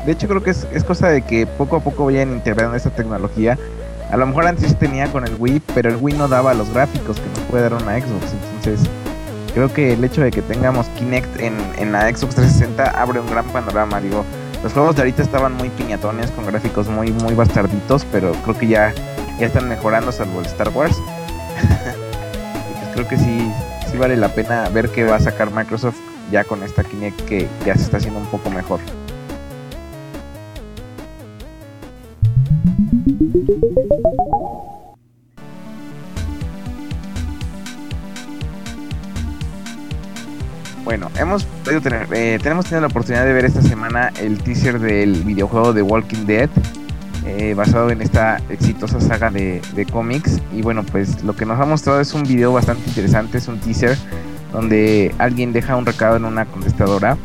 De 0.07 0.13
hecho, 0.13 0.29
creo 0.29 0.43
que 0.43 0.51
es, 0.51 0.67
es 0.73 0.85
cosa 0.85 1.09
de 1.09 1.23
que 1.23 1.47
poco 1.47 1.77
a 1.77 1.81
poco 1.81 2.05
vayan 2.05 2.33
integrando 2.33 2.77
esta 2.77 2.91
tecnología. 2.91 3.59
A 4.11 4.17
lo 4.17 4.25
mejor 4.25 4.47
antes 4.47 4.79
tenía 4.79 5.11
con 5.11 5.27
el 5.27 5.35
Wii, 5.37 5.63
pero 5.75 5.91
el 5.91 5.97
Wii 5.97 6.17
no 6.17 6.29
daba 6.29 6.55
los 6.55 6.73
gráficos 6.73 7.19
que 7.19 7.29
nos 7.29 7.41
puede 7.51 7.65
dar 7.65 7.75
una 7.75 7.99
Xbox. 7.99 8.33
Entonces, 8.55 8.89
creo 9.53 9.73
que 9.73 9.95
el 9.95 10.05
hecho 10.05 10.21
de 10.23 10.31
que 10.31 10.43
tengamos 10.43 10.87
Kinect 10.91 11.41
en, 11.41 11.57
en 11.79 11.91
la 11.91 12.03
Xbox 12.03 12.37
360 12.37 12.89
abre 12.91 13.19
un 13.19 13.29
gran 13.29 13.47
panorama. 13.47 14.01
Digo, 14.01 14.25
los 14.63 14.73
juegos 14.73 14.95
de 14.95 15.03
ahorita 15.03 15.23
estaban 15.23 15.55
muy 15.55 15.71
piñatones, 15.71 16.31
con 16.31 16.47
gráficos 16.47 16.87
muy, 16.87 17.11
muy 17.11 17.35
bastarditos, 17.35 18.07
pero 18.13 18.31
creo 18.45 18.57
que 18.57 18.69
ya, 18.69 18.95
ya 19.41 19.47
están 19.47 19.69
mejorando, 19.69 20.13
salvo 20.13 20.39
el 20.39 20.47
Star 20.47 20.69
Wars. 20.69 20.97
pues 22.81 22.95
creo 22.95 23.09
que 23.09 23.17
sí, 23.17 23.53
sí 23.91 23.97
vale 23.97 24.17
la 24.17 24.29
pena 24.29 24.69
ver 24.69 24.89
qué 24.91 25.03
va 25.03 25.17
a 25.17 25.21
sacar 25.21 25.51
Microsoft 25.51 25.99
ya 26.31 26.45
con 26.45 26.63
esta 26.63 26.85
Kinect 26.85 27.23
que 27.23 27.49
ya 27.65 27.75
se 27.75 27.83
está 27.83 27.97
haciendo 27.97 28.21
un 28.21 28.27
poco 28.27 28.51
mejor. 28.51 28.79
Bueno, 40.87 41.11
hemos 41.19 41.43
podido 41.43 41.81
tener, 41.81 42.07
eh, 42.13 42.39
tenemos 42.41 42.67
tenido 42.67 42.83
la 42.83 42.87
oportunidad 42.87 43.25
de 43.25 43.33
ver 43.33 43.45
esta 43.45 43.61
semana 43.61 44.13
el 44.21 44.39
teaser 44.39 44.79
del 44.79 45.25
videojuego 45.25 45.73
de 45.73 45.83
Walking 45.83 46.27
Dead, 46.27 46.49
eh, 47.27 47.55
basado 47.55 47.91
en 47.91 48.01
esta 48.03 48.37
exitosa 48.51 49.01
saga 49.01 49.29
de, 49.33 49.61
de 49.75 49.85
cómics. 49.85 50.41
Y 50.55 50.63
bueno, 50.63 50.85
pues 50.85 51.25
lo 51.25 51.35
que 51.35 51.45
nos 51.45 51.59
ha 51.59 51.65
mostrado 51.65 52.01
es 52.01 52.15
un 52.15 52.23
video 52.23 52.53
bastante 52.53 52.85
interesante, 52.87 53.39
es 53.39 53.49
un 53.49 53.59
teaser 53.59 53.99
donde 54.53 55.13
alguien 55.19 55.53
deja 55.53 55.75
un 55.75 55.87
recado 55.87 56.19
en 56.19 56.25
una 56.25 56.47
contestadora. 56.47 57.17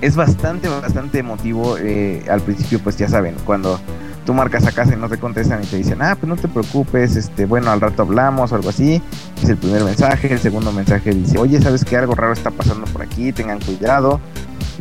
Es 0.00 0.16
bastante, 0.16 0.66
bastante 0.66 1.18
emotivo. 1.18 1.76
eh, 1.76 2.24
al 2.30 2.40
principio, 2.40 2.78
pues 2.78 2.96
ya 2.96 3.08
saben, 3.10 3.34
cuando 3.44 3.78
tú 4.24 4.34
marcas 4.34 4.66
a 4.66 4.72
casa 4.72 4.94
y 4.94 4.96
no 4.96 5.08
te 5.08 5.18
contestan 5.18 5.62
y 5.62 5.66
te 5.66 5.76
dicen, 5.76 6.00
ah, 6.02 6.16
pues 6.18 6.28
no 6.28 6.36
te 6.36 6.48
preocupes, 6.48 7.16
este, 7.16 7.46
bueno, 7.46 7.70
al 7.70 7.80
rato 7.80 8.02
hablamos 8.02 8.52
o 8.52 8.54
algo 8.54 8.70
así. 8.70 9.02
Es 9.42 9.48
el 9.48 9.56
primer 9.56 9.84
mensaje. 9.84 10.32
El 10.32 10.38
segundo 10.38 10.72
mensaje 10.72 11.10
dice, 11.12 11.38
oye, 11.38 11.60
¿sabes 11.60 11.84
que 11.84 11.96
algo 11.96 12.14
raro 12.14 12.32
está 12.32 12.50
pasando 12.50 12.86
por 12.86 13.02
aquí? 13.02 13.32
Tengan 13.32 13.60
cuidado. 13.60 14.20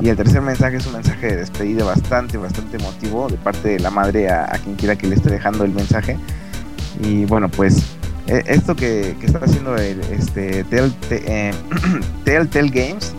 Y 0.01 0.09
el 0.09 0.15
tercer 0.15 0.41
mensaje 0.41 0.77
es 0.77 0.87
un 0.87 0.93
mensaje 0.93 1.27
de 1.27 1.35
despedida 1.37 1.85
bastante, 1.85 2.37
bastante 2.37 2.77
emotivo 2.77 3.27
de 3.29 3.37
parte 3.37 3.69
de 3.69 3.79
la 3.79 3.91
madre 3.91 4.29
a, 4.29 4.43
a 4.43 4.57
quien 4.57 4.75
quiera 4.75 4.95
que 4.95 5.07
le 5.07 5.15
esté 5.15 5.29
dejando 5.29 5.63
el 5.65 5.71
mensaje. 5.71 6.17
Y 7.01 7.25
bueno, 7.25 7.49
pues 7.49 7.83
eh, 8.27 8.43
esto 8.47 8.75
que, 8.75 9.15
que 9.19 9.25
está 9.25 9.39
haciendo 9.39 9.75
el, 9.75 9.99
este, 10.11 10.63
Telltale, 10.63 11.21
eh, 11.27 11.53
Games, 12.73 13.13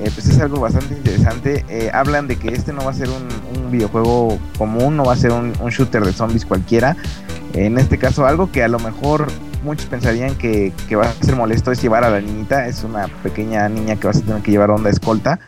eh, 0.00 0.10
pues 0.14 0.28
es 0.28 0.38
algo 0.40 0.60
bastante 0.60 0.94
interesante. 0.94 1.64
Eh, 1.68 1.90
hablan 1.92 2.28
de 2.28 2.36
que 2.36 2.48
este 2.48 2.72
no 2.72 2.84
va 2.84 2.90
a 2.90 2.94
ser 2.94 3.08
un, 3.08 3.28
un 3.62 3.70
videojuego 3.70 4.38
común, 4.58 4.96
no 4.96 5.04
va 5.04 5.12
a 5.12 5.16
ser 5.16 5.32
un, 5.32 5.52
un 5.60 5.70
shooter 5.70 6.04
de 6.04 6.12
zombies 6.12 6.44
cualquiera. 6.44 6.96
En 7.54 7.78
este 7.78 7.98
caso, 7.98 8.26
algo 8.26 8.50
que 8.50 8.62
a 8.62 8.68
lo 8.68 8.78
mejor 8.78 9.26
muchos 9.62 9.86
pensarían 9.86 10.34
que, 10.36 10.72
que 10.88 10.96
va 10.96 11.04
a 11.04 11.12
ser 11.24 11.36
molesto 11.36 11.70
es 11.70 11.82
llevar 11.82 12.04
a 12.04 12.10
la 12.10 12.20
niñita. 12.20 12.66
Es 12.66 12.82
una 12.84 13.08
pequeña 13.22 13.68
niña 13.68 13.96
que 13.96 14.06
vas 14.06 14.18
a 14.18 14.20
tener 14.22 14.42
que 14.42 14.50
llevar 14.50 14.70
onda 14.70 14.90
escolta. 14.90 15.38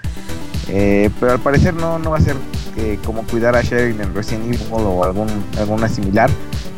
Eh, 0.69 1.11
pero 1.21 1.33
al 1.33 1.41
parecer 1.41 1.75
no, 1.75 1.99
no 1.99 2.11
va 2.11 2.19
a 2.19 2.21
ser 2.21 2.37
eh, 2.77 2.99
como 3.05 3.23
cuidar 3.25 3.55
a 3.57 3.63
Sherry 3.63 3.95
en 4.01 4.15
Resident 4.15 4.47
Evil 4.47 4.61
o 4.71 5.05
algún, 5.05 5.29
alguna 5.59 5.89
similar. 5.89 6.31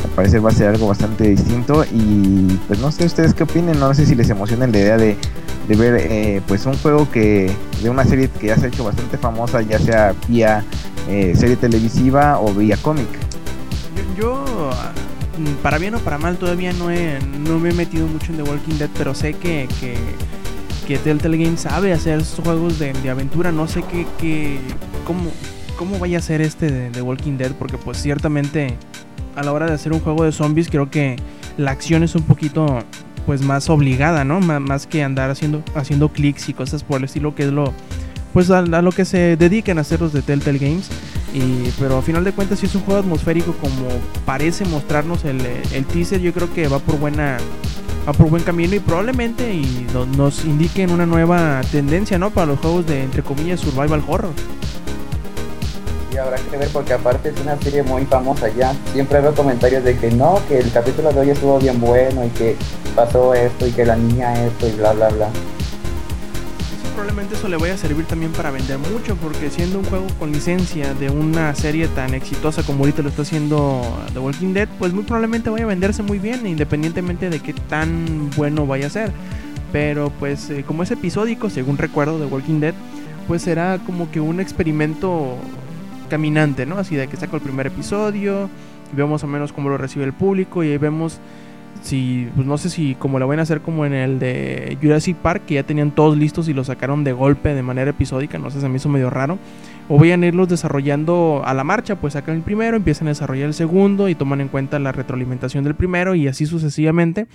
Al 0.04 0.10
parecer 0.10 0.44
va 0.44 0.50
a 0.50 0.52
ser 0.52 0.68
algo 0.68 0.88
bastante 0.88 1.28
distinto. 1.28 1.84
Y 1.92 2.58
pues 2.66 2.78
no 2.78 2.90
sé 2.92 3.06
ustedes 3.06 3.34
qué 3.34 3.42
opinen. 3.42 3.78
No 3.78 3.92
sé 3.94 4.06
si 4.06 4.14
les 4.14 4.30
emociona 4.30 4.66
la 4.66 4.78
idea 4.78 4.96
de, 4.96 5.16
de 5.68 5.76
ver 5.76 5.96
eh, 5.98 6.42
pues 6.46 6.64
un 6.66 6.76
juego 6.78 7.10
que 7.10 7.50
de 7.82 7.90
una 7.90 8.04
serie 8.04 8.28
que 8.28 8.48
ya 8.48 8.56
se 8.56 8.66
ha 8.66 8.68
hecho 8.68 8.84
bastante 8.84 9.18
famosa, 9.18 9.62
ya 9.62 9.78
sea 9.78 10.14
vía 10.28 10.64
eh, 11.08 11.34
serie 11.36 11.56
televisiva 11.56 12.40
o 12.40 12.52
vía 12.52 12.76
cómic. 12.76 13.08
Yo, 14.16 14.44
yo, 14.44 14.70
mm, 15.38 15.54
para 15.62 15.78
bien 15.78 15.94
o 15.94 15.98
para 15.98 16.18
mal, 16.18 16.36
todavía 16.36 16.72
no, 16.72 16.90
he, 16.90 17.18
no 17.20 17.58
me 17.58 17.70
he 17.70 17.72
metido 17.72 18.06
mucho 18.06 18.32
en 18.32 18.38
The 18.38 18.42
Walking 18.42 18.78
Dead, 18.78 18.90
pero 18.96 19.14
sé 19.14 19.34
que, 19.34 19.68
que, 19.80 19.96
que 20.86 20.98
Telltale 20.98 21.36
Games 21.38 21.60
sabe 21.60 21.92
hacer 21.92 22.20
estos 22.20 22.44
juegos 22.44 22.78
de, 22.78 22.92
de 22.92 23.10
aventura. 23.10 23.52
No 23.52 23.66
sé 23.66 23.82
qué, 23.82 24.58
cómo, 25.04 25.30
cómo 25.76 25.98
vaya 25.98 26.18
a 26.18 26.22
ser 26.22 26.40
este 26.40 26.70
de 26.70 26.90
The 26.90 27.02
Walking 27.02 27.38
Dead, 27.38 27.52
porque 27.52 27.78
pues 27.78 28.00
ciertamente 28.00 28.76
a 29.36 29.42
la 29.42 29.52
hora 29.52 29.66
de 29.66 29.74
hacer 29.74 29.92
un 29.92 30.00
juego 30.00 30.24
de 30.24 30.32
zombies 30.32 30.68
creo 30.68 30.90
que 30.90 31.16
la 31.56 31.70
acción 31.70 32.02
es 32.02 32.14
un 32.14 32.22
poquito 32.22 32.80
pues 33.26 33.42
más 33.42 33.68
obligada, 33.70 34.24
¿no? 34.24 34.40
Má- 34.40 34.60
más 34.60 34.86
que 34.86 35.02
andar 35.02 35.30
haciendo, 35.30 35.62
haciendo 35.74 36.08
clics 36.10 36.48
y 36.48 36.52
cosas 36.54 36.82
por 36.84 36.98
el 36.98 37.04
estilo, 37.04 37.34
que 37.34 37.44
es 37.44 37.52
lo 37.52 37.72
pues 38.32 38.50
a, 38.50 38.60
lo 38.62 38.92
que 38.92 39.04
se 39.06 39.36
dedican 39.36 39.78
a 39.78 39.80
hacer 39.80 40.00
los 40.00 40.12
de 40.12 40.20
Telltale 40.22 40.58
Games. 40.58 40.88
Y, 41.34 41.70
pero 41.78 41.96
a 41.98 42.02
final 42.02 42.22
de 42.22 42.32
cuentas, 42.32 42.58
si 42.60 42.66
es 42.66 42.74
un 42.74 42.82
juego 42.82 43.00
atmosférico 43.00 43.52
como 43.54 43.88
parece 44.26 44.64
mostrarnos 44.66 45.24
el, 45.24 45.40
el 45.72 45.84
teaser, 45.86 46.20
yo 46.20 46.32
creo 46.32 46.52
que 46.52 46.68
va 46.68 46.78
por 46.78 46.98
buena 46.98 47.38
va 48.06 48.12
por 48.12 48.28
buen 48.30 48.42
camino 48.44 48.74
y 48.76 48.78
probablemente 48.78 49.52
y 49.52 49.86
no- 49.92 50.06
nos 50.06 50.44
indiquen 50.44 50.90
una 50.92 51.06
nueva 51.06 51.60
tendencia, 51.72 52.18
¿no? 52.18 52.30
Para 52.30 52.46
los 52.48 52.60
juegos 52.60 52.86
de 52.86 53.02
entre 53.02 53.22
comillas 53.22 53.58
survival 53.60 54.02
horror. 54.06 54.32
Y 56.16 56.18
habrá 56.18 56.38
que 56.38 56.56
ver 56.56 56.68
porque 56.72 56.94
aparte 56.94 57.28
es 57.28 57.40
una 57.40 57.60
serie 57.60 57.82
muy 57.82 58.06
famosa 58.06 58.48
ya. 58.48 58.74
Siempre 58.92 59.20
veo 59.20 59.34
comentarios 59.34 59.84
de 59.84 59.96
que 59.96 60.10
no, 60.10 60.40
que 60.48 60.58
el 60.58 60.72
capítulo 60.72 61.12
de 61.12 61.20
hoy 61.20 61.30
estuvo 61.30 61.58
bien 61.58 61.78
bueno 61.78 62.24
y 62.24 62.30
que 62.30 62.56
pasó 62.94 63.34
esto 63.34 63.66
y 63.66 63.72
que 63.72 63.84
la 63.84 63.96
niña 63.96 64.46
esto 64.46 64.66
y 64.66 64.72
bla 64.72 64.92
bla 64.92 65.08
bla. 65.10 65.28
Probablemente 66.94 67.34
eso 67.34 67.48
le 67.48 67.58
vaya 67.58 67.74
a 67.74 67.76
servir 67.76 68.06
también 68.06 68.32
para 68.32 68.50
vender 68.50 68.78
mucho, 68.78 69.16
porque 69.16 69.50
siendo 69.50 69.78
un 69.78 69.84
juego 69.84 70.06
con 70.18 70.32
licencia 70.32 70.94
de 70.94 71.10
una 71.10 71.54
serie 71.54 71.88
tan 71.88 72.14
exitosa 72.14 72.62
como 72.62 72.80
ahorita 72.80 73.02
lo 73.02 73.10
está 73.10 73.20
haciendo 73.20 73.82
The 74.14 74.18
Walking 74.18 74.54
Dead, 74.54 74.68
pues 74.78 74.94
muy 74.94 75.04
probablemente 75.04 75.50
vaya 75.50 75.64
a 75.64 75.68
venderse 75.68 76.02
muy 76.02 76.18
bien, 76.18 76.46
independientemente 76.46 77.28
de 77.28 77.40
qué 77.40 77.52
tan 77.52 78.30
bueno 78.34 78.66
vaya 78.66 78.86
a 78.86 78.90
ser. 78.90 79.12
Pero 79.70 80.10
pues 80.18 80.48
eh, 80.48 80.64
como 80.66 80.82
es 80.82 80.90
episódico, 80.90 81.50
según 81.50 81.76
recuerdo 81.76 82.18
de 82.18 82.24
Walking 82.24 82.60
Dead, 82.60 82.74
pues 83.28 83.42
será 83.42 83.78
como 83.84 84.10
que 84.10 84.20
un 84.20 84.40
experimento 84.40 85.36
caminante, 86.06 86.66
¿no? 86.66 86.78
Así 86.78 86.96
de 86.96 87.08
que 87.08 87.16
saco 87.16 87.36
el 87.36 87.42
primer 87.42 87.66
episodio, 87.66 88.48
vemos 88.92 89.12
más 89.12 89.24
o 89.24 89.26
menos 89.26 89.52
cómo 89.52 89.68
lo 89.68 89.78
recibe 89.78 90.04
el 90.04 90.12
público 90.12 90.62
y 90.64 90.70
ahí 90.70 90.78
vemos 90.78 91.20
si, 91.82 92.28
pues 92.34 92.46
no 92.46 92.58
sé 92.58 92.70
si 92.70 92.94
como 92.96 93.18
lo 93.18 93.28
van 93.28 93.38
a 93.38 93.42
hacer 93.42 93.60
como 93.60 93.86
en 93.86 93.92
el 93.92 94.18
de 94.18 94.76
Jurassic 94.82 95.16
Park, 95.16 95.42
que 95.46 95.54
ya 95.54 95.62
tenían 95.62 95.90
todos 95.90 96.16
listos 96.16 96.48
y 96.48 96.54
lo 96.54 96.64
sacaron 96.64 97.04
de 97.04 97.12
golpe 97.12 97.54
de 97.54 97.62
manera 97.62 97.90
episódica, 97.90 98.38
no 98.38 98.50
sé, 98.50 98.60
se 98.60 98.68
me 98.68 98.76
hizo 98.76 98.88
medio 98.88 99.10
raro. 99.10 99.38
O 99.88 99.98
vayan 99.98 100.24
a 100.24 100.26
irlos 100.26 100.48
desarrollando 100.48 101.42
a 101.44 101.54
la 101.54 101.62
marcha, 101.62 101.94
pues 101.94 102.14
sacan 102.14 102.36
el 102.36 102.42
primero, 102.42 102.76
empiezan 102.76 103.06
a 103.06 103.10
desarrollar 103.10 103.46
el 103.46 103.54
segundo 103.54 104.08
y 104.08 104.16
toman 104.16 104.40
en 104.40 104.48
cuenta 104.48 104.80
la 104.80 104.90
retroalimentación 104.90 105.62
del 105.62 105.76
primero 105.76 106.16
y 106.16 106.26
así 106.26 106.44
sucesivamente. 106.44 107.28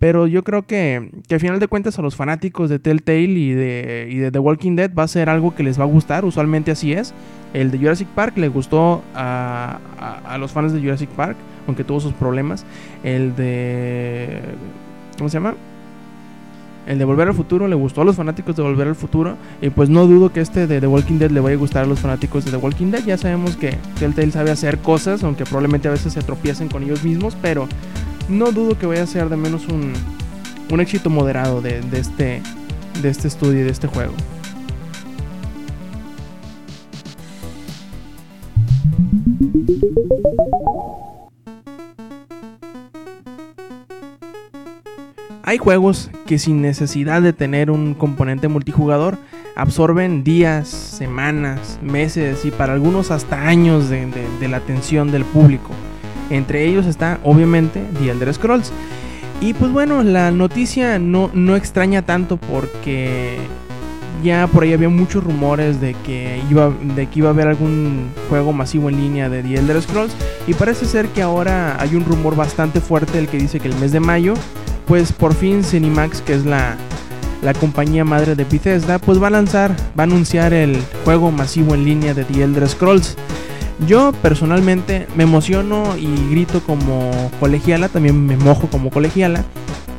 Pero 0.00 0.26
yo 0.26 0.42
creo 0.44 0.66
que, 0.66 1.10
que 1.28 1.34
al 1.34 1.40
final 1.40 1.60
de 1.60 1.68
cuentas 1.68 1.98
a 1.98 2.02
los 2.02 2.16
fanáticos 2.16 2.70
de 2.70 2.78
Telltale 2.78 3.20
y 3.20 3.52
de, 3.52 4.08
y 4.10 4.16
de 4.16 4.32
The 4.32 4.38
Walking 4.38 4.74
Dead 4.74 4.90
va 4.98 5.02
a 5.02 5.08
ser 5.08 5.28
algo 5.28 5.54
que 5.54 5.62
les 5.62 5.78
va 5.78 5.84
a 5.84 5.86
gustar, 5.86 6.24
usualmente 6.24 6.70
así 6.70 6.94
es. 6.94 7.12
El 7.52 7.70
de 7.70 7.76
Jurassic 7.76 8.08
Park 8.08 8.38
le 8.38 8.48
gustó 8.48 9.02
a, 9.14 9.78
a, 10.26 10.38
los 10.38 10.52
fans 10.52 10.72
de 10.72 10.80
Jurassic 10.80 11.10
Park, 11.10 11.36
aunque 11.66 11.84
tuvo 11.84 12.00
sus 12.00 12.14
problemas. 12.14 12.64
El 13.04 13.36
de... 13.36 14.40
¿Cómo 15.18 15.28
se 15.28 15.34
llama? 15.34 15.54
El 16.86 16.98
de 16.98 17.04
Volver 17.04 17.28
al 17.28 17.34
Futuro 17.34 17.68
le 17.68 17.74
gustó 17.76 18.00
a 18.00 18.04
los 18.06 18.16
fanáticos 18.16 18.56
de 18.56 18.62
Volver 18.62 18.88
al 18.88 18.94
Futuro. 18.94 19.36
Y 19.60 19.68
pues 19.68 19.90
no 19.90 20.06
dudo 20.06 20.32
que 20.32 20.40
este 20.40 20.66
de 20.66 20.80
The 20.80 20.86
Walking 20.86 21.18
Dead 21.18 21.30
le 21.30 21.40
vaya 21.40 21.56
a 21.56 21.58
gustar 21.58 21.84
a 21.84 21.86
los 21.86 22.00
fanáticos 22.00 22.46
de 22.46 22.52
The 22.52 22.56
Walking 22.56 22.90
Dead. 22.90 23.04
Ya 23.04 23.18
sabemos 23.18 23.54
que 23.56 23.76
Telltale 23.98 24.30
sabe 24.30 24.50
hacer 24.50 24.78
cosas, 24.78 25.22
aunque 25.24 25.44
probablemente 25.44 25.88
a 25.88 25.90
veces 25.90 26.14
se 26.14 26.22
tropiecen 26.22 26.68
con 26.68 26.84
ellos 26.84 27.04
mismos. 27.04 27.36
Pero 27.42 27.68
no 28.28 28.52
dudo 28.52 28.78
que 28.78 28.86
vaya 28.86 29.02
a 29.02 29.06
ser 29.06 29.28
de 29.28 29.36
menos 29.36 29.66
un, 29.68 29.92
un 30.70 30.80
éxito 30.80 31.10
moderado 31.10 31.60
de, 31.60 31.80
de, 31.80 31.98
este, 31.98 32.42
de 33.02 33.08
este 33.08 33.28
estudio 33.28 33.60
y 33.60 33.64
de 33.64 33.70
este 33.70 33.86
juego. 33.86 34.14
Hay 45.42 45.58
juegos 45.58 46.10
que 46.26 46.38
sin 46.38 46.62
necesidad 46.62 47.22
de 47.22 47.32
tener 47.32 47.72
un 47.72 47.94
componente 47.94 48.46
multijugador 48.46 49.18
absorben 49.56 50.22
días, 50.22 50.68
semanas, 50.68 51.80
meses 51.82 52.44
y 52.44 52.52
para 52.52 52.72
algunos 52.72 53.10
hasta 53.10 53.48
años 53.48 53.88
de, 53.88 54.06
de, 54.06 54.26
de, 54.38 54.48
la 54.48 54.58
atención 54.58 55.10
del 55.10 55.24
público. 55.24 55.70
Entre 56.30 56.66
ellos 56.66 56.86
está 56.86 57.18
obviamente 57.24 57.82
The 57.98 58.10
Elder 58.10 58.32
Scrolls. 58.32 58.72
Y 59.40 59.54
pues 59.54 59.72
bueno, 59.72 60.02
la 60.02 60.30
noticia 60.30 60.98
no, 60.98 61.30
no 61.32 61.56
extraña 61.56 62.02
tanto 62.02 62.36
porque 62.36 63.38
ya 64.22 64.46
por 64.46 64.62
ahí 64.64 64.72
había 64.72 64.90
muchos 64.90 65.24
rumores 65.24 65.80
de 65.80 65.94
que, 66.04 66.42
iba, 66.50 66.72
de 66.94 67.06
que 67.06 67.20
iba 67.20 67.28
a 67.28 67.32
haber 67.32 67.48
algún 67.48 68.10
juego 68.28 68.52
masivo 68.52 68.90
en 68.90 68.96
línea 68.96 69.28
de 69.28 69.42
The 69.42 69.54
Elder 69.54 69.82
Scrolls. 69.82 70.14
Y 70.46 70.54
parece 70.54 70.86
ser 70.86 71.08
que 71.08 71.22
ahora 71.22 71.80
hay 71.80 71.94
un 71.94 72.04
rumor 72.04 72.36
bastante 72.36 72.80
fuerte 72.80 73.18
el 73.18 73.28
que 73.28 73.38
dice 73.38 73.60
que 73.60 73.68
el 73.68 73.74
mes 73.76 73.92
de 73.92 74.00
mayo 74.00 74.34
pues 74.90 75.12
por 75.12 75.34
fin 75.36 75.62
Cinemax, 75.62 76.20
que 76.20 76.34
es 76.34 76.44
la, 76.44 76.76
la, 77.42 77.54
compañía 77.54 78.04
madre 78.04 78.34
de 78.34 78.42
Bethesda, 78.42 78.98
pues 78.98 79.22
va 79.22 79.28
a 79.28 79.30
lanzar, 79.30 79.70
va 79.96 80.02
a 80.02 80.02
anunciar 80.02 80.52
el 80.52 80.82
juego 81.04 81.30
masivo 81.30 81.76
en 81.76 81.84
línea 81.84 82.12
de 82.12 82.24
The 82.24 82.42
Elder 82.42 82.68
Scrolls. 82.68 83.16
Yo 83.86 84.12
personalmente 84.22 85.06
me 85.16 85.24
emociono 85.24 85.96
y 85.96 86.30
grito 86.30 86.60
como 86.60 87.10
colegiala, 87.40 87.88
también 87.88 88.26
me 88.26 88.36
mojo 88.36 88.68
como 88.68 88.90
colegiala 88.90 89.44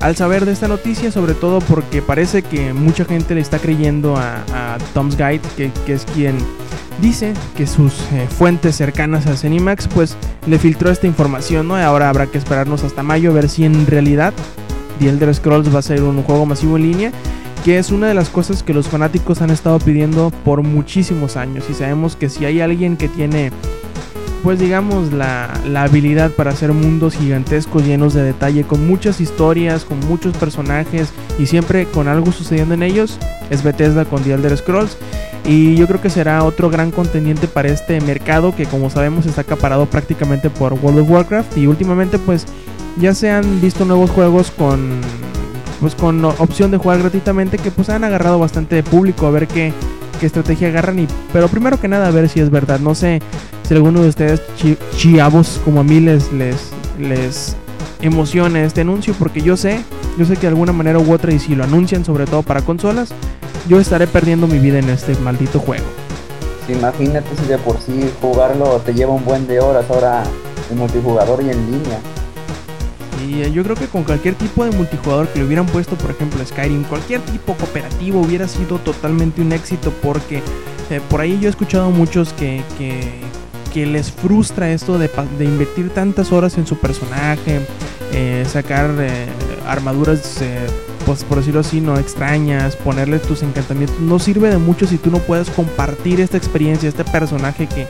al 0.02 0.16
saber 0.16 0.46
de 0.46 0.52
esta 0.52 0.68
noticia, 0.68 1.12
sobre 1.12 1.34
todo 1.34 1.60
porque 1.60 2.02
parece 2.02 2.42
que 2.42 2.74
mucha 2.74 3.06
gente 3.06 3.36
le 3.36 3.42
está 3.42 3.60
creyendo 3.60 4.18
a, 4.18 4.78
Tom's 4.94 5.16
Guide, 5.16 5.42
que, 5.56 5.94
es 5.94 6.06
quien 6.14 6.38
dice 7.02 7.34
que 7.56 7.68
sus 7.68 7.94
eh, 8.12 8.28
fuentes 8.28 8.76
cercanas 8.76 9.28
a 9.28 9.38
Cinemax 9.38 9.88
pues 9.88 10.18
le 10.48 10.58
filtró 10.60 10.90
esta 10.92 11.08
información, 11.08 11.68
¿no? 11.68 11.76
Ahora 11.76 12.10
habrá 12.10 12.28
que 12.28 12.38
esperarnos 12.38 12.84
hasta 12.84 13.04
mayo 13.04 13.32
a 13.32 13.34
ver 13.34 13.48
si 13.48 13.64
en 13.64 13.88
realidad 13.88 14.34
The 15.00 15.10
Elder 15.10 15.34
Scrolls 15.34 15.74
va 15.74 15.80
a 15.80 15.84
ser 15.84 16.04
un 16.04 16.22
juego 16.24 16.46
masivo 16.46 16.78
en 16.78 16.84
línea, 16.84 17.12
que 17.64 17.78
es 17.78 17.92
una 17.92 18.08
de 18.08 18.14
las 18.14 18.30
cosas 18.30 18.64
que 18.64 18.74
los 18.74 18.88
fanáticos 18.88 19.42
han 19.42 19.52
estado 19.52 19.78
pidiendo 19.80 20.32
por 20.44 20.64
muchísimos 20.64 21.38
años. 21.38 21.66
Y 21.70 21.74
sabemos 21.74 22.16
que 22.16 22.30
si 22.30 22.46
hay 22.46 22.60
alguien 22.60 22.98
que 22.98 23.08
tiene, 23.08 23.52
pues 24.44 24.60
digamos, 24.60 25.14
la, 25.14 25.54
la 25.68 25.84
habilidad 25.84 26.32
para 26.32 26.52
hacer 26.52 26.74
mundos 26.74 27.16
gigantescos 27.16 27.86
llenos 27.86 28.14
de 28.14 28.24
detalle, 28.24 28.64
con 28.64 28.88
muchas 28.88 29.22
historias, 29.22 29.86
con 29.86 30.00
muchos 30.00 30.36
personajes 30.38 31.10
y 31.38 31.46
siempre 31.46 31.86
con 31.86 32.08
algo 32.08 32.32
sucediendo 32.32 32.74
en 32.74 32.84
ellos, 32.84 33.20
es 33.50 33.64
Bethesda 33.64 34.06
con 34.06 34.24
The 34.24 34.34
Elder 34.34 34.58
Scrolls. 34.58 34.98
Y 35.46 35.76
yo 35.76 35.88
creo 35.88 36.02
que 36.02 36.10
será 36.10 36.44
otro 36.44 36.70
gran 36.70 36.92
contendiente 36.92 37.48
para 37.48 37.70
este 37.70 38.00
mercado 38.02 38.56
que 38.56 38.66
como 38.66 38.90
sabemos 38.90 39.26
está 39.26 39.42
acaparado 39.42 39.88
prácticamente 39.88 40.50
por 40.50 40.74
World 40.74 41.00
of 41.00 41.10
Warcraft 41.10 41.58
y 41.58 41.66
últimamente 41.66 42.20
pues 42.20 42.46
ya 43.00 43.16
se 43.16 43.32
han 43.32 43.60
visto 43.60 43.86
nuevos 43.86 44.12
juegos 44.12 44.52
con 44.52 45.02
pues 45.82 45.96
con 45.96 46.24
opción 46.24 46.70
de 46.70 46.78
jugar 46.78 47.00
gratuitamente 47.00 47.58
que 47.58 47.72
pues 47.72 47.90
han 47.90 48.04
agarrado 48.04 48.38
bastante 48.38 48.84
público 48.84 49.26
a 49.26 49.32
ver 49.32 49.48
qué, 49.48 49.74
qué 50.20 50.28
estrategia 50.28 50.68
agarran 50.68 51.00
y 51.00 51.08
pero 51.34 51.48
primero 51.48 51.80
que 51.80 51.88
nada 51.88 52.08
a 52.08 52.12
ver 52.12 52.30
si 52.30 52.40
es 52.40 52.52
verdad. 52.52 52.80
No 52.80 52.94
sé 52.94 53.20
si 53.68 53.74
alguno 53.74 54.02
de 54.02 54.10
ustedes 54.10 54.42
chi 54.56 54.78
chiavos 54.96 55.60
como 55.66 55.82
a 55.82 55.84
mí 55.84 56.00
les 56.00 56.32
les 56.32 56.70
les 57.00 57.58
emociona 58.00 58.64
este 58.64 58.82
anuncio 58.82 59.16
porque 59.18 59.42
yo 59.42 59.58
sé 59.58 59.84
yo 60.20 60.26
sé 60.26 60.36
que 60.36 60.42
de 60.42 60.50
alguna 60.50 60.72
manera 60.72 61.00
u 61.00 61.12
otra 61.12 61.34
y 61.34 61.40
si 61.40 61.56
lo 61.56 61.64
anuncian 61.64 62.06
sobre 62.06 62.26
todo 62.26 62.44
para 62.44 62.62
consolas 62.62 63.10
yo 63.68 63.80
estaré 63.80 64.06
perdiendo 64.06 64.46
mi 64.46 64.60
vida 64.60 64.80
en 64.80 64.90
este 64.90 65.16
maldito 65.16 65.60
juego. 65.60 65.86
Imagínate 66.70 67.28
si 67.36 67.48
de 67.48 67.58
por 67.58 67.80
sí 67.80 68.08
jugarlo 68.22 68.82
te 68.86 68.94
lleva 68.94 69.14
un 69.14 69.26
buen 69.26 69.48
de 69.48 69.60
horas 69.60 69.86
ahora 69.90 70.24
en 70.70 70.78
multijugador 70.78 71.42
y 71.44 71.50
en 71.50 71.72
línea 71.72 72.00
yo 73.54 73.64
creo 73.64 73.76
que 73.76 73.88
con 73.88 74.04
cualquier 74.04 74.36
tipo 74.36 74.64
de 74.66 74.72
multijugador 74.72 75.28
que 75.28 75.40
le 75.40 75.46
hubieran 75.46 75.66
puesto, 75.66 75.96
por 75.96 76.12
ejemplo, 76.12 76.44
Skyrim, 76.46 76.84
cualquier 76.84 77.22
tipo 77.22 77.54
cooperativo 77.56 78.22
hubiera 78.22 78.48
sido 78.48 78.78
totalmente 78.80 79.42
un 79.42 79.52
éxito 79.52 79.94
porque 80.02 80.42
eh, 80.90 81.02
por 81.10 81.22
ahí 81.22 81.40
yo 81.40 81.48
he 81.48 81.50
escuchado 81.50 81.86
a 81.86 81.90
muchos 81.90 82.34
que, 82.34 82.64
que, 82.78 83.00
que 83.74 83.86
les 83.86 84.12
frustra 84.12 84.72
esto 84.72 84.98
de, 84.98 85.10
de, 85.38 85.46
invertir 85.46 85.90
tantas 85.90 86.32
horas 86.32 86.58
en 86.58 86.68
su 86.68 86.78
personaje, 86.78 87.62
eh, 88.12 88.46
sacar 88.48 88.94
eh, 89.00 89.28
armaduras, 89.68 90.40
pues 91.06 91.24
por 91.24 91.38
decirlo 91.38 91.62
así, 91.62 91.80
no 91.80 91.98
extrañas, 91.98 92.76
ponerle 92.76 93.20
tus 93.20 93.44
encantamientos. 93.44 94.00
No 94.00 94.20
sirve 94.20 94.50
de 94.50 94.58
mucho 94.58 94.86
si 94.86 94.98
tú 94.98 95.12
no 95.12 95.20
puedes 95.20 95.50
compartir 95.50 96.20
esta 96.20 96.38
experiencia, 96.38 96.90
este 96.90 97.06
personaje 97.06 97.68
que 97.68 97.88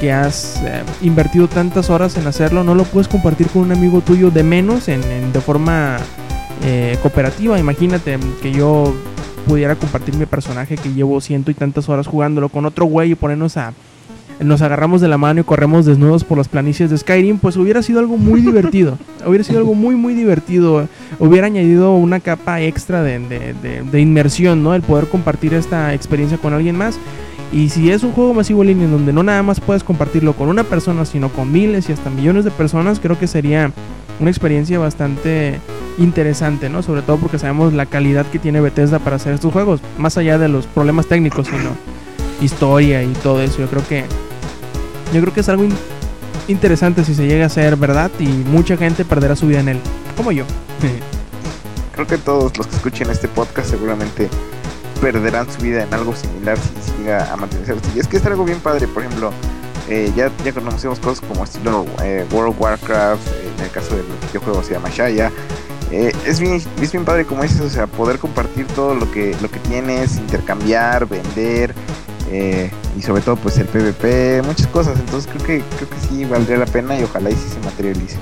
que 0.00 0.12
has 0.12 0.62
eh, 0.64 0.82
invertido 1.02 1.48
tantas 1.48 1.90
horas 1.90 2.16
en 2.16 2.26
hacerlo, 2.26 2.64
no 2.64 2.74
lo 2.74 2.84
puedes 2.84 3.08
compartir 3.08 3.48
con 3.48 3.62
un 3.62 3.72
amigo 3.72 4.00
tuyo 4.00 4.30
de 4.30 4.42
menos 4.42 4.88
en, 4.88 5.02
en 5.04 5.32
de 5.32 5.40
forma 5.40 5.98
eh, 6.64 6.96
cooperativa. 7.02 7.58
Imagínate 7.58 8.18
que 8.42 8.52
yo 8.52 8.94
pudiera 9.46 9.74
compartir 9.74 10.14
mi 10.16 10.26
personaje 10.26 10.76
que 10.76 10.92
llevo 10.92 11.20
ciento 11.20 11.50
y 11.50 11.54
tantas 11.54 11.88
horas 11.88 12.06
jugándolo 12.06 12.48
con 12.48 12.66
otro 12.66 12.84
güey 12.86 13.12
y 13.12 13.14
ponernos 13.14 13.56
a 13.56 13.72
nos 14.40 14.62
agarramos 14.62 15.00
de 15.00 15.08
la 15.08 15.18
mano 15.18 15.40
y 15.40 15.44
corremos 15.44 15.84
desnudos 15.84 16.22
por 16.22 16.38
las 16.38 16.48
planicies 16.48 16.90
de 16.90 16.98
Skyrim, 16.98 17.38
pues 17.38 17.56
hubiera 17.56 17.82
sido 17.82 17.98
algo 17.98 18.16
muy 18.16 18.40
divertido. 18.40 18.96
hubiera 19.26 19.42
sido 19.42 19.58
algo 19.58 19.74
muy, 19.74 19.96
muy 19.96 20.14
divertido. 20.14 20.88
Hubiera 21.18 21.48
añadido 21.48 21.96
una 21.96 22.20
capa 22.20 22.60
extra 22.60 23.02
de, 23.02 23.18
de, 23.18 23.54
de, 23.54 23.82
de, 23.82 24.00
inmersión, 24.00 24.62
¿no? 24.62 24.74
El 24.74 24.82
poder 24.82 25.08
compartir 25.08 25.54
esta 25.54 25.92
experiencia 25.92 26.38
con 26.38 26.52
alguien 26.52 26.76
más. 26.76 26.98
Y 27.52 27.70
si 27.70 27.90
es 27.90 28.02
un 28.02 28.12
juego 28.12 28.34
masivo 28.34 28.62
en 28.62 28.68
línea 28.68 28.84
en 28.84 28.92
donde 28.92 29.12
no 29.12 29.22
nada 29.22 29.42
más 29.42 29.60
puedes 29.60 29.82
compartirlo 29.82 30.34
con 30.34 30.48
una 30.48 30.64
persona, 30.64 31.04
sino 31.04 31.30
con 31.30 31.50
miles 31.50 31.88
y 31.88 31.92
hasta 31.92 32.10
millones 32.10 32.44
de 32.44 32.50
personas, 32.50 33.00
creo 33.00 33.18
que 33.18 33.26
sería 33.26 33.72
una 34.20 34.30
experiencia 34.30 34.78
bastante 34.78 35.60
interesante, 35.96 36.68
¿no? 36.68 36.82
Sobre 36.82 37.02
todo 37.02 37.16
porque 37.16 37.38
sabemos 37.38 37.72
la 37.72 37.86
calidad 37.86 38.26
que 38.26 38.38
tiene 38.38 38.60
Bethesda 38.60 38.98
para 38.98 39.16
hacer 39.16 39.34
estos 39.34 39.52
juegos, 39.52 39.80
más 39.96 40.18
allá 40.18 40.38
de 40.38 40.48
los 40.48 40.66
problemas 40.66 41.06
técnicos, 41.06 41.46
sino 41.46 41.70
historia 42.40 43.02
y 43.02 43.12
todo 43.14 43.40
eso. 43.40 43.58
Yo 43.58 43.66
creo 43.68 43.86
que 43.86 44.04
yo 45.12 45.20
creo 45.22 45.32
que 45.32 45.40
es 45.40 45.48
algo 45.48 45.64
in 45.64 45.72
interesante 46.48 47.04
si 47.04 47.14
se 47.14 47.26
llega 47.26 47.46
a 47.46 47.50
ser 47.50 47.76
verdad 47.76 48.10
y 48.18 48.26
mucha 48.26 48.76
gente 48.76 49.04
perderá 49.04 49.36
su 49.36 49.46
vida 49.46 49.60
en 49.60 49.68
él, 49.68 49.80
como 50.16 50.32
yo. 50.32 50.44
creo 51.94 52.06
que 52.06 52.18
todos 52.18 52.56
los 52.56 52.66
que 52.66 52.76
escuchen 52.76 53.10
este 53.10 53.28
podcast 53.28 53.70
seguramente 53.70 54.28
perderán 55.00 55.50
su 55.50 55.60
vida 55.62 55.82
en 55.82 55.94
algo 55.94 56.14
similar 56.14 56.58
si 56.58 56.92
siga 56.92 57.32
a 57.32 57.36
mantenerse 57.36 57.74
Y 57.94 57.98
es 57.98 58.06
que 58.06 58.16
es 58.16 58.26
algo 58.26 58.44
bien 58.44 58.60
padre, 58.60 58.86
por 58.88 59.02
ejemplo, 59.02 59.32
eh, 59.88 60.12
ya, 60.14 60.30
ya 60.44 60.52
conocemos 60.52 61.00
cosas 61.00 61.24
como 61.26 61.44
estilo 61.44 61.86
eh, 62.02 62.26
World 62.30 62.50
of 62.50 62.60
Warcraft, 62.60 63.26
eh, 63.28 63.50
en 63.56 63.64
el 63.64 63.70
caso 63.70 63.96
del 63.96 64.04
videojuego 64.28 64.62
se 64.62 64.74
llama 64.74 64.90
Shaya. 64.90 65.32
es, 65.90 66.40
bien, 66.40 66.62
es 66.82 66.92
bien 66.92 67.04
padre 67.06 67.24
como 67.24 67.42
dices, 67.42 67.60
o 67.60 67.70
sea, 67.70 67.86
poder 67.86 68.18
compartir 68.18 68.66
todo 68.66 68.94
lo 68.94 69.10
que, 69.10 69.34
lo 69.40 69.50
que 69.50 69.58
tienes, 69.60 70.16
intercambiar, 70.16 71.06
vender, 71.06 71.74
y 72.30 73.00
sobre 73.00 73.22
todo 73.22 73.36
pues 73.36 73.56
el 73.56 73.66
PvP, 73.66 74.42
muchas 74.42 74.66
cosas. 74.66 74.98
Entonces 75.00 75.30
creo 75.32 75.46
que, 75.46 75.62
creo 75.76 75.88
que 75.88 75.96
sí 76.06 76.26
valdría 76.26 76.58
la 76.58 76.66
pena 76.66 76.98
y 76.98 77.04
ojalá 77.04 77.30
y 77.30 77.34
sí 77.34 77.48
se 77.48 77.60
materialice. 77.60 78.18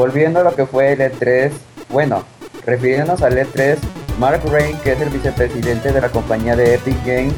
Volviendo 0.00 0.40
a 0.40 0.44
lo 0.44 0.54
que 0.54 0.64
fue 0.64 0.92
el 0.92 0.98
E3, 1.00 1.50
bueno, 1.90 2.22
refiriéndonos 2.64 3.20
al 3.20 3.36
E3, 3.36 3.76
Mark 4.18 4.40
Rain, 4.50 4.78
que 4.78 4.92
es 4.92 5.00
el 5.02 5.10
vicepresidente 5.10 5.92
de 5.92 6.00
la 6.00 6.08
compañía 6.08 6.56
de 6.56 6.76
Epic 6.76 6.96
Games, 7.04 7.34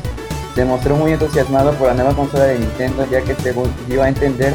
se 0.55 0.65
mostró 0.65 0.95
muy 0.95 1.11
entusiasmado 1.11 1.73
por 1.73 1.89
la 1.89 1.95
nueva 1.95 2.15
consola 2.15 2.45
de 2.45 2.61
Nintendo, 2.61 3.05
ya 3.11 3.21
que 3.23 3.35
según 3.35 3.69
dio 3.89 4.05
a 4.05 4.09
entender 4.09 4.55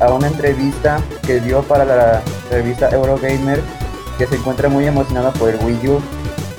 a 0.00 0.12
una 0.12 0.26
entrevista 0.26 1.00
que 1.24 1.38
dio 1.38 1.62
para 1.62 1.84
la 1.84 2.22
revista 2.50 2.88
Eurogamer, 2.90 3.60
que 4.18 4.26
se 4.26 4.34
encuentra 4.34 4.68
muy 4.68 4.88
emocionado 4.88 5.32
por 5.34 5.50
el 5.50 5.64
Wii 5.64 5.90
U 5.90 6.02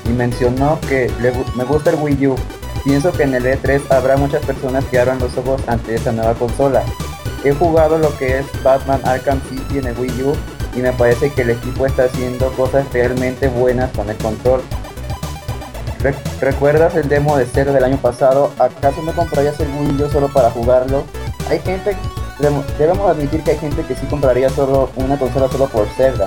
y 0.06 0.14
mencionó 0.14 0.80
que 0.88 1.12
le, 1.20 1.30
me 1.56 1.64
gusta 1.64 1.90
el 1.90 1.96
Wii 1.96 2.26
U, 2.28 2.36
Pienso 2.84 3.12
que 3.12 3.24
en 3.24 3.34
el 3.34 3.44
E3 3.44 3.82
habrá 3.90 4.16
muchas 4.16 4.42
personas 4.46 4.82
que 4.86 4.98
abran 4.98 5.18
los 5.18 5.36
ojos 5.36 5.60
ante 5.66 5.96
esta 5.96 6.12
nueva 6.12 6.32
consola. 6.32 6.82
He 7.44 7.52
jugado 7.52 7.98
lo 7.98 8.16
que 8.16 8.38
es 8.38 8.46
Batman 8.62 9.02
Arkham 9.04 9.42
City 9.50 9.76
en 9.76 9.88
el 9.88 9.98
Wii 9.98 10.22
U 10.22 10.32
y 10.74 10.80
me 10.80 10.92
parece 10.92 11.30
que 11.32 11.42
el 11.42 11.50
equipo 11.50 11.86
está 11.86 12.04
haciendo 12.04 12.50
cosas 12.52 12.86
realmente 12.92 13.48
buenas 13.48 13.90
con 13.92 14.08
el 14.08 14.16
control. 14.16 14.62
Re- 16.00 16.14
¿Recuerdas 16.40 16.94
el 16.94 17.08
demo 17.08 17.36
de 17.36 17.44
Zero 17.46 17.72
del 17.72 17.84
año 17.84 17.96
pasado? 17.98 18.52
¿Acaso 18.58 19.02
no 19.02 19.12
comprarías 19.12 19.58
el 19.60 19.68
Wii 19.68 20.02
U 20.04 20.10
solo 20.10 20.28
para 20.28 20.50
jugarlo? 20.50 21.04
Hay 21.50 21.58
gente, 21.60 21.96
debemos 22.78 23.10
admitir 23.10 23.42
que 23.42 23.50
hay 23.52 23.58
gente 23.58 23.82
que 23.82 23.94
sí 23.94 24.06
compraría 24.06 24.48
solo 24.50 24.90
una 24.96 25.18
consola 25.18 25.48
solo 25.48 25.66
por 25.68 25.86
Zelda. 25.96 26.26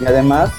Y 0.00 0.06
además, 0.06 0.50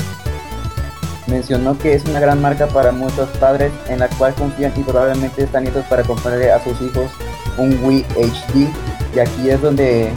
mencionó 1.28 1.78
que 1.78 1.94
es 1.94 2.04
una 2.06 2.20
gran 2.20 2.42
marca 2.42 2.68
para 2.68 2.92
muchos 2.92 3.30
padres 3.40 3.72
en 3.88 4.00
la 4.00 4.10
cual 4.10 4.34
confían 4.34 4.74
y 4.76 4.82
probablemente 4.82 5.44
están 5.44 5.64
listos 5.64 5.86
para 5.86 6.04
comprarle 6.04 6.52
a 6.52 6.62
sus 6.64 6.80
hijos 6.82 7.12
un 7.58 7.80
Wii 7.84 8.06
HD. 8.18 8.68
Y 9.16 9.20
aquí 9.20 9.50
es 9.50 9.62
donde 9.62 10.12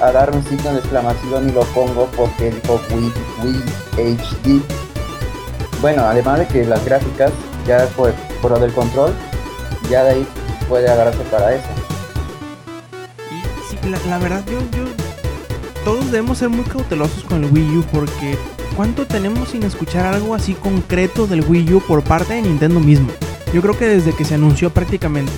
a 0.00 0.12
dar 0.12 0.34
un 0.34 0.42
signo 0.44 0.72
de 0.72 0.78
exclamación 0.78 1.48
y 1.48 1.52
lo 1.52 1.62
pongo 1.66 2.06
porque 2.16 2.50
dijo 2.50 2.80
HD. 3.96 4.62
Bueno, 5.80 6.04
además 6.04 6.40
de 6.40 6.46
que 6.46 6.64
las 6.64 6.84
gráficas, 6.84 7.32
ya 7.66 7.86
por, 7.96 8.12
por 8.42 8.52
lo 8.52 8.58
del 8.58 8.72
control, 8.72 9.12
ya 9.90 10.04
de 10.04 10.10
ahí 10.10 10.26
puede 10.68 10.88
agarrarse 10.90 11.22
para 11.24 11.54
eso. 11.54 11.68
Y 13.30 13.70
sí, 13.70 13.78
la, 13.88 13.98
la 14.08 14.18
verdad, 14.18 14.44
yo, 14.46 14.58
yo. 14.76 14.84
Todos 15.84 16.10
debemos 16.10 16.38
ser 16.38 16.50
muy 16.50 16.64
cautelosos 16.64 17.24
con 17.24 17.44
el 17.44 17.52
Wii 17.52 17.78
U 17.78 17.84
porque. 17.92 18.36
¿Cuánto 18.76 19.06
tenemos 19.06 19.50
sin 19.50 19.64
escuchar 19.64 20.06
algo 20.06 20.34
así 20.34 20.54
concreto 20.54 21.26
del 21.26 21.44
Wii 21.44 21.74
U 21.74 21.80
por 21.80 22.02
parte 22.02 22.34
de 22.34 22.42
Nintendo 22.42 22.80
mismo? 22.80 23.08
Yo 23.52 23.60
creo 23.60 23.76
que 23.76 23.86
desde 23.86 24.14
que 24.14 24.24
se 24.24 24.36
anunció 24.36 24.70
prácticamente. 24.70 25.32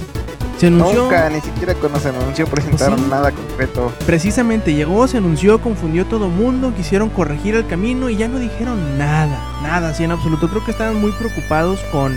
Se 0.62 0.68
anunció. 0.68 1.02
Nunca, 1.02 1.28
ni 1.28 1.40
siquiera 1.40 1.74
cuando 1.74 1.98
se 1.98 2.10
anunció 2.10 2.46
presentaron 2.46 3.00
Sí. 3.00 3.06
nada 3.10 3.32
concreto. 3.32 3.92
Precisamente 4.06 4.72
llegó, 4.72 5.08
se 5.08 5.16
anunció, 5.18 5.60
confundió 5.60 6.06
todo 6.06 6.28
mundo, 6.28 6.72
quisieron 6.76 7.08
corregir 7.10 7.56
el 7.56 7.66
camino 7.66 8.08
y 8.08 8.16
ya 8.16 8.28
no 8.28 8.38
dijeron 8.38 8.96
nada, 8.96 9.42
nada 9.64 9.88
así 9.88 10.04
en 10.04 10.12
absoluto. 10.12 10.48
Creo 10.48 10.64
que 10.64 10.70
estaban 10.70 11.00
muy 11.00 11.10
preocupados 11.10 11.80
con, 11.90 12.16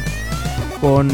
con, 0.79 1.09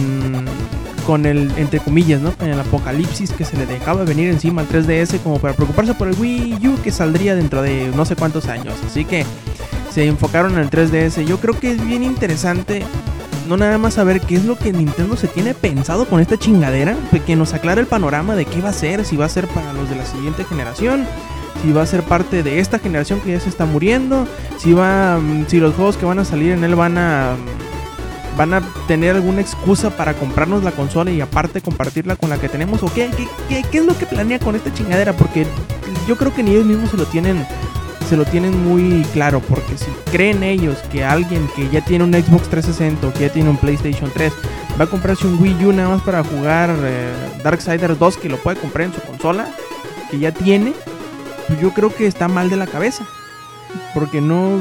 con 1.08 1.26
el, 1.26 1.54
entre 1.56 1.80
comillas, 1.80 2.20
¿no? 2.20 2.34
Con 2.34 2.50
el 2.50 2.60
apocalipsis 2.60 3.32
que 3.32 3.46
se 3.46 3.56
le 3.56 3.66
dejaba 3.66 4.04
venir 4.04 4.30
encima 4.30 4.64
al 4.64 4.68
3DS 4.68 5.18
como 5.22 5.40
para 5.40 5.54
preocuparse 5.54 5.94
por 5.94 6.10
el 6.10 6.20
Wii 6.20 6.68
U 6.68 6.82
que 6.84 6.92
saldría 6.92 7.34
dentro 7.34 7.62
de 7.62 7.94
no 7.96 8.04
sé 8.04 8.18
cuántos 8.18 8.48
años. 8.48 8.74
Así 8.86 9.06
que 9.06 9.26
se 9.90 10.06
enfocaron 10.06 10.52
en 10.56 10.60
el 10.60 10.70
3DS. 10.70 11.24
Yo 11.26 11.38
creo 11.38 11.58
que 11.58 11.72
es 11.72 11.86
bien 11.86 12.04
interesante 12.04 12.86
no 13.52 13.58
nada 13.66 13.78
más 13.78 13.95
saber 13.95 14.22
qué 14.22 14.36
es 14.36 14.45
lo 14.45 14.58
que 14.58 14.72
Nintendo 14.72 15.18
se 15.18 15.28
tiene 15.28 15.54
pensado 15.54 16.06
con 16.06 16.22
esta 16.22 16.38
chingadera, 16.38 16.95
que 17.26 17.36
nos 17.36 17.54
aclare 17.54 17.82
el 17.82 17.88
panorama 17.88 18.36
de 18.36 18.45
qué 18.45 18.62
va 18.62 18.70
a 18.70 18.74
ser, 18.74 19.04
si 19.06 19.18
va 19.18 19.26
a 19.26 19.30
ser 19.30 19.47
para 19.47 19.74
los 19.74 19.89
de 19.89 19.95
la 19.97 20.06
siguiente 20.06 20.43
generación, 20.45 21.06
si 21.62 21.72
va 21.74 21.82
a 21.82 21.86
ser 21.86 22.04
parte 22.04 22.43
de 22.43 22.60
esta 22.60 22.80
generación 22.80 23.20
que 23.20 23.34
ya 23.34 23.39
se 23.39 23.49
está 23.49 23.66
muriendo, 23.66 24.26
si 24.58 24.72
va 24.74 25.18
mm, 25.20 25.47
si 25.47 25.60
los 25.60 25.76
juegos 25.76 25.97
que 25.97 26.06
van 26.06 26.20
a 26.20 26.26
salir 26.26 26.52
en 26.54 26.64
él 26.64 26.76
van 26.76 26.97
a 26.97 27.36
mm, 27.36 28.38
van 28.38 28.54
a 28.54 28.62
tener 28.88 29.16
alguna 29.18 29.41
excusa 29.41 29.89
para 29.89 30.14
comprarnos 30.14 30.64
la 30.64 30.72
consola 30.72 31.12
y 31.12 31.20
aparte 31.20 31.60
compartirla 31.60 32.16
con 32.16 32.30
la 32.30 32.38
que 32.39 32.47
tenemos 32.47 32.82
o 32.82 32.91
qué, 32.93 33.10
qué, 33.18 33.28
qué- 33.49 33.66
qué 33.70 33.78
es 33.80 33.86
lo 33.86 33.97
que 33.97 34.06
planea 34.06 34.39
con 34.39 34.56
esta 34.56 34.74
chingadera 34.74 35.12
porque 35.14 35.45
yo 36.08 36.16
creo 36.16 36.34
que 36.34 36.41
ni 36.41 36.52
ellos 36.52 36.66
mismos 36.66 36.89
se 36.91 36.97
lo 36.97 37.06
tienen 37.06 37.45
se 38.12 38.18
lo 38.18 38.26
tienen 38.26 38.62
muy 38.66 39.03
claro 39.14 39.39
porque 39.39 39.78
si 39.78 39.89
creen 40.12 40.43
ellos 40.43 40.80
que 40.91 41.01
alguien 41.01 41.47
que 41.55 41.70
ya 41.70 41.80
tiene 41.80 42.03
un 42.03 42.12
Xbox 42.12 42.49
360 42.49 43.07
o 43.07 43.14
que 43.14 43.22
ya 43.22 43.30
tiene 43.30 43.49
un 43.49 43.55
PlayStation 43.55 44.12
3 44.14 44.34
va 44.78 44.84
a 44.84 44.88
comprarse 44.88 45.28
un 45.28 45.41
Wii 45.41 45.66
U 45.66 45.72
nada 45.72 45.88
más 45.88 46.01
para 46.01 46.22
jugar 46.22 46.76
eh, 46.84 47.09
Darksiders 47.41 47.97
2 47.97 48.18
que 48.18 48.28
lo 48.28 48.36
puede 48.36 48.59
comprar 48.59 48.88
en 48.88 48.93
su 48.93 48.99
consola 48.99 49.47
que 50.09 50.20
ya 50.20 50.34
tiene 50.34 50.74
pues 51.47 51.62
yo 51.62 51.74
creo 51.74 51.95
que 51.95 52.05
está 52.05 52.28
mal 52.28 52.49
de 52.49 52.57
la 52.57 52.68
cabeza 52.68 53.05
porque 53.93 54.20
no 54.20 54.59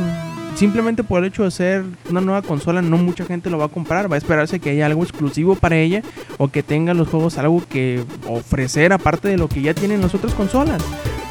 simplemente 0.55 1.05
por 1.05 1.21
el 1.21 1.29
hecho 1.29 1.45
de 1.45 1.51
ser 1.51 1.85
una 2.09 2.21
nueva 2.21 2.43
consola 2.43 2.83
no 2.83 2.97
mucha 2.99 3.25
gente 3.25 3.51
lo 3.51 3.59
va 3.59 3.67
a 3.67 3.69
comprar 3.69 4.11
va 4.11 4.17
a 4.17 4.19
esperarse 4.19 4.61
que 4.61 4.71
haya 4.71 4.87
algo 4.87 5.03
exclusivo 5.03 5.55
para 5.55 5.77
ella 5.77 6.03
o 6.39 6.49
que 6.49 6.63
tenga 6.63 6.95
los 6.95 7.09
juegos 7.09 7.39
algo 7.39 7.63
que 7.69 8.05
ofrecer 8.29 8.93
aparte 8.93 9.29
de 9.29 9.37
lo 9.37 9.49
que 9.49 9.63
ya 9.63 9.75
tienen 9.75 10.01
las 10.01 10.15
otras 10.15 10.35
consolas 10.35 10.83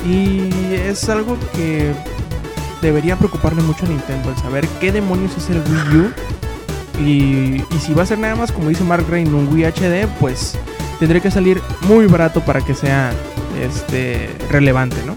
y 0.07 0.49
es 0.73 1.09
algo 1.09 1.37
que 1.53 1.93
debería 2.81 3.17
preocuparle 3.17 3.61
mucho 3.61 3.85
a 3.85 3.89
Nintendo, 3.89 4.29
el 4.29 4.37
saber 4.37 4.67
qué 4.79 4.91
demonios 4.91 5.35
es 5.37 5.49
el 5.49 5.57
Wii 5.57 5.99
U. 5.99 6.11
Y, 7.01 7.63
y 7.75 7.79
si 7.79 7.93
va 7.93 8.03
a 8.03 8.05
ser 8.05 8.19
nada 8.19 8.35
más, 8.35 8.51
como 8.51 8.69
dice 8.69 8.83
Mark 8.83 9.05
Rain, 9.09 9.33
un 9.33 9.47
Wii 9.53 9.65
HD, 9.65 10.07
pues 10.19 10.57
tendría 10.99 11.21
que 11.21 11.31
salir 11.31 11.61
muy 11.81 12.07
barato 12.07 12.41
para 12.41 12.61
que 12.61 12.73
sea 12.73 13.11
este 13.61 14.29
relevante, 14.49 14.97
¿no? 15.05 15.15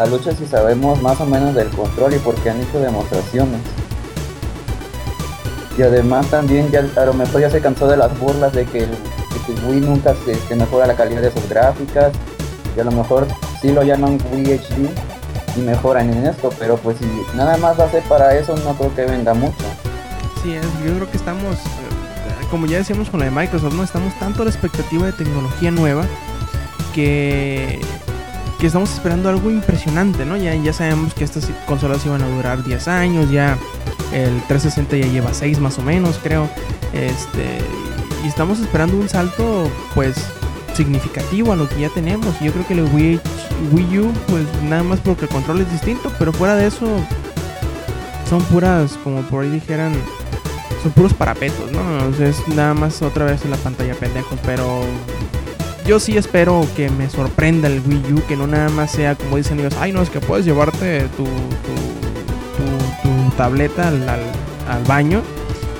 A 0.00 0.06
lucha 0.06 0.32
si 0.32 0.46
sabemos 0.46 1.02
más 1.02 1.20
o 1.20 1.26
menos 1.26 1.54
del 1.54 1.68
control 1.68 2.14
y 2.14 2.18
porque 2.18 2.48
han 2.48 2.58
hecho 2.58 2.80
demostraciones. 2.80 3.60
Y 5.76 5.82
además 5.82 6.26
también 6.28 6.70
ya 6.70 6.82
a 6.96 7.04
lo 7.04 7.12
mejor 7.12 7.42
ya 7.42 7.50
se 7.50 7.60
cansó 7.60 7.86
de 7.86 7.98
las 7.98 8.18
burlas 8.18 8.54
de 8.54 8.64
que 8.64 8.86
Wii 9.68 9.80
nunca 9.80 10.14
se, 10.24 10.36
se 10.36 10.56
mejora 10.56 10.86
la 10.86 10.94
calidad 10.94 11.20
de 11.20 11.30
sus 11.30 11.46
gráficas. 11.50 12.12
Y 12.74 12.80
a 12.80 12.84
lo 12.84 12.92
mejor 12.92 13.26
sí 13.60 13.72
lo 13.72 13.82
llaman 13.82 14.18
Wii 14.32 14.54
HD 14.54 14.88
y 15.58 15.60
mejoran 15.60 16.10
en 16.10 16.26
esto, 16.28 16.48
pero 16.58 16.78
pues 16.78 16.96
si 16.96 17.04
nada 17.36 17.58
más 17.58 17.76
ser 17.90 18.02
para 18.04 18.34
eso 18.38 18.56
no 18.56 18.72
creo 18.76 18.94
que 18.94 19.04
venda 19.04 19.34
mucho. 19.34 19.64
Sí, 20.42 20.54
es, 20.54 20.64
yo 20.82 20.94
creo 20.94 21.10
que 21.10 21.18
estamos, 21.18 21.56
eh, 21.56 22.46
como 22.50 22.64
ya 22.64 22.78
decíamos 22.78 23.10
con 23.10 23.20
la 23.20 23.26
de 23.26 23.32
Microsoft, 23.32 23.74
no 23.74 23.84
estamos 23.84 24.18
tanto 24.18 24.40
a 24.40 24.44
la 24.46 24.50
expectativa 24.50 25.04
de 25.04 25.12
tecnología 25.12 25.70
nueva 25.70 26.04
que, 26.94 27.80
que 28.60 28.66
estamos 28.66 28.92
esperando 28.92 29.30
algo 29.30 29.50
impresionante, 29.50 30.26
¿no? 30.26 30.36
Ya, 30.36 30.54
ya 30.54 30.72
sabemos 30.72 31.14
que 31.14 31.24
estas 31.24 31.48
consolas 31.66 32.04
iban 32.04 32.22
a 32.22 32.28
durar 32.28 32.62
10 32.62 32.88
años, 32.88 33.30
ya 33.30 33.56
el 34.12 34.42
360 34.48 34.98
ya 34.98 35.06
lleva 35.06 35.32
6 35.32 35.58
más 35.60 35.78
o 35.78 35.82
menos, 35.82 36.20
creo. 36.22 36.48
Este, 36.92 37.58
y 38.22 38.28
estamos 38.28 38.60
esperando 38.60 38.96
un 38.96 39.08
salto, 39.08 39.70
pues, 39.94 40.16
significativo 40.74 41.52
a 41.52 41.56
lo 41.56 41.68
que 41.68 41.80
ya 41.80 41.88
tenemos. 41.88 42.38
Yo 42.40 42.52
creo 42.52 42.66
que 42.66 42.74
el 42.74 42.84
Wii, 42.84 43.20
Wii 43.72 43.98
U, 43.98 44.12
pues, 44.28 44.44
nada 44.68 44.82
más 44.82 45.00
porque 45.00 45.24
el 45.24 45.30
control 45.30 45.62
es 45.62 45.72
distinto, 45.72 46.12
pero 46.18 46.32
fuera 46.32 46.54
de 46.54 46.66
eso, 46.66 46.86
son 48.28 48.42
puras, 48.42 48.98
como 49.02 49.22
por 49.22 49.44
ahí 49.44 49.50
dijeran, 49.50 49.94
son 50.82 50.92
puros 50.92 51.14
parapetos, 51.14 51.72
¿no? 51.72 51.80
O 52.08 52.14
sea, 52.14 52.28
es 52.28 52.46
nada 52.48 52.74
más 52.74 53.00
otra 53.00 53.24
vez 53.24 53.42
en 53.44 53.52
la 53.52 53.56
pantalla 53.56 53.94
pendejos, 53.94 54.38
pero 54.44 54.82
yo 55.90 55.98
sí 55.98 56.16
espero 56.16 56.64
que 56.76 56.88
me 56.88 57.10
sorprenda 57.10 57.66
el 57.66 57.82
Wii 57.84 58.12
U, 58.12 58.22
que 58.28 58.36
no 58.36 58.46
nada 58.46 58.68
más 58.68 58.92
sea 58.92 59.16
como 59.16 59.38
dicen 59.38 59.58
ellos, 59.58 59.74
ay 59.80 59.90
no, 59.90 60.02
es 60.02 60.08
que 60.08 60.20
puedes 60.20 60.46
llevarte 60.46 61.08
tu, 61.16 61.24
tu, 61.24 63.36
tableta 63.36 63.88
al, 63.88 64.08
al- 64.08 64.84
baño 64.86 65.20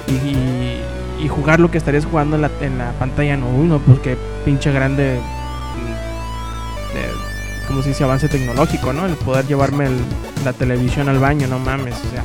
y, 0.08 1.28
jugar 1.28 1.60
lo 1.60 1.70
que 1.70 1.78
estarías 1.78 2.06
jugando 2.06 2.34
en 2.34 2.42
la, 2.42 2.50
en 2.60 2.76
la 2.78 2.90
pantalla, 2.98 3.36
no, 3.36 3.48
uy, 3.50 3.68
no, 3.68 3.78
pues 3.78 4.00
que 4.00 4.16
pinche 4.44 4.72
grande, 4.72 5.20
mm, 5.76 6.96
de- 6.96 7.66
como 7.68 7.80
se 7.82 7.90
dice, 7.90 8.02
avance 8.02 8.26
tecnológico, 8.28 8.92
¿no? 8.92 9.06
El 9.06 9.14
poder 9.14 9.46
llevarme 9.46 9.88
la 10.44 10.52
televisión 10.52 11.08
al 11.08 11.20
baño, 11.20 11.46
no 11.46 11.60
mames, 11.60 11.94
o 11.94 12.10
sea, 12.10 12.24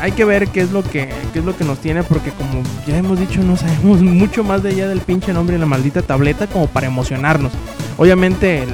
hay 0.00 0.12
que 0.12 0.24
ver 0.24 0.48
qué 0.48 0.62
es 0.62 0.70
lo 0.70 0.82
que 0.82 1.08
qué 1.32 1.40
es 1.40 1.44
lo 1.44 1.56
que 1.56 1.64
nos 1.64 1.78
tiene 1.78 2.02
porque 2.02 2.30
como 2.30 2.62
ya 2.86 2.96
hemos 2.96 3.18
dicho 3.18 3.40
no 3.42 3.56
sabemos 3.56 4.00
mucho 4.02 4.44
más 4.44 4.62
de 4.62 4.70
allá 4.70 4.88
del 4.88 5.00
pinche 5.00 5.32
nombre 5.32 5.54
de 5.54 5.60
la 5.60 5.66
maldita 5.66 6.02
tableta 6.02 6.46
como 6.46 6.66
para 6.66 6.86
emocionarnos. 6.86 7.52
Obviamente 7.96 8.64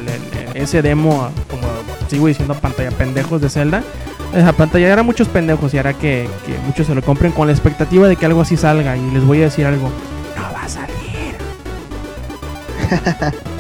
ese 0.55 0.83
demo 0.83 1.31
como 1.49 1.63
sigo 2.09 2.27
diciendo 2.27 2.55
pantalla 2.55 2.91
pendejos 2.91 3.41
de 3.41 3.49
Zelda 3.49 3.83
esa 4.35 4.53
pantalla 4.53 4.93
era 4.93 5.03
muchos 5.03 5.29
pendejos 5.29 5.75
y 5.75 5.79
hará 5.79 5.93
que, 5.95 6.29
muchos 6.65 6.87
se 6.87 6.95
lo 6.95 7.03
compren 7.03 7.33
con 7.33 7.49
la 7.49 7.53
expectativa 7.53 8.07
de 8.07 8.15
que 8.17 8.27
algo 8.27 8.41
así 8.41 8.57
salga 8.57 8.97
y 8.97 9.11
les 9.11 9.25
voy 9.25 9.41
a 9.41 9.45
decir 9.45 9.67
algo 9.67 9.91
no 10.37 10.43
va 10.55 10.63
a 10.65 10.69
salir. 10.69 11.35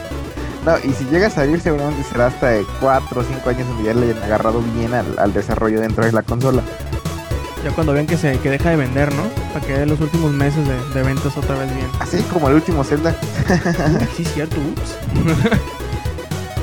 No, 0.61 0.75
y 0.85 0.93
si 0.93 1.05
llega 1.07 1.29
a 1.29 1.31
salir 1.31 1.59
seguramente 1.59 2.05
será 2.05 2.27
hasta 2.27 2.49
de 2.49 2.67
4 2.81 3.19
o 3.19 3.25
5 3.25 3.49
años 3.49 3.67
donde 3.67 3.83
ya 3.83 3.95
le 3.95 4.11
hayan 4.11 4.23
agarrado 4.23 4.63
bien 4.77 4.93
al 4.93 5.33
desarrollo 5.33 5.81
dentro 5.81 6.05
de 6.05 6.13
la 6.13 6.23
consola. 6.23 6.63
Ya 7.65 7.71
cuando 7.73 7.93
vean 7.93 8.07
que 8.07 8.17
se 8.17 8.39
que 8.39 8.51
deja 8.51 8.71
de 8.71 8.77
vender, 8.77 9.13
¿no? 9.15 9.23
Para 9.53 9.67
que 9.67 9.85
los 9.87 10.01
últimos 10.01 10.33
meses 10.33 10.67
de, 10.67 10.77
de 10.95 11.03
ventas 11.03 11.37
otra 11.37 11.59
vez 11.59 11.75
bien. 11.75 11.89
Así 11.99 12.23
como 12.33 12.49
el 12.49 12.55
último 12.55 12.85
Zelda. 12.85 13.15
Sí, 14.17 14.25
cierto, 14.25 14.57
ups. 14.61 14.97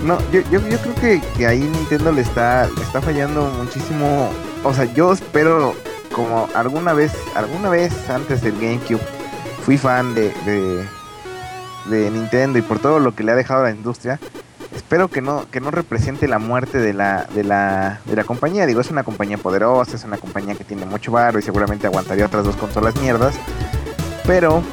No, 0.04 0.20
yo, 0.32 0.42
yo, 0.52 0.66
yo 0.68 0.78
creo 0.78 0.96
que, 0.96 1.22
que 1.36 1.48
ahí 1.48 1.60
Nintendo 1.60 2.12
le 2.12 2.22
está, 2.22 2.68
le 2.68 2.82
está 2.82 3.02
fallando 3.02 3.52
muchísimo. 3.58 4.30
O 4.64 4.74
sea, 4.74 4.86
yo 4.94 5.12
espero, 5.12 5.76
como 6.14 6.48
alguna 6.56 6.94
vez, 6.94 7.14
alguna 7.36 7.70
vez 7.70 7.92
antes 8.10 8.42
del 8.42 8.54
GameCube, 8.54 9.02
fui 9.66 9.78
fan 9.78 10.14
de, 10.16 10.34
de, 10.46 10.86
de 11.90 12.12
Nintendo 12.12 12.60
y 12.60 12.62
por 12.62 12.80
todo 12.80 13.00
lo 13.00 13.14
que 13.16 13.24
le 13.24 13.32
ha 13.32 13.36
dejado 13.36 13.62
a 13.62 13.64
la 13.66 13.72
industria. 13.72 14.20
Espero 14.88 15.10
que 15.10 15.22
no, 15.22 15.46
que 15.52 15.60
no 15.60 15.70
represente 15.70 16.30
la 16.30 16.40
muerte 16.40 16.78
de 16.78 16.94
la, 16.94 17.26
de 17.36 17.44
la, 17.44 18.00
de 18.06 18.16
la 18.16 18.24
compañía. 18.24 18.66
Digo, 18.66 18.80
es 18.80 18.90
una 18.90 19.04
compañía 19.04 19.38
poderosa, 19.38 19.98
es 19.98 20.06
una 20.06 20.16
compañía 20.16 20.56
que 20.56 20.64
tiene 20.64 20.86
mucho 20.86 21.12
varo 21.12 21.38
y 21.40 21.42
seguramente 21.42 21.88
aguantaría 21.88 22.26
otras 22.26 22.46
dos 22.46 22.56
consolas 22.56 22.96
mierdas. 23.02 23.36
Pero 24.26 24.64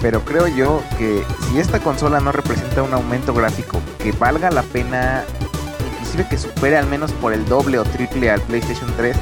pero 0.00 0.24
creo 0.24 0.48
yo 0.48 0.82
que 0.98 1.22
si 1.44 1.60
esta 1.60 1.78
consola 1.78 2.18
no 2.18 2.32
representa 2.32 2.82
un 2.82 2.92
aumento 2.92 3.32
gráfico 3.32 3.80
que 4.02 4.10
valga 4.10 4.50
la 4.50 4.64
pena, 4.64 5.22
inclusive 5.92 6.26
que 6.28 6.36
supere 6.36 6.76
al 6.76 6.88
menos 6.88 7.12
por 7.12 7.32
el 7.32 7.44
doble 7.44 7.78
o 7.78 7.84
triple 7.84 8.28
al 8.28 8.40
PlayStation 8.40 8.92
3, 8.96 9.16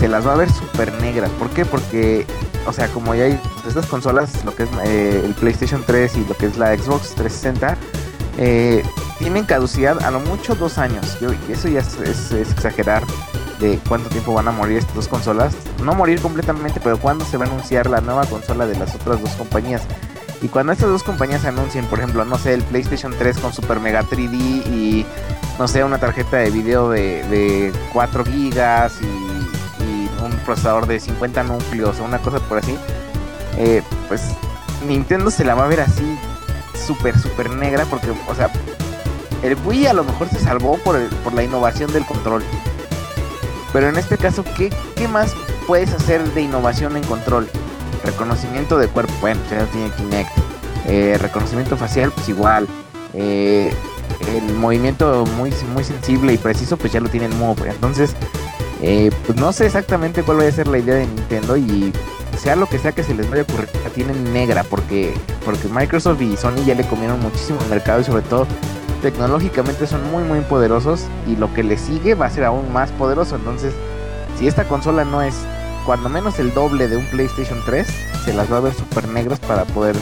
se 0.00 0.08
las 0.08 0.26
va 0.26 0.32
a 0.32 0.36
ver 0.36 0.50
súper 0.50 0.90
negras. 1.02 1.28
¿Por 1.32 1.50
qué? 1.50 1.66
Porque, 1.66 2.24
o 2.66 2.72
sea, 2.72 2.88
como 2.88 3.14
ya 3.14 3.24
hay 3.24 3.38
estas 3.66 3.84
consolas, 3.84 4.42
lo 4.46 4.56
que 4.56 4.62
es 4.62 4.70
eh, 4.86 5.20
el 5.22 5.34
PlayStation 5.34 5.84
3 5.86 6.16
y 6.16 6.24
lo 6.24 6.34
que 6.34 6.46
es 6.46 6.56
la 6.56 6.74
Xbox 6.74 7.14
360, 7.14 7.76
eh, 8.38 8.84
tienen 9.18 9.44
caducidad 9.44 10.00
a 10.04 10.10
lo 10.12 10.20
mucho 10.20 10.54
dos 10.54 10.78
años. 10.78 11.18
Yo, 11.20 11.30
eso 11.48 11.68
ya 11.68 11.80
es, 11.80 12.32
exagerar 12.32 13.02
de 13.58 13.80
cuánto 13.88 14.08
tiempo 14.08 14.32
van 14.32 14.46
a 14.46 14.52
morir 14.52 14.78
estas 14.78 14.94
dos 14.94 15.08
consolas. 15.08 15.54
No 15.82 15.92
morir 15.94 16.20
completamente, 16.20 16.80
pero 16.82 16.98
cuándo 16.98 17.24
se 17.24 17.36
va 17.36 17.44
a 17.44 17.48
anunciar 17.48 17.90
la 17.90 18.00
nueva 18.00 18.24
consola 18.26 18.66
de 18.66 18.78
las 18.78 18.94
otras 18.94 19.20
dos 19.20 19.30
compañías. 19.32 19.82
Y 20.40 20.46
cuando 20.46 20.72
estas 20.72 20.88
dos 20.88 21.02
compañías 21.02 21.44
anuncien, 21.44 21.84
por 21.86 21.98
ejemplo, 21.98 22.24
no 22.24 22.38
sé, 22.38 22.54
el 22.54 22.62
PlayStation 22.62 23.12
3 23.18 23.38
con 23.38 23.52
Super 23.52 23.80
Mega 23.80 24.04
3D 24.04 24.32
y, 24.32 25.04
no 25.58 25.66
sé, 25.66 25.82
una 25.82 25.98
tarjeta 25.98 26.36
de 26.36 26.50
video 26.50 26.90
de, 26.90 27.72
4 27.92 28.24
gigas 28.24 29.00
y, 29.02 29.38
un 30.24 30.32
procesador 30.44 30.86
de 30.86 30.98
50 30.98 31.44
núcleos 31.44 32.00
o 32.00 32.04
una 32.04 32.18
cosa 32.18 32.40
por 32.40 32.58
así, 32.58 32.76
eh, 33.56 33.82
pues 34.08 34.22
Nintendo 34.86 35.30
se 35.30 35.44
la 35.44 35.54
va 35.54 35.64
a 35.64 35.68
ver 35.68 35.80
así 35.80 36.18
súper, 36.78 37.18
súper 37.18 37.50
negra 37.50 37.84
porque, 37.86 38.10
o 38.10 38.34
sea, 38.34 38.50
el 39.42 39.56
Wii 39.64 39.86
a 39.86 39.92
lo 39.92 40.04
mejor 40.04 40.28
se 40.28 40.40
salvó 40.40 40.78
por, 40.78 40.98
por 41.22 41.32
la 41.32 41.42
innovación 41.42 41.92
del 41.92 42.04
control. 42.04 42.42
Pero 43.72 43.88
en 43.88 43.96
este 43.96 44.16
caso, 44.16 44.44
¿qué, 44.56 44.72
¿qué 44.96 45.08
más 45.08 45.34
puedes 45.66 45.92
hacer 45.92 46.22
de 46.32 46.42
innovación 46.42 46.96
en 46.96 47.04
control? 47.04 47.48
Reconocimiento 48.04 48.78
de 48.78 48.88
cuerpo, 48.88 49.12
bueno, 49.20 49.40
ya 49.50 49.64
tiene 49.66 49.90
Kinect. 49.90 50.30
Eh, 50.86 51.18
reconocimiento 51.20 51.76
facial, 51.76 52.10
pues 52.12 52.28
igual. 52.28 52.66
Eh, 53.12 53.72
el 54.34 54.54
movimiento 54.54 55.24
muy, 55.36 55.52
muy 55.74 55.84
sensible 55.84 56.32
y 56.32 56.38
preciso, 56.38 56.76
pues 56.76 56.92
ya 56.92 57.00
lo 57.00 57.08
tiene 57.08 57.26
el 57.26 57.34
Move. 57.34 57.68
Entonces, 57.68 58.14
eh, 58.82 59.10
pues 59.26 59.38
no 59.38 59.52
sé 59.52 59.66
exactamente 59.66 60.22
cuál 60.22 60.40
va 60.40 60.44
a 60.44 60.52
ser 60.52 60.68
la 60.68 60.78
idea 60.78 60.94
de 60.94 61.06
Nintendo 61.06 61.56
y 61.56 61.92
sea 62.38 62.56
lo 62.56 62.66
que 62.66 62.78
sea 62.78 62.92
que 62.92 63.02
se 63.02 63.14
les 63.14 63.28
vaya 63.28 63.42
a 63.42 63.44
ocurrir, 63.44 63.68
la 63.84 63.90
tienen 63.90 64.32
negra 64.32 64.64
porque, 64.64 65.14
porque 65.44 65.68
Microsoft 65.68 66.20
y 66.22 66.36
Sony 66.36 66.64
ya 66.66 66.74
le 66.74 66.86
comieron 66.86 67.20
muchísimo 67.20 67.58
el 67.62 67.68
mercado 67.68 68.00
y 68.00 68.04
sobre 68.04 68.22
todo 68.22 68.46
tecnológicamente 69.02 69.86
son 69.86 70.10
muy 70.10 70.24
muy 70.24 70.40
poderosos 70.40 71.04
y 71.26 71.36
lo 71.36 71.52
que 71.54 71.62
le 71.62 71.78
sigue 71.78 72.14
va 72.14 72.26
a 72.26 72.30
ser 72.30 72.44
aún 72.44 72.72
más 72.72 72.90
poderoso. 72.92 73.36
Entonces, 73.36 73.74
si 74.38 74.46
esta 74.46 74.64
consola 74.64 75.04
no 75.04 75.22
es 75.22 75.34
cuando 75.86 76.08
menos 76.08 76.38
el 76.38 76.52
doble 76.52 76.88
de 76.88 76.96
un 76.96 77.04
PlayStation 77.06 77.60
3, 77.64 77.86
se 78.24 78.34
las 78.34 78.52
va 78.52 78.58
a 78.58 78.60
ver 78.60 78.74
súper 78.74 79.08
negras 79.08 79.40
para 79.40 79.64
poder 79.64 79.96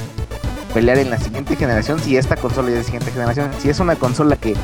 pelear 0.74 0.99
en 0.99 1.11
la 1.11 1.18
siguiente 1.18 1.57
generación. 1.57 2.01
Si 2.01 2.16
esta 2.16 2.37
consola 2.37 2.68
es 2.70 2.74
de 2.74 2.84
siguiente 2.84 3.12
generación, 3.12 3.51
si 3.59 3.70
es 3.70 3.78
una 3.80 3.97
consola 3.97 4.37
que 4.37 4.55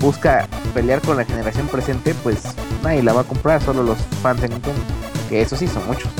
busca 0.00 0.48
pelear 0.72 1.00
con 1.02 1.16
la 1.16 1.24
generación 1.24 1.68
presente, 1.68 2.14
pues 2.22 2.42
nadie 2.82 3.02
la 3.02 3.12
va 3.12 3.20
a 3.20 3.24
comprar, 3.24 3.62
solo 3.62 3.82
los 3.82 3.98
fans 4.22 4.40
de 4.40 4.48
Nintendo, 4.48 4.80
que 5.28 5.42
eso 5.42 5.56
sí 5.56 5.68
son 5.68 5.86
muchos. 5.86 6.10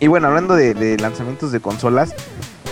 Y 0.00 0.06
bueno, 0.06 0.28
hablando 0.28 0.54
de, 0.54 0.96
lanzamientos 0.98 1.50
de 1.52 1.60
consolas, 1.60 2.14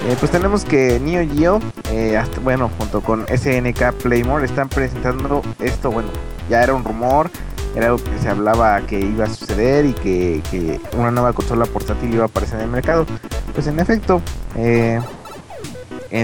eh, 0.06 0.16
pues 0.18 0.30
tenemos 0.30 0.64
que 0.64 1.00
Neo 1.00 1.28
Geo, 1.34 1.60
eh, 1.90 2.22
bueno, 2.42 2.70
junto 2.78 3.00
con 3.00 3.26
SNK 3.26 3.94
Playmore, 4.02 4.44
están 4.44 4.68
presentando 4.68 5.42
esto. 5.58 5.90
Bueno, 5.90 6.10
ya 6.48 6.62
era 6.62 6.72
un 6.74 6.84
rumor, 6.84 7.30
era 7.74 7.86
algo 7.86 7.98
que 7.98 8.18
se 8.20 8.28
hablaba 8.28 8.80
que 8.82 9.00
iba 9.00 9.24
a 9.24 9.28
suceder 9.28 9.86
y 9.86 9.92
que, 9.92 10.80
una 10.96 11.10
nueva 11.10 11.32
consola 11.32 11.66
portátil 11.66 12.14
iba 12.14 12.22
a 12.24 12.26
aparecer 12.26 12.58
en 12.60 12.66
el 12.66 12.70
mercado. 12.70 13.06
Pues 13.54 13.66
en 13.66 13.80
efecto, 13.80 14.22
eh, 14.56 15.00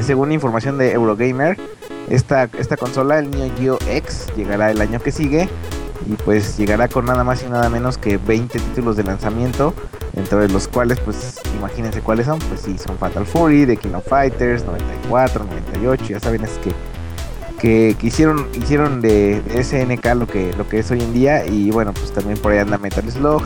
según 0.03 0.30
información 0.32 0.78
de 0.78 0.92
Eurogamer, 0.92 1.59
esta, 2.09 2.49
esta 2.59 2.77
consola, 2.77 3.19
el 3.19 3.31
Neo 3.31 3.51
Geo 3.59 3.79
X, 3.89 4.27
llegará 4.37 4.71
el 4.71 4.81
año 4.81 5.01
que 5.01 5.13
sigue. 5.13 5.49
Y 6.09 6.15
pues 6.15 6.57
llegará 6.57 6.87
con 6.87 7.05
nada 7.05 7.25
más 7.25 7.43
y 7.43 7.49
nada 7.49 7.69
menos 7.69 7.99
que 7.99 8.17
20 8.17 8.61
títulos 8.61 8.97
de 8.97 9.03
lanzamiento, 9.03 9.75
entre 10.15 10.49
los 10.49 10.69
cuales 10.69 11.01
pues 11.01 11.41
imagínense 11.59 12.01
cuáles 12.01 12.27
son, 12.27 12.39
pues 12.39 12.61
sí, 12.61 12.79
son 12.79 12.97
Fatal 12.97 13.27
Fury, 13.27 13.67
The 13.67 13.77
King 13.77 13.95
of 13.95 14.07
Fighters, 14.07 14.65
94, 14.65 15.45
98, 15.45 16.05
ya 16.05 16.21
saben 16.21 16.45
es 16.45 16.51
que 16.59 16.73
que, 17.59 17.97
hicieron, 18.03 18.47
hicieron 18.55 19.01
de, 19.01 19.43
SNK 19.63 20.15
lo 20.15 20.27
que, 20.27 20.53
lo 20.57 20.69
que 20.69 20.81
es 20.81 20.91
hoy 20.91 21.01
en 21.01 21.13
día. 21.13 21.47
Y 21.47 21.71
bueno 21.71 21.93
pues 21.93 22.13
también 22.13 22.39
por 22.39 22.53
ahí 22.53 22.59
anda 22.59 22.79
Metal 22.79 23.11
Slug 23.11 23.43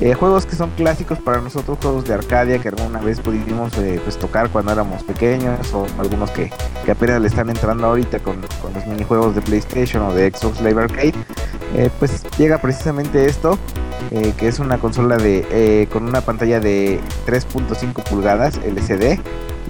eh, 0.00 0.14
juegos 0.14 0.46
que 0.46 0.56
son 0.56 0.70
clásicos 0.70 1.18
para 1.18 1.42
nosotros 1.42 1.76
juegos 1.82 2.06
de 2.06 2.14
Arcadia 2.14 2.58
que 2.58 2.68
alguna 2.68 3.00
vez 3.00 3.20
pudimos 3.20 3.76
eh, 3.76 4.00
pues, 4.02 4.18
tocar 4.18 4.48
cuando 4.48 4.72
éramos 4.72 5.02
pequeños 5.02 5.74
o 5.74 5.86
algunos 5.98 6.30
que, 6.30 6.50
que 6.86 6.92
apenas 6.92 7.20
le 7.20 7.28
están 7.28 7.50
entrando 7.50 7.86
ahorita 7.86 8.18
con, 8.20 8.40
con, 8.62 8.72
los 8.72 8.86
minijuegos 8.86 9.34
de 9.34 9.42
PlayStation 9.42 10.02
o 10.04 10.14
de 10.14 10.30
Xbox 10.30 10.62
Live 10.62 10.82
Arcade 10.82 11.14
eh, 11.76 11.90
pues 11.98 12.24
llega 12.38 12.56
precisamente 12.58 13.26
esto 13.26 13.58
que 14.10 14.48
es 14.48 14.58
una 14.58 14.78
consola 14.78 15.18
de 15.18 15.86
con 15.92 16.02
una 16.04 16.20
pantalla 16.22 16.58
de 16.58 16.98
3.5 17.26 18.02
pulgadas 18.08 18.58
LCD 18.64 19.20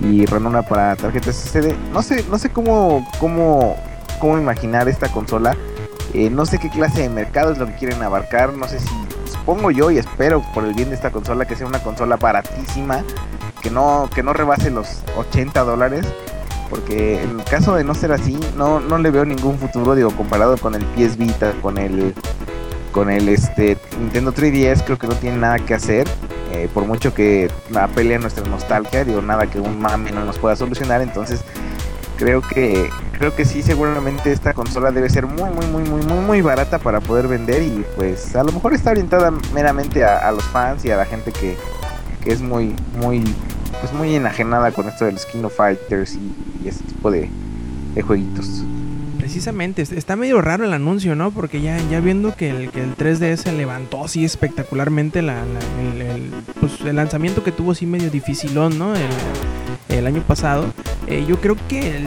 y 0.03 0.25
ranura 0.25 0.63
para 0.63 0.97
tarjetas 0.97 1.37
SD. 1.37 1.75
No 1.93 2.01
sé, 2.01 2.25
no 2.31 2.39
sé 2.39 2.49
cómo, 2.49 3.07
cómo, 3.19 3.77
cómo 4.19 4.39
imaginar 4.39 4.89
esta 4.89 5.09
consola. 5.09 5.57
No 6.15 6.47
sé 6.47 6.59
qué 6.59 6.71
clase 6.71 7.03
de 7.03 7.11
mercado 7.11 7.53
es 7.53 7.59
lo 7.59 7.67
que 7.67 7.75
quieren 7.75 8.03
abarcar. 8.03 8.55
No 8.55 8.67
sé 8.67 8.81
si 8.81 8.89
supongo 9.41 9.71
yo 9.71 9.91
y 9.91 9.99
espero 9.99 10.43
por 10.55 10.65
el 10.65 10.75
bien 10.75 10.91
de 10.91 10.95
esta 10.95 11.11
consola 11.11 11.47
que 11.47 11.57
sea 11.57 11.67
una 11.67 11.83
consola 11.83 12.17
baratísima, 12.17 13.03
que 13.63 13.71
no, 13.71 14.09
que 14.15 14.23
no 14.23 14.33
rebase 14.33 14.71
los 14.71 15.03
80 15.17 15.63
dólares. 15.65 16.07
Porque 16.69 17.21
en 17.21 17.41
el 17.41 17.45
caso 17.45 17.75
de 17.75 17.83
no 17.83 17.97
ser 17.97 18.13
así, 18.13 18.39
no, 18.57 18.79
no 18.79 18.99
le 18.99 19.11
veo 19.11 19.25
ningún 19.25 19.59
futuro, 19.59 19.97
digo, 19.97 20.13
comparado 20.13 20.57
con 20.57 20.77
el 20.77 20.85
PS 20.85 21.17
Vita, 21.17 21.53
con 21.61 21.79
el 21.79 22.15
con 22.93 23.09
el 23.09 23.29
este 23.29 23.79
Nintendo 24.01 24.33
3DS 24.33 24.85
creo 24.85 24.99
que 24.99 25.07
no 25.07 25.15
tiene 25.15 25.37
nada 25.37 25.61
que 25.61 25.75
hacer 25.75 26.09
eh, 26.53 26.69
por 26.75 26.85
mucho 26.85 27.15
que 27.15 27.49
apele 27.77 28.17
a 28.17 28.19
nuestra 28.19 28.45
nostalgia, 28.47 29.05
digo, 29.05 29.23
nada 29.23 29.47
que 29.47 29.61
un 29.61 29.81
mame 29.81 30.11
no 30.11 30.25
nos 30.25 30.39
pueda 30.39 30.57
solucionar, 30.57 31.01
entonces 31.01 31.45
creo 32.21 32.43
que 32.43 32.91
creo 33.13 33.35
que 33.35 33.47
sí 33.47 33.63
seguramente 33.63 34.31
esta 34.31 34.53
consola 34.53 34.93
debe 34.93 35.09
ser 35.09 35.27
muy 35.27 35.51
muy 35.51 35.67
muy 35.67 35.83
muy 35.83 36.03
muy 36.03 36.19
muy 36.19 36.41
barata 36.43 36.79
para 36.79 37.01
poder 37.01 37.27
vender 37.27 37.63
y 37.63 37.85
pues 37.97 38.37
a 38.37 38.45
lo 38.45 38.53
mejor 38.53 38.75
está 38.75 38.91
orientada 38.91 39.33
meramente 39.55 40.05
a, 40.05 40.31
los 40.31 40.45
fans 40.45 40.85
y 40.85 40.91
a 40.91 40.97
la 40.99 41.07
gente 41.07 41.33
que, 41.33 41.57
que, 42.23 42.33
es 42.33 42.43
muy 42.43 42.77
muy 42.99 43.25
pues 43.81 43.93
muy 43.95 44.15
enajenada 44.15 44.71
con 44.71 44.87
esto 44.87 45.07
de 45.07 45.13
los 45.13 45.25
King 45.25 45.45
of 45.45 45.57
Fighters 45.57 46.15
y, 46.15 46.69
ese 46.69 46.85
tipo 46.85 47.11
de, 47.11 47.31
de 47.95 48.03
jueguitos 48.03 48.65
precisamente, 49.31 49.83
está 49.83 50.17
medio 50.17 50.43
raro 50.43 50.65
el 50.65 50.73
anuncio, 50.73 51.15
¿no? 51.15 51.31
Porque 51.31 51.61
ya, 51.61 51.79
ya 51.89 52.01
viendo 52.01 52.35
que 52.35 52.51
el, 52.51 52.71
que 52.71 52.83
el 52.83 52.97
3DS 52.97 53.53
levantó 53.53 54.05
así 54.05 54.25
espectacularmente 54.25 55.23
la, 55.23 55.45
el, 55.81 56.33
pues, 56.59 56.81
el, 56.81 56.97
lanzamiento 56.97 57.45
que 57.45 57.53
tuvo 57.53 57.71
así 57.71 57.87
medio 57.87 58.11
dificilón, 58.11 58.77
¿no? 58.77 58.93
El, 59.89 60.07
año 60.07 60.23
pasado. 60.23 60.67
Eh, 61.07 61.25
yo 61.29 61.41
creo 61.41 61.57
que 61.69 62.01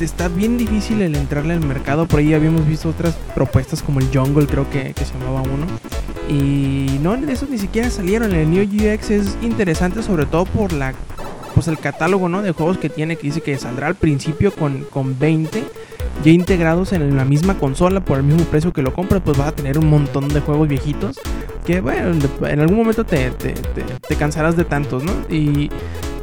está 0.00 0.28
bien 0.28 0.58
difícil 0.58 1.02
el 1.02 1.14
entrarle 1.16 1.54
al 1.54 1.60
mercado. 1.60 2.06
Por 2.06 2.20
ahí 2.20 2.34
habíamos 2.34 2.66
visto 2.66 2.88
otras 2.88 3.14
propuestas 3.34 3.82
como 3.82 4.00
el 4.00 4.08
Jungle, 4.12 4.46
creo 4.46 4.68
que, 4.70 4.92
que 4.94 5.04
se 5.04 5.12
llamaba 5.14 5.42
uno. 5.42 5.66
Y 6.28 6.98
no, 7.00 7.16
de 7.16 7.32
esos 7.32 7.50
ni 7.50 7.58
siquiera 7.58 7.90
salieron. 7.90 8.34
El 8.34 8.50
New 8.50 8.64
GX 8.64 9.10
es 9.10 9.38
interesante 9.42 10.02
sobre 10.02 10.26
todo 10.26 10.44
por 10.44 10.72
la 10.72 10.94
pues 11.54 11.68
el 11.68 11.78
catálogo 11.78 12.30
¿no? 12.30 12.40
de 12.40 12.52
juegos 12.52 12.78
que 12.78 12.88
tiene 12.88 13.16
que 13.16 13.26
dice 13.26 13.42
que 13.42 13.58
saldrá 13.58 13.86
al 13.86 13.94
principio 13.94 14.54
con, 14.54 14.84
con 14.84 15.18
20 15.18 15.62
ya 16.24 16.30
integrados 16.30 16.92
en 16.92 17.16
la 17.16 17.24
misma 17.24 17.58
consola 17.58 18.00
por 18.00 18.18
el 18.18 18.24
mismo 18.24 18.44
precio 18.44 18.72
que 18.72 18.82
lo 18.82 18.94
compras, 18.94 19.22
pues 19.24 19.36
vas 19.36 19.48
a 19.48 19.52
tener 19.52 19.78
un 19.78 19.88
montón 19.90 20.28
de 20.28 20.40
juegos 20.40 20.68
viejitos 20.68 21.18
que, 21.64 21.80
bueno, 21.80 22.18
en 22.42 22.60
algún 22.60 22.76
momento 22.76 23.04
te, 23.04 23.30
te, 23.30 24.16
cansarás 24.16 24.56
de 24.56 24.64
tantos, 24.64 25.02
¿no? 25.02 25.12
Y, 25.28 25.70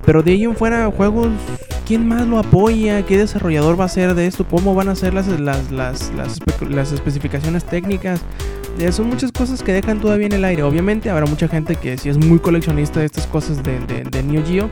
pero 0.06 0.22
de 0.22 0.32
ahí 0.32 0.44
en 0.44 0.56
fuera, 0.56 0.90
juegos, 0.92 1.30
¿quién 1.90 2.08
más 2.08 2.28
lo 2.28 2.38
apoya? 2.38 3.04
¿Qué 3.04 3.18
desarrollador 3.18 3.80
va 3.80 3.86
a 3.86 3.90
ser 3.90 4.14
de 4.14 4.28
esto? 4.28 4.46
¿Cómo 4.48 4.76
van 4.76 4.90
a 4.90 4.96
ser 4.96 5.16
las, 5.16 5.26
las, 5.26 5.72
las, 5.72 6.12
las, 6.70 6.92
especificaciones 6.92 7.64
técnicas? 7.66 8.22
Eh, 8.78 8.92
son 8.92 9.08
muchas 9.08 9.32
cosas 9.32 9.64
que 9.64 9.74
dejan 9.74 10.00
todavía 10.00 10.28
en 10.28 10.34
el 10.34 10.46
aire. 10.46 10.62
Obviamente 10.62 11.10
habrá 11.10 11.26
mucha 11.26 11.48
gente 11.48 11.76
que 11.78 11.98
si 11.98 12.10
es 12.10 12.24
muy 12.24 12.38
coleccionista 12.38 13.00
de 13.00 13.08
estas 13.08 13.26
cosas 13.26 13.64
de, 13.64 13.80
de, 13.88 14.04
de 14.04 14.22
Neo 14.22 14.46
Geo 14.46 14.70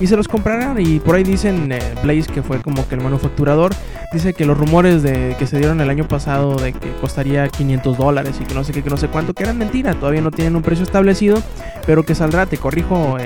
y 0.00 0.06
se 0.06 0.16
los 0.16 0.26
comprarán. 0.26 0.80
Y 0.80 0.98
por 0.98 1.14
ahí 1.14 1.22
dicen, 1.22 1.70
eh, 1.70 1.78
Blaze, 2.02 2.32
que 2.32 2.42
fue 2.42 2.60
como 2.60 2.88
que 2.88 2.94
el 2.96 3.02
manufacturador, 3.02 3.72
dice 4.12 4.34
que 4.34 4.44
los 4.44 4.58
rumores 4.58 5.02
de 5.02 5.36
que 5.38 5.46
se 5.46 5.58
dieron 5.58 5.80
el 5.80 5.90
año 5.90 6.08
pasado 6.08 6.56
de 6.56 6.72
que 6.72 6.90
costaría 7.00 7.48
500 7.48 7.96
dólares 7.96 8.36
y 8.40 8.44
que 8.44 8.54
no 8.54 8.64
sé 8.64 8.72
qué, 8.72 8.82
que 8.82 8.90
no 8.90 8.96
sé 8.96 9.08
cuánto, 9.08 9.34
que 9.34 9.44
eran 9.44 9.58
mentira, 9.58 9.94
todavía 9.94 10.22
no 10.22 10.30
tienen 10.30 10.56
un 10.56 10.62
precio 10.62 10.82
establecido, 10.82 11.40
pero 11.86 12.04
que 12.04 12.14
saldrá, 12.14 12.46
te 12.46 12.56
corrijo, 12.56 13.18
eh, 13.18 13.24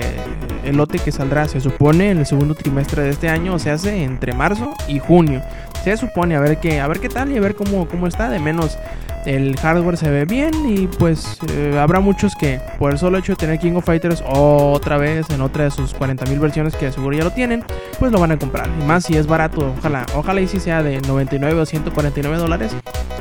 el 0.63 0.77
lote 0.77 0.99
que 0.99 1.11
saldrá 1.11 1.47
se 1.47 1.61
supone 1.61 2.11
en 2.11 2.19
el 2.19 2.25
segundo 2.25 2.55
trimestre 2.55 3.03
de 3.03 3.09
este 3.09 3.29
año, 3.29 3.53
o 3.53 3.55
hace 3.55 4.03
entre 4.03 4.33
marzo 4.33 4.73
y 4.87 4.99
junio. 4.99 5.41
Se 5.85 5.95
supone 5.97 6.35
a 6.35 6.39
ver 6.39 6.57
qué, 6.57 6.79
a 6.79 6.87
ver 6.87 6.99
qué 6.99 7.09
tal 7.09 7.31
y 7.31 7.37
a 7.37 7.39
ver 7.39 7.53
cómo, 7.53 7.87
cómo 7.87 8.07
está, 8.07 8.27
de 8.27 8.39
menos 8.39 8.79
El 9.27 9.55
hardware 9.55 9.97
se 9.97 10.09
ve 10.09 10.25
bien 10.25 10.51
y 10.67 10.87
pues 10.87 11.37
eh, 11.51 11.77
habrá 11.79 11.99
muchos 11.99 12.35
que 12.35 12.59
por 12.79 12.91
el 12.91 12.97
solo 12.97 13.19
hecho 13.19 13.33
de 13.33 13.35
tener 13.35 13.59
King 13.59 13.73
of 13.73 13.85
Fighters 13.85 14.23
otra 14.27 14.97
vez 14.97 15.29
en 15.29 15.41
otra 15.41 15.65
de 15.65 15.69
sus 15.69 15.95
40.000 15.95 16.39
versiones 16.39 16.75
que 16.75 16.91
seguro 16.91 17.15
ya 17.15 17.23
lo 17.23 17.29
tienen, 17.29 17.63
pues 17.99 18.11
lo 18.11 18.19
van 18.19 18.31
a 18.31 18.39
comprar. 18.39 18.67
Y 18.81 18.83
más 18.83 19.03
si 19.03 19.15
es 19.15 19.27
barato, 19.27 19.75
ojalá, 19.77 20.07
ojalá 20.15 20.41
y 20.41 20.47
si 20.47 20.59
sea 20.59 20.81
de 20.81 20.99
99 21.01 21.61
o 21.61 21.65
149 21.67 22.35
dólares, 22.35 22.75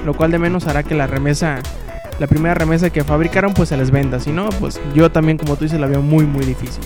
lo 0.06 0.14
cual 0.14 0.30
de 0.30 0.38
menos 0.38 0.66
hará 0.66 0.82
que 0.82 0.94
la 0.94 1.06
remesa, 1.06 1.58
la 2.18 2.26
primera 2.28 2.54
remesa 2.54 2.88
que 2.88 3.04
fabricaron 3.04 3.52
pues 3.52 3.68
se 3.68 3.76
les 3.76 3.90
venda. 3.90 4.20
Si 4.20 4.32
no, 4.32 4.48
pues 4.58 4.80
yo 4.94 5.12
también 5.12 5.36
como 5.36 5.56
tú 5.56 5.64
dices 5.64 5.78
la 5.78 5.86
veo 5.86 6.00
muy 6.00 6.24
muy 6.24 6.46
difícil. 6.46 6.82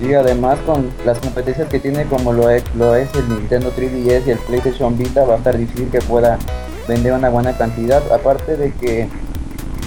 Sí, 0.00 0.14
además 0.14 0.58
con 0.64 0.90
las 1.04 1.18
competencias 1.18 1.68
que 1.68 1.80
tiene 1.80 2.04
como 2.04 2.32
lo 2.32 2.50
es, 2.50 2.62
lo 2.76 2.94
es 2.94 3.12
el 3.14 3.28
Nintendo 3.28 3.72
3DS 3.74 4.26
y 4.26 4.30
el 4.30 4.38
PlayStation 4.38 4.96
Vita 4.96 5.24
va 5.24 5.34
a 5.34 5.38
estar 5.38 5.58
difícil 5.58 5.88
que 5.90 6.00
pueda 6.00 6.38
vender 6.86 7.12
una 7.12 7.30
buena 7.30 7.56
cantidad. 7.56 8.00
Aparte 8.12 8.56
de 8.56 8.72
que 8.72 9.08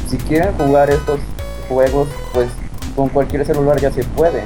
si 0.09 0.17
quieren 0.17 0.53
jugar 0.57 0.89
estos 0.89 1.19
juegos, 1.69 2.09
pues 2.33 2.49
con 2.95 3.07
cualquier 3.07 3.45
celular 3.45 3.79
ya 3.79 3.91
se 3.91 4.03
puede. 4.03 4.43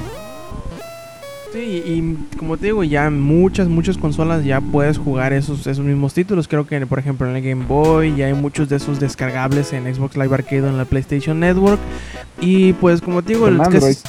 Sí, 1.55 1.61
y 1.61 2.37
como 2.37 2.57
te 2.57 2.65
digo, 2.65 2.83
ya 2.83 3.09
muchas, 3.09 3.69
muchas 3.69 3.97
consolas 3.97 4.43
ya 4.43 4.59
puedes 4.59 4.97
jugar 4.97 5.31
esos, 5.31 5.65
esos 5.65 5.85
mismos 5.85 6.13
títulos. 6.13 6.49
Creo 6.49 6.67
que, 6.67 6.85
por 6.85 6.99
ejemplo, 6.99 7.29
en 7.29 7.33
el 7.33 7.41
Game 7.41 7.63
Boy 7.65 8.13
ya 8.13 8.25
hay 8.25 8.33
muchos 8.33 8.67
de 8.67 8.75
esos 8.75 8.99
descargables 8.99 9.71
en 9.71 9.85
Xbox 9.95 10.17
Live 10.17 10.35
Arcade 10.35 10.63
o 10.63 10.67
en 10.67 10.75
la 10.75 10.83
PlayStation 10.83 11.39
Network. 11.39 11.79
Y 12.41 12.73
pues, 12.73 12.99
como 12.99 13.21
te 13.21 13.35
digo, 13.35 13.47
En 13.47 13.53
el 13.53 13.59
que 13.61 13.65
Android. 13.67 13.91
es-. 13.91 14.03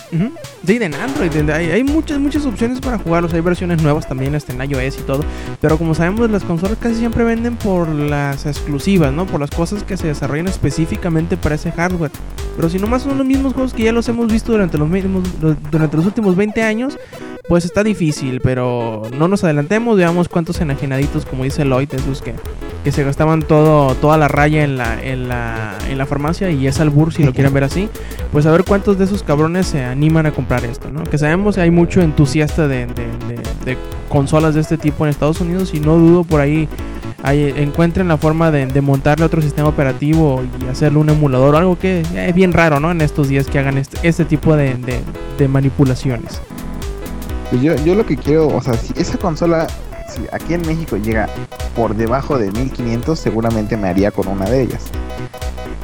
Sí, 0.67 0.77
en 0.83 0.95
Android. 0.95 1.51
Hay, 1.51 1.71
hay 1.71 1.85
muchas, 1.85 2.19
muchas 2.19 2.45
opciones 2.47 2.81
para 2.81 2.99
jugarlos. 2.99 3.33
Hay 3.33 3.43
versiones 3.43 3.81
nuevas 3.81 4.09
también 4.09 4.35
este, 4.35 4.53
en 4.53 4.69
iOS 4.69 4.99
y 4.99 5.03
todo. 5.03 5.25
Pero 5.61 5.79
como 5.79 5.95
sabemos, 5.95 6.29
las 6.29 6.43
consolas 6.43 6.79
casi 6.81 6.97
siempre 6.97 7.23
venden 7.23 7.55
por 7.55 7.89
las 7.89 8.45
exclusivas, 8.45 9.13
¿no? 9.13 9.25
Por 9.25 9.39
las 9.39 9.53
cosas 9.53 9.85
que 9.85 9.97
se 9.97 10.09
desarrollan 10.09 10.49
específicamente 10.49 11.37
para 11.37 11.55
ese 11.55 11.71
hardware. 11.71 12.11
Pero 12.57 12.69
si 12.71 12.81
nomás 12.81 13.03
son 13.03 13.19
los 13.19 13.27
mismos 13.27 13.53
juegos 13.53 13.73
que 13.73 13.85
ya 13.85 13.93
los 13.93 14.09
hemos 14.09 14.33
visto 14.33 14.51
durante 14.51 14.79
los, 14.79 14.89
mismos, 14.89 15.23
durante 15.71 15.97
los 15.97 16.07
últimos 16.07 16.35
20 16.35 16.63
años, 16.63 16.99
pues 17.49 17.65
está 17.65 17.85
difícil, 17.85 18.41
pero 18.41 19.03
no 19.17 19.29
nos 19.29 19.45
adelantemos, 19.45 19.97
veamos 19.97 20.29
cuántos 20.29 20.61
enajenaditos, 20.61 21.25
como 21.25 21.45
dice 21.45 21.65
Lloyd, 21.65 21.93
esos 21.95 22.21
que, 22.21 22.35
que 22.83 22.91
se 22.91 23.05
gastaban 23.05 23.43
todo, 23.43 23.95
toda 23.95 24.17
la 24.19 24.27
raya 24.27 24.65
en 24.65 24.77
la, 24.77 25.01
en 25.03 25.29
la, 25.29 25.77
en 25.89 25.97
la 25.97 26.07
farmacia 26.07 26.51
y 26.51 26.67
es 26.67 26.81
albur 26.81 27.13
si 27.13 27.23
lo 27.23 27.33
quieren 27.33 27.55
ver 27.55 27.63
así, 27.65 27.89
pues 28.33 28.47
a 28.47 28.51
ver 28.51 28.65
cuántos 28.65 28.99
de 28.99 29.05
esos 29.05 29.23
cabrones 29.23 29.67
se 29.69 29.85
animan 29.85 30.27
a 30.27 30.33
comprar 30.33 30.65
esto, 30.65 30.91
¿no? 30.91 31.05
Que 31.05 31.19
sabemos 31.19 31.55
que 31.55 31.61
hay 31.61 31.71
mucho 31.71 32.01
entusiasta 32.01 32.67
de, 32.67 32.87
de- 32.87 33.77
consolas 34.09 34.55
de 34.55 34.61
este 34.61 34.79
tipo 34.79 35.05
en 35.05 35.11
Estados 35.11 35.41
Unidos 35.41 35.75
y 35.75 35.81
no 35.81 35.97
dudo 35.99 36.23
por 36.23 36.41
ahí 36.41 36.69
ahí 37.25 37.53
encuentren 37.57 38.07
la 38.07 38.17
forma 38.17 38.53
de, 38.53 38.81
montarle 38.81 39.25
otro 39.25 39.43
sistema 39.43 39.69
operativo 39.69 40.45
y 40.65 40.69
hacerle 40.69 40.99
un 40.99 41.11
emulador 41.11 41.57
algo 41.57 41.77
que 41.77 42.03
es 42.15 42.35
bien 42.35 42.53
raro, 42.53 42.79
¿no? 42.79 42.93
En 42.93 43.01
estos 43.01 43.29
días 43.29 43.47
que 43.47 43.59
hagan 43.59 43.79
este, 43.79 43.99
este 44.07 44.25
tipo 44.25 44.55
de 44.55 45.49
manipulaciones. 45.49 46.41
Pues 47.51 47.63
yo, 47.63 47.75
yo 47.77 47.95
lo 47.95 48.05
que 48.05 48.17
quiero, 48.17 48.49
o 48.49 48.61
sea, 48.61 48.75
si 48.75 48.93
esa 48.97 49.19
consola, 49.19 49.67
si 50.09 50.23
aquí 50.33 50.55
en 50.55 50.63
México 50.63 50.97
llega 50.97 51.29
por 51.77 51.95
debajo 51.95 52.39
de 52.39 52.51
1500, 52.51 53.19
seguramente 53.19 53.77
me 53.77 53.89
haría 53.89 54.11
con 54.11 54.27
una 54.29 54.47
de 54.47 54.63
ellas. 54.63 54.83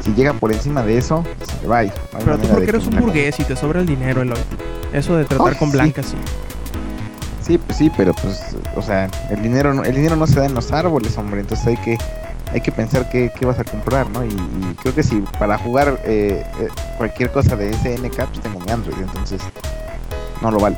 Si 0.03 0.13
llega 0.15 0.33
por 0.33 0.53
encima 0.53 0.83
de 0.83 0.99
eso, 0.99 1.25
se 1.61 1.69
va. 1.69 1.85
No 1.85 1.91
Pero 2.25 2.39
tú 2.39 2.49
porque 2.49 2.71
eres 2.71 2.87
un 2.87 2.97
burgués 2.97 3.39
y 3.39 3.45
te 3.45 3.55
sobra 3.55 3.81
el 3.81 3.87
dinero, 3.87 4.23
Eloy. 4.23 4.39
Eso 4.93 5.17
de 5.17 5.25
tratar 5.25 5.53
Ay, 5.53 5.59
con 5.59 5.71
blancas, 5.71 6.07
sí. 6.07 6.17
Sí, 7.47 7.59
pues 7.59 7.79
sí, 7.79 7.91
pero 7.97 8.13
pues, 8.15 8.41
o 8.77 8.83
sea, 8.83 9.09
el 9.31 9.43
dinero, 9.43 9.73
no- 9.75 9.85
el 9.85 9.95
dinero 9.95 10.17
no 10.17 10.27
se 10.27 10.41
da 10.41 10.47
en 10.47 10.55
los 10.55 10.73
árboles, 10.73 11.17
hombre. 11.19 11.41
Entonces 11.41 11.67
hay 11.67 11.77
que, 11.77 11.99
hay 12.53 12.61
que 12.61 12.73
pensar 12.73 13.09
qué, 13.11 13.31
qué 13.39 13.47
vas 13.47 13.59
a 13.61 13.65
comprar, 13.65 14.09
¿no? 14.11 14.25
Y, 14.25 14.29
y 14.29 14.75
creo 14.81 14.95
que 14.95 15.03
si 15.03 15.21
para 15.39 15.57
jugar 15.59 16.01
eh, 16.05 16.45
eh, 16.61 16.69
cualquier 16.99 17.31
cosa 17.31 17.55
de 17.57 17.73
SNK, 17.73 18.15
pues 18.27 18.41
tengo 18.41 18.59
mi 18.61 18.71
Android, 18.71 18.97
entonces 19.01 19.41
no 20.41 20.51
lo 20.51 20.59
vale. 20.59 20.77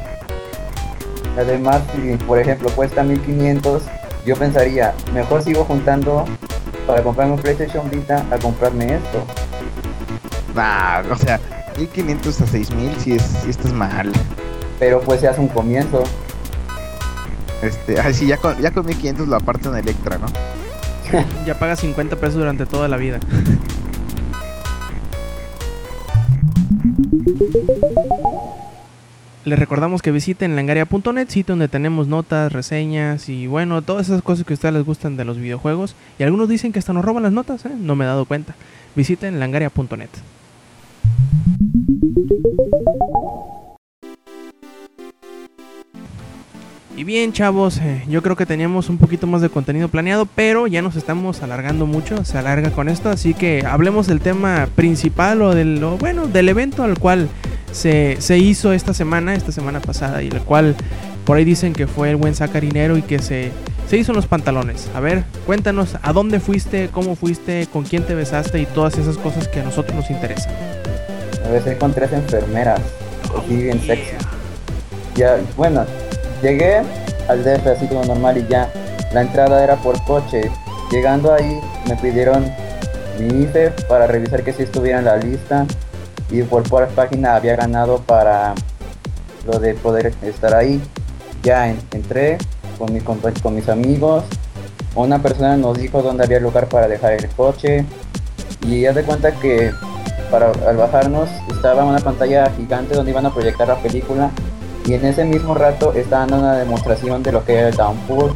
Además, 1.37 1.82
si 1.95 2.16
por 2.24 2.39
ejemplo 2.39 2.70
cuesta 2.70 3.03
1500, 3.03 3.82
yo 4.24 4.37
pensaría, 4.37 4.95
mejor 5.12 5.43
sigo 5.43 5.64
juntando 5.64 6.24
para 6.87 7.03
comprarme 7.03 7.35
un 7.35 7.41
PlayStation 7.41 7.91
Vita 7.91 8.24
a 8.30 8.39
comprarme 8.39 8.95
esto. 8.95 9.24
Nah, 10.55 11.01
o 11.11 11.16
sea, 11.16 11.41
1500 11.76 12.41
a 12.41 12.47
6000, 12.47 12.97
si 12.99 13.12
es, 13.14 13.22
si 13.22 13.51
estás 13.51 13.72
mal. 13.72 14.12
Pero 14.78 15.01
pues 15.01 15.20
se 15.20 15.28
hace 15.28 15.41
un 15.41 15.49
comienzo. 15.49 16.05
Este, 17.62 18.01
ay, 18.01 18.14
sí, 18.14 18.26
ya 18.26 18.37
con, 18.37 18.57
ya 18.61 18.70
con 18.70 18.87
1500 18.87 19.26
lo 19.26 19.37
aparto 19.37 19.70
en 19.70 19.78
Electra, 19.78 20.18
¿no? 20.18 20.26
Ya 21.47 21.59
pagas 21.59 21.80
50 21.80 22.16
pesos 22.16 22.37
durante 22.37 22.66
toda 22.66 22.89
la 22.89 22.97
vida. 22.97 23.20
Les 29.45 29.59
recordamos 29.59 30.01
que 30.01 30.11
visiten 30.11 30.57
langaria.net, 30.57 31.28
sitio 31.28 31.53
donde 31.53 31.68
tenemos 31.68 32.09
notas, 32.09 32.51
reseñas 32.51 33.28
y 33.28 33.47
bueno, 33.47 33.82
todas 33.82 34.07
esas 34.07 34.22
cosas 34.22 34.47
que 34.47 34.55
a 34.55 34.57
ustedes 34.57 34.74
les 34.74 34.84
gustan 34.86 35.18
de 35.18 35.26
los 35.26 35.36
videojuegos. 35.36 35.95
Y 36.18 36.22
algunos 36.22 36.49
dicen 36.49 36.72
que 36.72 36.78
hasta 36.78 36.95
nos 36.95 37.05
roban 37.05 37.24
las 37.24 37.32
notas, 37.32 37.66
¿eh? 37.66 37.72
no 37.78 37.95
me 37.95 38.05
he 38.05 38.09
dado 38.09 38.24
cuenta. 38.24 38.55
Visiten 38.97 39.38
langaria.net. 39.40 40.09
Y 46.97 47.03
bien, 47.03 47.32
chavos, 47.32 47.78
eh, 47.78 48.05
yo 48.09 48.22
creo 48.22 48.36
que 48.36 48.47
teníamos 48.47 48.88
un 48.88 48.99
poquito 48.99 49.26
más 49.26 49.40
de 49.40 49.49
contenido 49.49 49.88
planeado, 49.88 50.26
pero 50.26 50.68
ya 50.68 50.80
nos 50.80 50.95
estamos 50.95 51.42
alargando 51.42 51.86
mucho, 51.86 52.24
se 52.24 52.38
alarga 52.38 52.70
con 52.70 52.88
esto, 52.88 53.11
así 53.11 53.34
que 53.34 53.64
hablemos 53.66 54.07
del 54.07 54.20
tema 54.20 54.68
principal 54.76 55.42
o 55.42 55.55
del, 55.57 55.82
o 55.82 55.99
bueno, 55.99 56.28
del 56.28 56.49
evento 56.49 56.84
al 56.84 56.97
cual 56.97 57.28
se, 57.72 58.16
se 58.20 58.38
hizo 58.38 58.72
esta 58.72 58.95
semana, 58.95 59.34
esta 59.34 59.51
semana 59.51 59.80
pasada, 59.80 60.22
y 60.22 60.28
el 60.28 60.40
cual 60.42 60.76
por 61.24 61.36
ahí 61.36 61.45
dicen 61.45 61.72
que 61.72 61.88
fue 61.88 62.11
el 62.11 62.16
buen 62.16 62.36
sacarinero 62.36 62.97
y 62.97 63.03
que 63.03 63.18
se, 63.18 63.51
se 63.88 63.97
hizo 63.97 64.12
en 64.12 64.16
los 64.16 64.28
pantalones. 64.28 64.88
A 64.95 65.01
ver, 65.01 65.24
cuéntanos 65.47 65.97
a 66.01 66.12
dónde 66.12 66.38
fuiste, 66.38 66.90
cómo 66.92 67.16
fuiste, 67.16 67.66
con 67.72 67.82
quién 67.82 68.05
te 68.05 68.14
besaste 68.14 68.61
y 68.61 68.66
todas 68.66 68.99
esas 68.99 69.18
cosas 69.18 69.49
que 69.49 69.59
a 69.59 69.64
nosotros 69.64 69.97
nos 69.97 70.11
interesan. 70.11 70.55
A 71.45 71.49
veces 71.49 71.76
con 71.76 71.92
tres 71.92 72.12
enfermeras, 72.12 72.80
así 73.36 73.57
bien 73.57 73.80
sexy. 73.80 74.14
Ya, 75.16 75.38
bueno, 75.57 75.84
llegué 76.43 76.82
al 77.28 77.45
DF 77.45 77.66
así 77.66 77.87
como 77.87 78.05
normal 78.05 78.39
y 78.39 78.47
ya. 78.49 78.68
La 79.12 79.22
entrada 79.22 79.62
era 79.62 79.76
por 79.76 80.03
coche. 80.05 80.51
Llegando 80.91 81.32
ahí 81.32 81.61
me 81.89 81.97
pidieron 81.97 82.45
mi 83.18 83.45
IFE 83.45 83.70
para 83.89 84.07
revisar 84.07 84.43
que 84.43 84.53
si 84.53 84.64
estuviera 84.64 84.99
en 84.99 85.05
la 85.05 85.16
lista. 85.16 85.66
Y 86.30 86.43
por 86.43 86.62
por 86.68 86.87
página 86.89 87.37
había 87.37 87.55
ganado 87.57 87.99
para 87.99 88.55
lo 89.47 89.59
de 89.59 89.74
poder 89.74 90.12
estar 90.22 90.55
ahí. 90.55 90.80
Ya 91.43 91.68
en- 91.68 91.80
entré 91.93 92.39
con, 92.78 92.93
mi 92.93 93.01
con 93.01 93.55
mis 93.55 93.68
amigos. 93.68 94.24
Una 94.95 95.20
persona 95.20 95.57
nos 95.57 95.78
dijo 95.78 96.03
dónde 96.03 96.24
había 96.24 96.41
lugar 96.41 96.66
para 96.68 96.89
dejar 96.89 97.12
el 97.12 97.28
coche. 97.30 97.85
Y 98.66 98.87
haz 98.87 98.95
de 98.95 99.03
cuenta 99.03 99.32
que 99.32 99.70
para 100.30 100.51
al 100.66 100.76
bajarnos 100.76 101.28
estaba 101.51 101.85
una 101.85 101.99
pantalla 101.99 102.51
gigante 102.57 102.95
donde 102.95 103.11
iban 103.11 103.26
a 103.26 103.30
proyectar 103.32 103.68
la 103.68 103.76
película 103.76 104.30
y 104.87 104.95
en 104.95 105.05
ese 105.07 105.24
mismo 105.24 105.55
rato 105.55 105.93
estaban 105.95 106.28
dando 106.28 106.47
una 106.47 106.57
demostración 106.57 107.22
de 107.22 107.32
lo 107.32 107.45
que 107.45 107.55
era 107.55 107.68
el 107.68 107.76
downpour. 107.76 108.35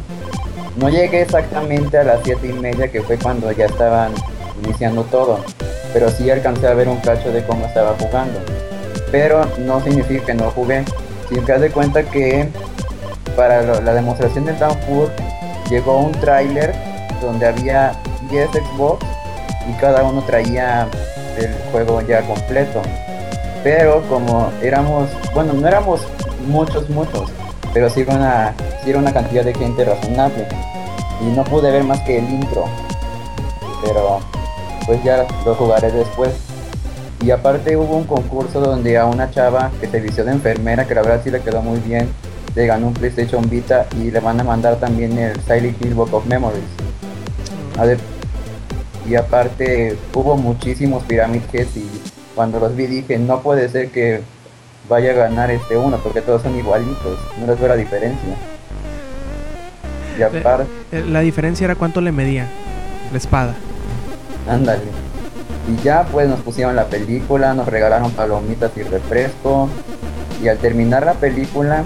No 0.77 0.89
llegué 0.89 1.21
exactamente 1.21 1.97
a 1.97 2.03
las 2.03 2.21
siete 2.23 2.47
y 2.47 2.53
media 2.53 2.91
que 2.91 3.01
fue 3.01 3.17
cuando 3.17 3.51
ya 3.51 3.65
estaban 3.65 4.11
iniciando 4.63 5.03
todo, 5.03 5.39
pero 5.93 6.09
sí 6.09 6.29
alcancé 6.29 6.67
a 6.67 6.73
ver 6.73 6.87
un 6.87 6.97
cacho 6.97 7.31
de 7.31 7.43
cómo 7.45 7.65
estaba 7.65 7.95
jugando. 7.99 8.39
Pero 9.11 9.45
no 9.59 9.81
significa 9.81 10.27
que 10.27 10.33
no 10.33 10.51
jugué, 10.51 10.83
sino 11.29 11.45
que 11.45 11.51
haz 11.51 11.61
de 11.61 11.69
cuenta 11.69 12.03
que 12.03 12.47
para 13.35 13.61
la 13.81 13.93
demostración 13.93 14.45
del 14.45 14.57
downpour 14.57 15.09
llegó 15.69 15.99
un 15.99 16.11
tráiler 16.13 16.73
donde 17.21 17.47
había 17.47 17.93
10 18.29 18.49
Xbox 18.49 19.05
y 19.69 19.73
cada 19.79 20.03
uno 20.03 20.23
traía 20.23 20.87
el 21.37 21.53
juego 21.71 22.01
ya 22.01 22.21
completo. 22.21 22.81
Pero 23.63 24.01
como 24.07 24.51
éramos, 24.61 25.09
bueno, 25.33 25.53
no 25.53 25.67
éramos 25.67 26.01
muchos, 26.47 26.89
muchos, 26.89 27.29
pero 27.73 27.89
sí 27.89 28.01
era 28.01 28.15
una, 28.15 28.55
sí 28.83 28.91
una 28.93 29.13
cantidad 29.13 29.43
de 29.43 29.53
gente 29.53 29.85
razonable. 29.85 30.47
Y 31.21 31.35
no 31.35 31.43
pude 31.43 31.71
ver 31.71 31.83
más 31.83 31.99
que 32.01 32.19
el 32.19 32.29
intro. 32.29 32.65
Pero 33.83 34.19
pues 34.85 35.03
ya 35.03 35.27
lo 35.45 35.55
jugaré 35.55 35.91
después. 35.91 36.31
Y 37.21 37.31
aparte 37.31 37.75
hubo 37.75 37.97
un 37.97 38.05
concurso 38.05 38.61
donde 38.61 38.97
a 38.97 39.05
una 39.05 39.29
chava 39.29 39.71
que 39.81 39.87
se 39.87 39.99
vistió 39.99 40.23
de 40.23 40.31
enfermera, 40.31 40.87
que 40.87 40.95
la 40.95 41.01
verdad 41.01 41.21
sí 41.23 41.29
le 41.29 41.41
quedó 41.41 41.61
muy 41.61 41.79
bien, 41.79 42.09
le 42.55 42.65
ganó 42.65 42.87
un 42.87 42.93
PlayStation 42.93 43.49
Vita 43.49 43.87
y 43.97 44.09
le 44.09 44.19
van 44.19 44.39
a 44.39 44.43
mandar 44.43 44.77
también 44.77 45.17
el 45.17 45.39
Silent 45.41 45.83
Hill 45.83 45.93
Book 45.93 46.13
of 46.13 46.25
Memories. 46.25 46.63
Y 49.07 49.15
aparte 49.15 49.97
hubo 50.13 50.37
muchísimos 50.37 51.03
Pyramid 51.03 51.41
Heads 51.51 51.77
y 51.77 51.89
cuando 52.35 52.59
los 52.59 52.75
vi 52.75 52.85
dije 52.85 53.17
no 53.17 53.41
puede 53.41 53.67
ser 53.69 53.89
que 53.89 54.21
vaya 54.89 55.11
a 55.11 55.13
ganar 55.13 55.51
este 55.51 55.77
uno 55.77 55.97
porque 56.03 56.21
todos 56.21 56.41
son 56.41 56.57
igualitos, 56.57 57.19
no 57.39 57.47
les 57.47 57.59
veo 57.59 57.69
la 57.69 57.75
diferencia. 57.75 58.35
Y 60.17 60.21
aparte, 60.21 60.65
Eh, 60.91 61.05
La 61.07 61.19
diferencia 61.21 61.65
era 61.65 61.75
cuánto 61.75 62.01
le 62.01 62.11
medía 62.11 62.47
la 63.11 63.17
espada. 63.17 63.53
Ándale. 64.49 64.81
Y 65.71 65.81
ya 65.83 66.03
pues 66.11 66.27
nos 66.27 66.39
pusieron 66.41 66.75
la 66.75 66.85
película, 66.85 67.53
nos 67.53 67.67
regalaron 67.67 68.11
palomitas 68.11 68.71
y 68.75 68.83
refresco. 68.83 69.69
Y 70.43 70.47
al 70.47 70.57
terminar 70.57 71.05
la 71.05 71.13
película 71.13 71.83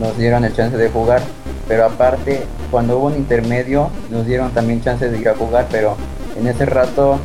nos 0.00 0.16
dieron 0.18 0.44
el 0.44 0.54
chance 0.54 0.76
de 0.76 0.88
jugar. 0.90 1.22
Pero 1.66 1.86
aparte, 1.86 2.44
cuando 2.70 2.98
hubo 2.98 3.06
un 3.06 3.16
intermedio, 3.16 3.90
nos 4.10 4.26
dieron 4.26 4.50
también 4.52 4.82
chance 4.82 5.08
de 5.08 5.18
ir 5.18 5.28
a 5.28 5.34
jugar. 5.34 5.66
Pero 5.70 5.96
en 6.38 6.46
ese 6.46 6.66
rato 6.66 7.18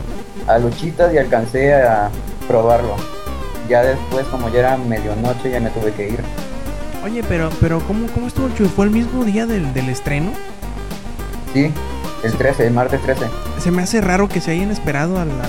a 0.48 0.58
luchitas 0.58 1.14
y 1.14 1.18
alcancé 1.18 1.74
a 1.76 2.10
probarlo. 2.48 2.96
Ya 3.72 3.82
después, 3.84 4.28
como 4.28 4.50
ya 4.50 4.60
era 4.60 4.78
medianoche, 4.78 5.50
ya 5.50 5.62
me 5.62 5.70
tuve 5.70 5.94
que 5.94 6.10
ir. 6.10 6.20
Oye, 7.06 7.24
pero, 7.24 7.50
pero 7.62 7.80
¿cómo, 7.88 8.08
cómo 8.08 8.28
estuvo 8.28 8.48
el 8.48 8.54
Chuy? 8.54 8.68
¿Fue 8.68 8.84
el 8.84 8.92
mismo 8.92 9.24
día 9.24 9.46
del, 9.46 9.74
del 9.74 9.88
estreno? 9.88 10.34
Sí, 11.54 11.72
el 12.22 12.34
13, 12.34 12.68
el 12.68 12.74
martes 12.74 13.02
13. 13.02 13.28
Se 13.60 13.72
me 13.72 13.82
hace 13.82 14.02
raro 14.02 14.28
que 14.28 14.42
se 14.42 14.52
hayan 14.52 14.72
esperado 14.72 15.18
a 15.22 15.24
la, 15.24 15.46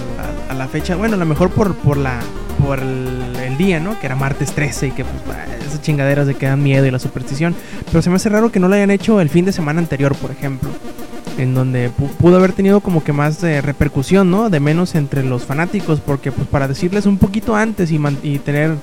a 0.49 0.55
la 0.55 0.69
fecha. 0.69 0.95
Bueno, 0.95 1.17
a 1.17 1.19
lo 1.19 1.27
mejor 1.27 1.51
por, 1.51 1.75
por 1.75 1.97
la 1.97 2.21
por 2.65 2.79
el, 2.79 3.35
el 3.45 3.57
día, 3.57 3.81
¿no? 3.81 3.99
Que 3.99 4.07
era 4.07 4.15
martes 4.15 4.53
13 4.53 4.87
y 4.87 4.91
que 4.93 5.05
pues 5.05 5.17
bah, 5.27 5.45
esas 5.67 5.83
chingaderas 5.83 6.29
de 6.29 6.37
que 6.37 6.47
dan 6.47 6.63
miedo 6.63 6.87
y 6.87 6.93
la 6.93 7.01
superstición. 7.01 7.57
Pero 7.87 8.03
se 8.03 8.11
me 8.11 8.17
hace 8.17 8.29
raro 8.29 8.53
que 8.53 8.61
no 8.61 8.69
lo 8.69 8.77
hayan 8.77 8.93
hecho 8.93 9.21
el 9.21 9.31
fin 9.31 9.45
de 9.45 9.53
semana 9.53 9.81
anterior, 9.81 10.15
por 10.15 10.31
ejemplo. 10.31 10.71
En 11.39 11.55
donde 11.55 11.89
pu- 11.91 12.09
pudo 12.19 12.37
haber 12.37 12.53
tenido 12.53 12.81
como 12.81 13.03
que 13.03 13.13
más 13.13 13.41
repercusión, 13.43 14.31
¿no? 14.31 14.51
De 14.51 14.61
menos 14.61 14.95
entre 14.95 15.23
los 15.23 15.45
fanáticos. 15.45 16.01
Porque 16.01 16.31
pues 16.33 16.47
para 16.49 16.69
decirles 16.69 17.07
un 17.07 17.19
poquito 17.19 17.57
antes 17.57 17.91
y, 17.91 17.99
man- 17.99 18.19
y 18.23 18.39
tener, 18.39 18.75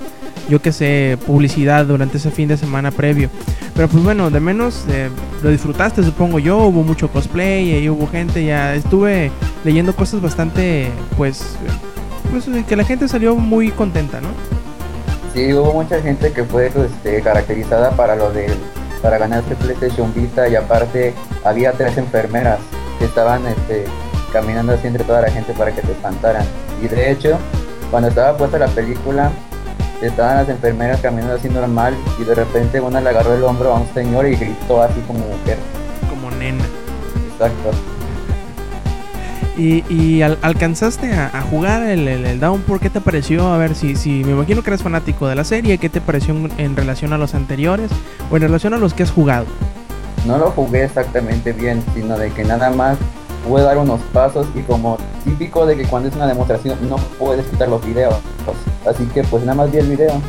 yo 0.49 0.61
que 0.61 0.71
sé, 0.71 1.17
publicidad 1.27 1.85
durante 1.85 2.17
ese 2.17 2.31
fin 2.31 2.47
de 2.47 2.57
semana 2.57 2.91
previo. 2.91 3.29
Pero 3.75 3.87
pues 3.87 4.03
bueno, 4.03 4.29
de 4.31 4.39
menos 4.39 4.83
eh, 4.89 5.09
lo 5.43 5.49
disfrutaste, 5.51 6.03
supongo 6.03 6.39
yo. 6.39 6.57
Hubo 6.57 6.83
mucho 6.83 7.09
cosplay, 7.09 7.83
y 7.83 7.89
hubo 7.89 8.07
gente, 8.07 8.43
ya 8.43 8.73
estuve 8.75 9.31
leyendo 9.63 9.95
cosas 9.95 10.21
bastante, 10.21 10.89
pues, 11.17 11.55
pues 12.31 12.45
que 12.65 12.75
la 12.75 12.83
gente 12.83 13.07
salió 13.07 13.35
muy 13.35 13.69
contenta, 13.71 14.19
¿no? 14.21 14.29
Sí, 15.33 15.53
hubo 15.53 15.71
mucha 15.73 16.01
gente 16.01 16.31
que 16.33 16.43
fue 16.43 16.67
este, 16.67 17.21
caracterizada 17.21 17.91
para 17.91 18.15
lo 18.15 18.31
de 18.31 18.47
para 18.99 19.17
ganar 19.17 19.39
este 19.39 19.55
PlayStation 19.55 20.13
Vita 20.13 20.47
y 20.47 20.55
aparte 20.55 21.13
había 21.43 21.71
tres 21.73 21.97
enfermeras 21.97 22.59
que 22.97 23.05
estaban 23.05 23.45
este, 23.47 23.85
caminando 24.31 24.73
así 24.73 24.87
entre 24.87 25.03
toda 25.03 25.21
la 25.21 25.31
gente 25.31 25.53
para 25.53 25.73
que 25.73 25.81
te 25.81 25.91
espantaran. 25.91 26.45
Y 26.81 26.87
de 26.87 27.11
hecho, 27.11 27.37
cuando 27.91 28.09
estaba 28.09 28.37
puesta 28.37 28.59
la 28.59 28.67
película, 28.67 29.31
estaban 30.01 30.37
las 30.37 30.49
enfermeras 30.49 31.01
caminando 31.01 31.35
así 31.35 31.49
normal 31.49 31.95
y 32.19 32.23
de 32.23 32.35
repente 32.35 32.79
una 32.79 33.01
le 33.01 33.09
agarró 33.09 33.33
el 33.35 33.43
hombro 33.43 33.73
a 33.73 33.79
un 33.79 33.93
señor 33.93 34.27
y 34.27 34.35
gritó 34.35 34.81
así 34.81 34.99
como 35.07 35.19
mujer. 35.19 35.57
Como 36.09 36.31
nena. 36.31 36.63
Exacto. 37.33 37.98
Y, 39.59 39.83
y 39.93 40.21
al- 40.21 40.37
alcanzaste 40.41 41.11
a, 41.11 41.41
jugar 41.41 41.83
el, 41.83 42.07
el, 42.07 42.25
el 42.25 42.39
Downpour, 42.39 42.79
¿qué 42.79 42.89
te 42.89 43.01
pareció? 43.01 43.45
A 43.51 43.57
ver, 43.57 43.75
si, 43.75 43.97
si 43.97 44.23
me 44.23 44.31
imagino 44.31 44.63
que 44.63 44.69
eres 44.69 44.81
fanático 44.81 45.27
de 45.27 45.35
la 45.35 45.43
serie, 45.43 45.77
¿qué 45.77 45.89
te 45.89 45.99
pareció 45.99 46.33
en 46.57 46.77
relación 46.77 47.11
a 47.11 47.17
los 47.17 47.35
anteriores 47.35 47.91
o 48.31 48.37
en 48.37 48.43
relación 48.43 48.73
a 48.73 48.77
los 48.77 48.93
que 48.93 49.03
has 49.03 49.11
jugado? 49.11 49.45
No 50.25 50.37
lo 50.37 50.51
jugué 50.51 50.85
exactamente 50.85 51.51
bien, 51.51 51.83
sino 51.93 52.17
de 52.17 52.31
que 52.31 52.45
nada 52.45 52.69
más 52.69 52.97
pude 53.45 53.63
dar 53.63 53.77
unos 53.77 53.99
pasos 54.13 54.47
y 54.55 54.61
como 54.61 54.97
típico 55.25 55.65
de 55.65 55.75
que 55.75 55.83
cuando 55.83 56.07
es 56.07 56.15
una 56.15 56.27
demostración 56.27 56.77
no 56.89 56.95
puedes 57.17 57.45
quitar 57.47 57.67
los 57.67 57.85
videos. 57.85 58.15
Así 58.89 59.03
que 59.13 59.23
pues 59.23 59.43
nada 59.43 59.55
más 59.55 59.71
vi 59.73 59.79
el 59.79 59.87
video. 59.87 60.21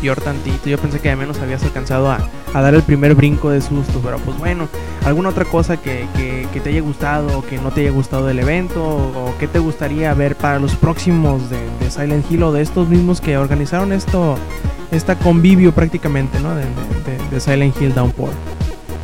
Peor 0.00 0.20
tantito, 0.20 0.68
yo 0.68 0.78
pensé 0.78 1.00
que 1.00 1.08
de 1.08 1.16
menos 1.16 1.38
habías 1.40 1.62
alcanzado 1.64 2.10
a, 2.10 2.18
a 2.54 2.60
dar 2.60 2.74
el 2.74 2.82
primer 2.82 3.14
brinco 3.14 3.50
de 3.50 3.60
susto, 3.60 4.00
pero 4.02 4.18
pues 4.18 4.38
bueno, 4.38 4.68
¿alguna 5.04 5.30
otra 5.30 5.44
cosa 5.44 5.76
que, 5.76 6.06
que- 6.16 6.46
que 6.52 6.60
te 6.60 6.70
haya 6.70 6.80
gustado 6.80 7.38
o 7.38 7.42
que 7.44 7.58
no 7.58 7.70
te 7.70 7.80
haya 7.82 7.90
gustado 7.90 8.26
del 8.26 8.38
evento? 8.38 8.82
¿O 8.84 9.34
qué 9.38 9.48
te 9.48 9.58
gustaría 9.58 10.14
ver 10.14 10.36
para 10.36 10.58
los 10.58 10.74
próximos 10.76 11.42
de, 11.50 11.58
Silent 11.90 12.30
Hill 12.30 12.42
o 12.44 12.52
de 12.52 12.62
estos 12.62 12.88
mismos 12.88 13.20
que 13.20 13.36
organizaron 13.38 13.92
esto, 13.92 14.36
esta 14.92 15.16
convivio 15.18 15.72
prácticamente, 15.72 16.38
¿no? 16.40 16.54
De- 16.54 16.64
de 17.30 17.40
Silent 17.40 17.74
Hill 17.80 17.94
Downpour. 17.94 18.30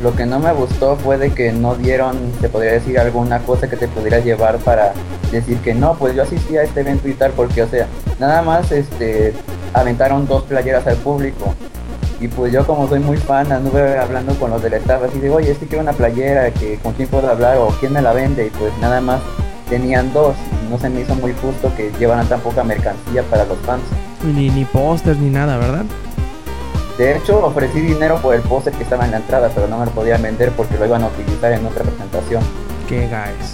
Lo 0.05 0.15
que 0.15 0.27
no 0.27 0.39
me 0.39 0.53
gustó 0.53 0.97
fue 0.97 1.17
de 1.17 1.31
que 1.31 1.51
no 1.51 1.73
dieron, 1.73 2.15
se 2.39 2.47
podría 2.47 2.73
decir, 2.73 2.99
alguna 2.99 3.39
cosa 3.39 3.67
que 3.67 3.75
te 3.75 3.87
pudiera 3.87 4.19
llevar 4.19 4.59
para 4.59 4.93
decir 5.31 5.57
que 5.61 5.73
no, 5.73 5.95
pues 5.95 6.13
yo 6.13 6.21
asistí 6.21 6.55
a 6.57 6.61
este 6.61 6.81
evento 6.81 7.07
y 7.07 7.15
tal, 7.15 7.31
porque 7.31 7.63
o 7.63 7.67
sea, 7.67 7.87
nada 8.19 8.43
más 8.43 8.71
este 8.71 9.33
aventaron 9.73 10.27
dos 10.27 10.43
playeras 10.43 10.85
al 10.85 10.97
público. 10.97 11.55
Y 12.19 12.27
pues 12.27 12.53
yo 12.53 12.67
como 12.67 12.87
soy 12.87 12.99
muy 12.99 13.17
fan, 13.17 13.51
anduve 13.51 13.97
hablando 13.97 14.35
con 14.35 14.51
los 14.51 14.61
del 14.61 14.75
staff 14.75 15.01
así 15.09 15.17
de, 15.17 15.31
oye, 15.31 15.49
este 15.49 15.65
quiero 15.65 15.81
una 15.81 15.93
playera, 15.93 16.51
que 16.51 16.77
con 16.77 16.93
quién 16.93 17.07
puedo 17.07 17.27
hablar 17.27 17.57
o 17.57 17.69
quién 17.79 17.91
me 17.91 18.03
la 18.03 18.13
vende. 18.13 18.45
Y 18.45 18.49
pues 18.51 18.77
nada 18.79 19.01
más 19.01 19.21
tenían 19.71 20.13
dos. 20.13 20.35
No 20.69 20.77
se 20.77 20.87
me 20.87 21.01
hizo 21.01 21.15
muy 21.15 21.33
justo 21.33 21.71
que 21.75 21.91
llevaran 21.97 22.27
tan 22.27 22.41
poca 22.41 22.63
mercancía 22.63 23.23
para 23.23 23.45
los 23.45 23.57
fans. 23.65 23.81
Ni, 24.23 24.51
ni 24.51 24.65
pósters 24.65 25.17
ni 25.17 25.31
nada, 25.31 25.57
¿verdad? 25.57 25.85
De 26.97 27.17
hecho, 27.17 27.45
ofrecí 27.45 27.81
dinero 27.81 28.19
por 28.21 28.35
el 28.35 28.41
póster 28.41 28.73
que 28.73 28.83
estaba 28.83 29.05
en 29.05 29.11
la 29.11 29.17
entrada, 29.17 29.51
pero 29.53 29.67
no 29.67 29.77
me 29.77 29.85
lo 29.85 29.91
podían 29.91 30.21
vender 30.21 30.51
porque 30.51 30.77
lo 30.77 30.85
iban 30.85 31.03
a 31.03 31.07
utilizar 31.07 31.51
en 31.51 31.65
otra 31.65 31.83
presentación. 31.83 32.41
Qué 32.87 33.01
guys. 33.07 33.51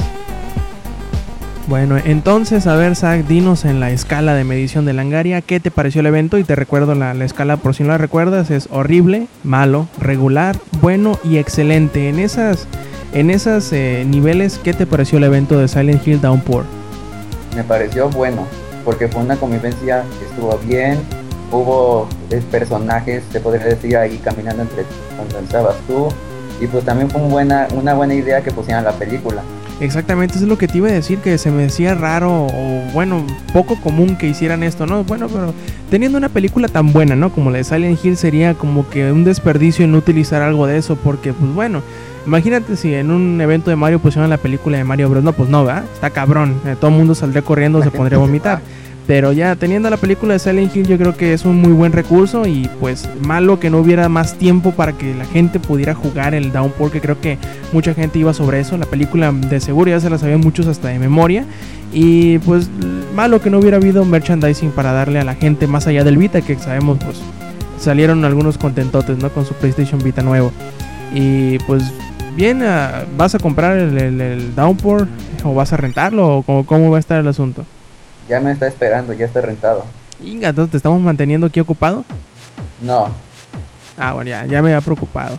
Bueno, 1.67 1.97
entonces, 2.03 2.67
a 2.67 2.75
ver, 2.75 2.95
Zach, 2.95 3.25
dinos 3.25 3.65
en 3.65 3.79
la 3.79 3.91
escala 3.91 4.33
de 4.33 4.43
medición 4.43 4.85
de 4.85 4.93
Langaria, 4.93 5.41
¿qué 5.41 5.59
te 5.59 5.71
pareció 5.71 6.01
el 6.01 6.07
evento? 6.07 6.37
Y 6.37 6.43
te 6.43 6.55
recuerdo 6.55 6.95
la, 6.95 7.13
la 7.13 7.25
escala, 7.25 7.57
por 7.57 7.73
si 7.75 7.83
no 7.83 7.89
la 7.89 7.97
recuerdas, 7.97 8.51
es 8.51 8.67
horrible, 8.71 9.27
malo, 9.43 9.87
regular, 9.99 10.57
bueno 10.81 11.17
y 11.23 11.37
excelente. 11.37 12.09
En 12.09 12.19
esas, 12.19 12.67
en 13.13 13.29
esas 13.29 13.71
eh, 13.73 14.05
niveles, 14.07 14.59
¿qué 14.61 14.73
te 14.73 14.85
pareció 14.85 15.17
el 15.17 15.23
evento 15.23 15.57
de 15.57 15.67
Silent 15.67 16.05
Hill 16.05 16.19
Downpour? 16.19 16.65
me 17.55 17.63
pareció 17.63 18.09
bueno, 18.09 18.47
porque 18.85 19.07
fue 19.07 19.21
una 19.21 19.35
convivencia 19.35 20.03
que 20.19 20.25
estuvo 20.25 20.57
bien, 20.59 20.99
hubo 21.51 22.07
eh, 22.29 22.41
personajes, 22.49 23.23
se 23.31 23.39
podría 23.39 23.65
decir, 23.65 23.97
ahí 23.97 24.17
caminando 24.17 24.63
entre 24.63 24.85
cuando 25.15 25.39
estabas 25.39 25.75
tú, 25.87 26.07
y 26.59 26.67
pues 26.67 26.85
también 26.85 27.09
fue 27.09 27.21
un 27.21 27.29
buena, 27.29 27.67
una 27.73 27.93
buena 27.93 28.13
idea 28.13 28.41
que 28.41 28.51
pusieran 28.51 28.83
la 28.83 28.93
película. 28.93 29.41
Exactamente, 29.81 30.35
eso 30.35 30.43
es 30.43 30.49
lo 30.49 30.59
que 30.59 30.67
te 30.67 30.77
iba 30.77 30.89
a 30.89 30.91
decir, 30.91 31.17
que 31.17 31.39
se 31.39 31.49
me 31.49 31.63
decía 31.63 31.95
raro 31.95 32.45
o 32.45 32.91
bueno, 32.93 33.25
poco 33.51 33.81
común 33.81 34.15
que 34.15 34.27
hicieran 34.27 34.61
esto, 34.61 34.85
¿no? 34.85 35.03
Bueno, 35.03 35.27
pero 35.27 35.55
teniendo 35.89 36.19
una 36.19 36.29
película 36.29 36.67
tan 36.67 36.93
buena, 36.93 37.15
¿no? 37.15 37.31
Como 37.31 37.49
la 37.49 37.57
de 37.57 37.63
Silent 37.63 37.99
Hill 38.05 38.15
sería 38.15 38.53
como 38.53 38.87
que 38.87 39.11
un 39.11 39.23
desperdicio 39.23 39.83
en 39.83 39.93
no 39.93 39.97
utilizar 39.97 40.43
algo 40.43 40.67
de 40.67 40.77
eso, 40.77 40.97
porque 40.97 41.33
pues 41.33 41.51
bueno, 41.55 41.81
imagínate 42.27 42.75
si 42.75 42.93
en 42.93 43.09
un 43.09 43.41
evento 43.41 43.71
de 43.71 43.75
Mario 43.75 43.97
pusieran 43.97 44.29
la 44.29 44.37
película 44.37 44.77
de 44.77 44.83
Mario 44.83 45.09
Bros. 45.09 45.23
No, 45.23 45.33
pues 45.33 45.49
no, 45.49 45.65
¿verdad? 45.65 45.83
Está 45.91 46.11
cabrón, 46.11 46.61
eh, 46.67 46.75
todo 46.79 46.91
el 46.91 46.97
mundo 46.97 47.15
saldría 47.15 47.41
corriendo, 47.41 47.79
La 47.79 47.85
se 47.85 47.91
pondría 47.97 48.17
a 48.17 48.21
vomitar. 48.21 48.61
Pero 49.11 49.33
ya 49.33 49.57
teniendo 49.57 49.89
la 49.89 49.97
película 49.97 50.31
de 50.31 50.39
Silent 50.39 50.73
Hill 50.73 50.87
yo 50.87 50.97
creo 50.97 51.17
que 51.17 51.33
es 51.33 51.43
un 51.43 51.57
muy 51.57 51.73
buen 51.73 51.91
recurso 51.91 52.45
y 52.47 52.69
pues 52.79 53.09
malo 53.27 53.59
que 53.59 53.69
no 53.69 53.79
hubiera 53.79 54.07
más 54.07 54.35
tiempo 54.37 54.71
para 54.71 54.93
que 54.93 55.13
la 55.13 55.25
gente 55.25 55.59
pudiera 55.59 55.93
jugar 55.93 56.33
el 56.33 56.53
Downpour 56.53 56.91
que 56.91 57.01
creo 57.01 57.19
que 57.19 57.37
mucha 57.73 57.93
gente 57.93 58.19
iba 58.19 58.33
sobre 58.33 58.61
eso. 58.61 58.77
La 58.77 58.85
película 58.85 59.33
de 59.33 59.59
seguro 59.59 59.91
ya 59.91 59.99
se 59.99 60.09
la 60.09 60.17
sabían 60.17 60.39
muchos 60.39 60.65
hasta 60.67 60.87
de 60.87 60.97
memoria 60.97 61.43
y 61.91 62.37
pues 62.39 62.69
malo 63.13 63.41
que 63.41 63.49
no 63.49 63.59
hubiera 63.59 63.75
habido 63.75 64.05
merchandising 64.05 64.71
para 64.71 64.93
darle 64.93 65.19
a 65.19 65.25
la 65.25 65.35
gente 65.35 65.67
más 65.67 65.87
allá 65.87 66.05
del 66.05 66.15
Vita 66.17 66.39
que 66.39 66.55
sabemos 66.55 66.97
pues 67.03 67.17
salieron 67.77 68.23
algunos 68.23 68.57
contentotes 68.57 69.17
no 69.17 69.27
con 69.29 69.45
su 69.45 69.53
PlayStation 69.55 70.01
Vita 70.01 70.21
nuevo 70.21 70.53
y 71.13 71.59
pues 71.67 71.83
bien 72.37 72.63
ah, 72.63 73.03
vas 73.17 73.35
a 73.35 73.39
comprar 73.39 73.77
el, 73.77 73.97
el- 73.97 74.21
el 74.21 74.55
Downpour 74.55 75.05
o 75.43 75.53
vas 75.53 75.73
a 75.73 75.75
rentarlo 75.75 76.37
o 76.37 76.43
cómo, 76.43 76.65
cómo 76.65 76.91
va 76.91 76.95
a 76.95 77.01
estar 77.01 77.19
el 77.19 77.27
asunto. 77.27 77.65
Ya 78.31 78.39
me 78.39 78.51
está 78.53 78.65
esperando, 78.65 79.11
ya 79.11 79.25
está 79.25 79.41
rentado. 79.41 79.83
Inga, 80.23 80.47
entonces 80.49 80.71
te 80.71 80.77
estamos 80.77 81.01
manteniendo 81.01 81.47
aquí 81.47 81.59
ocupado. 81.59 82.05
No, 82.81 83.09
Ah, 83.97 84.13
bueno, 84.13 84.29
ya, 84.29 84.45
ya 84.45 84.61
me 84.61 84.69
había 84.69 84.79
preocupado. 84.81 85.37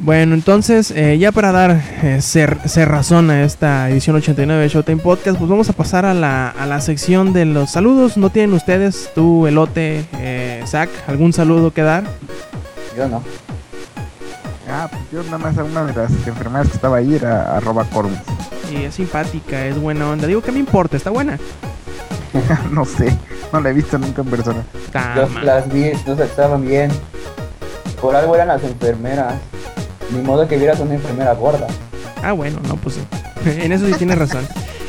Bueno, 0.00 0.34
entonces, 0.34 0.92
eh, 0.92 1.18
ya 1.18 1.32
para 1.32 1.50
dar 1.50 1.72
eh, 1.72 2.18
cer- 2.20 2.60
cerrazón 2.68 3.30
a 3.32 3.42
esta 3.42 3.90
edición 3.90 4.14
89 4.14 4.62
de 4.62 4.68
Showtime 4.68 5.02
Podcast, 5.02 5.36
pues 5.38 5.50
vamos 5.50 5.68
a 5.68 5.72
pasar 5.72 6.06
a 6.06 6.14
la, 6.14 6.48
a 6.50 6.66
la 6.66 6.80
sección 6.80 7.32
de 7.32 7.44
los 7.46 7.72
saludos. 7.72 8.16
¿No 8.16 8.30
tienen 8.30 8.54
ustedes, 8.54 9.10
tú, 9.14 9.48
Elote, 9.48 10.04
eh, 10.20 10.62
Zach, 10.68 10.88
algún 11.08 11.32
saludo 11.32 11.72
que 11.72 11.82
dar? 11.82 12.04
yo 12.96 13.08
no. 13.08 13.22
Ah, 14.70 14.86
pues 14.88 15.02
yo 15.12 15.22
nada 15.24 15.38
más 15.38 15.58
a 15.58 15.64
una 15.64 15.84
de 15.84 15.94
las 15.94 16.10
enfermeras 16.12 16.68
que 16.68 16.74
estaba 16.76 16.98
ahí 16.98 17.14
era 17.16 17.56
arroba 17.56 17.84
Corvus. 17.84 18.18
Y 18.70 18.84
es 18.84 18.94
simpática, 18.94 19.66
es 19.66 19.80
buena 19.80 20.10
onda. 20.10 20.26
Digo, 20.26 20.42
¿qué 20.42 20.52
me 20.52 20.58
importa? 20.58 20.96
Está 20.96 21.10
buena. 21.10 21.38
no 22.70 22.84
sé, 22.84 23.16
no 23.52 23.60
la 23.60 23.70
he 23.70 23.72
visto 23.72 23.98
nunca 23.98 24.22
en 24.22 24.28
persona. 24.28 24.64
Las 25.42 25.72
vi, 25.72 25.92
no 26.06 26.16
se 26.16 26.24
estaban 26.24 26.66
bien. 26.66 26.90
Por 28.00 28.14
algo 28.14 28.34
eran 28.34 28.48
las 28.48 28.62
enfermeras. 28.62 29.34
Ni 30.10 30.22
modo 30.22 30.46
que 30.46 30.56
vieras 30.56 30.80
una 30.80 30.94
enfermera 30.94 31.34
gorda. 31.34 31.66
Ah, 32.22 32.32
bueno, 32.32 32.60
no, 32.66 32.76
pues 32.76 32.96
sí. 32.96 33.00
en 33.62 33.72
eso 33.72 33.86
sí 33.86 33.94
tienes 33.94 34.18
razón. 34.18 34.46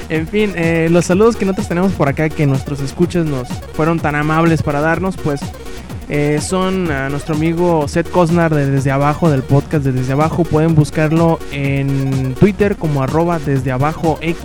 En 0.09 0.27
fin, 0.27 0.53
eh, 0.55 0.87
los 0.89 1.05
saludos 1.05 1.35
que 1.35 1.45
nosotros 1.45 1.67
tenemos 1.67 1.91
por 1.93 2.09
acá, 2.09 2.29
que 2.29 2.47
nuestros 2.47 2.79
escuchas 2.79 3.25
nos 3.25 3.47
fueron 3.73 3.99
tan 3.99 4.15
amables 4.15 4.63
para 4.63 4.81
darnos, 4.81 5.15
pues 5.17 5.39
eh, 6.09 6.39
son 6.41 6.91
a 6.91 7.07
nuestro 7.09 7.35
amigo 7.35 7.87
Seth 7.87 8.09
Cosnar 8.09 8.53
de 8.53 8.69
Desde 8.69 8.89
Abajo, 8.91 9.29
del 9.29 9.43
podcast 9.43 9.85
de 9.85 9.91
Desde 9.91 10.13
Abajo. 10.13 10.43
Pueden 10.43 10.73
buscarlo 10.75 11.39
en 11.51 12.33
Twitter 12.39 12.75
como 12.75 13.03
arroba 13.03 13.37
desde 13.39 13.71
abajo 13.71 14.17
X. 14.21 14.43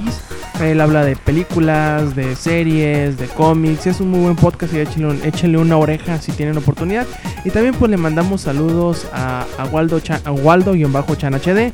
Él 0.63 0.81
habla 0.81 1.05
de 1.05 1.17
películas, 1.17 2.15
de 2.15 2.37
series, 2.37 3.19
de 3.19 3.27
cómics. 3.27 3.87
Es 3.87 4.01
un 4.01 4.11
muy 4.11 4.21
buen 4.21 4.37
podcast 4.37 4.73
y 4.75 4.79
échenle, 4.79 5.59
una 5.59 5.77
oreja 5.79 6.21
si 6.21 6.33
tienen 6.33 6.57
oportunidad. 6.59 7.07
Y 7.45 7.51
también 7.51 7.75
pues 7.75 7.91
le 7.91 7.97
mandamos 7.97 8.43
saludos 8.43 9.07
a, 9.13 9.47
a 9.59 9.65
Waldo, 9.65 9.99
Cha- 10.01 10.21
a 10.25 10.31
Waldo-Chan 10.33 11.35
HD 11.35 11.73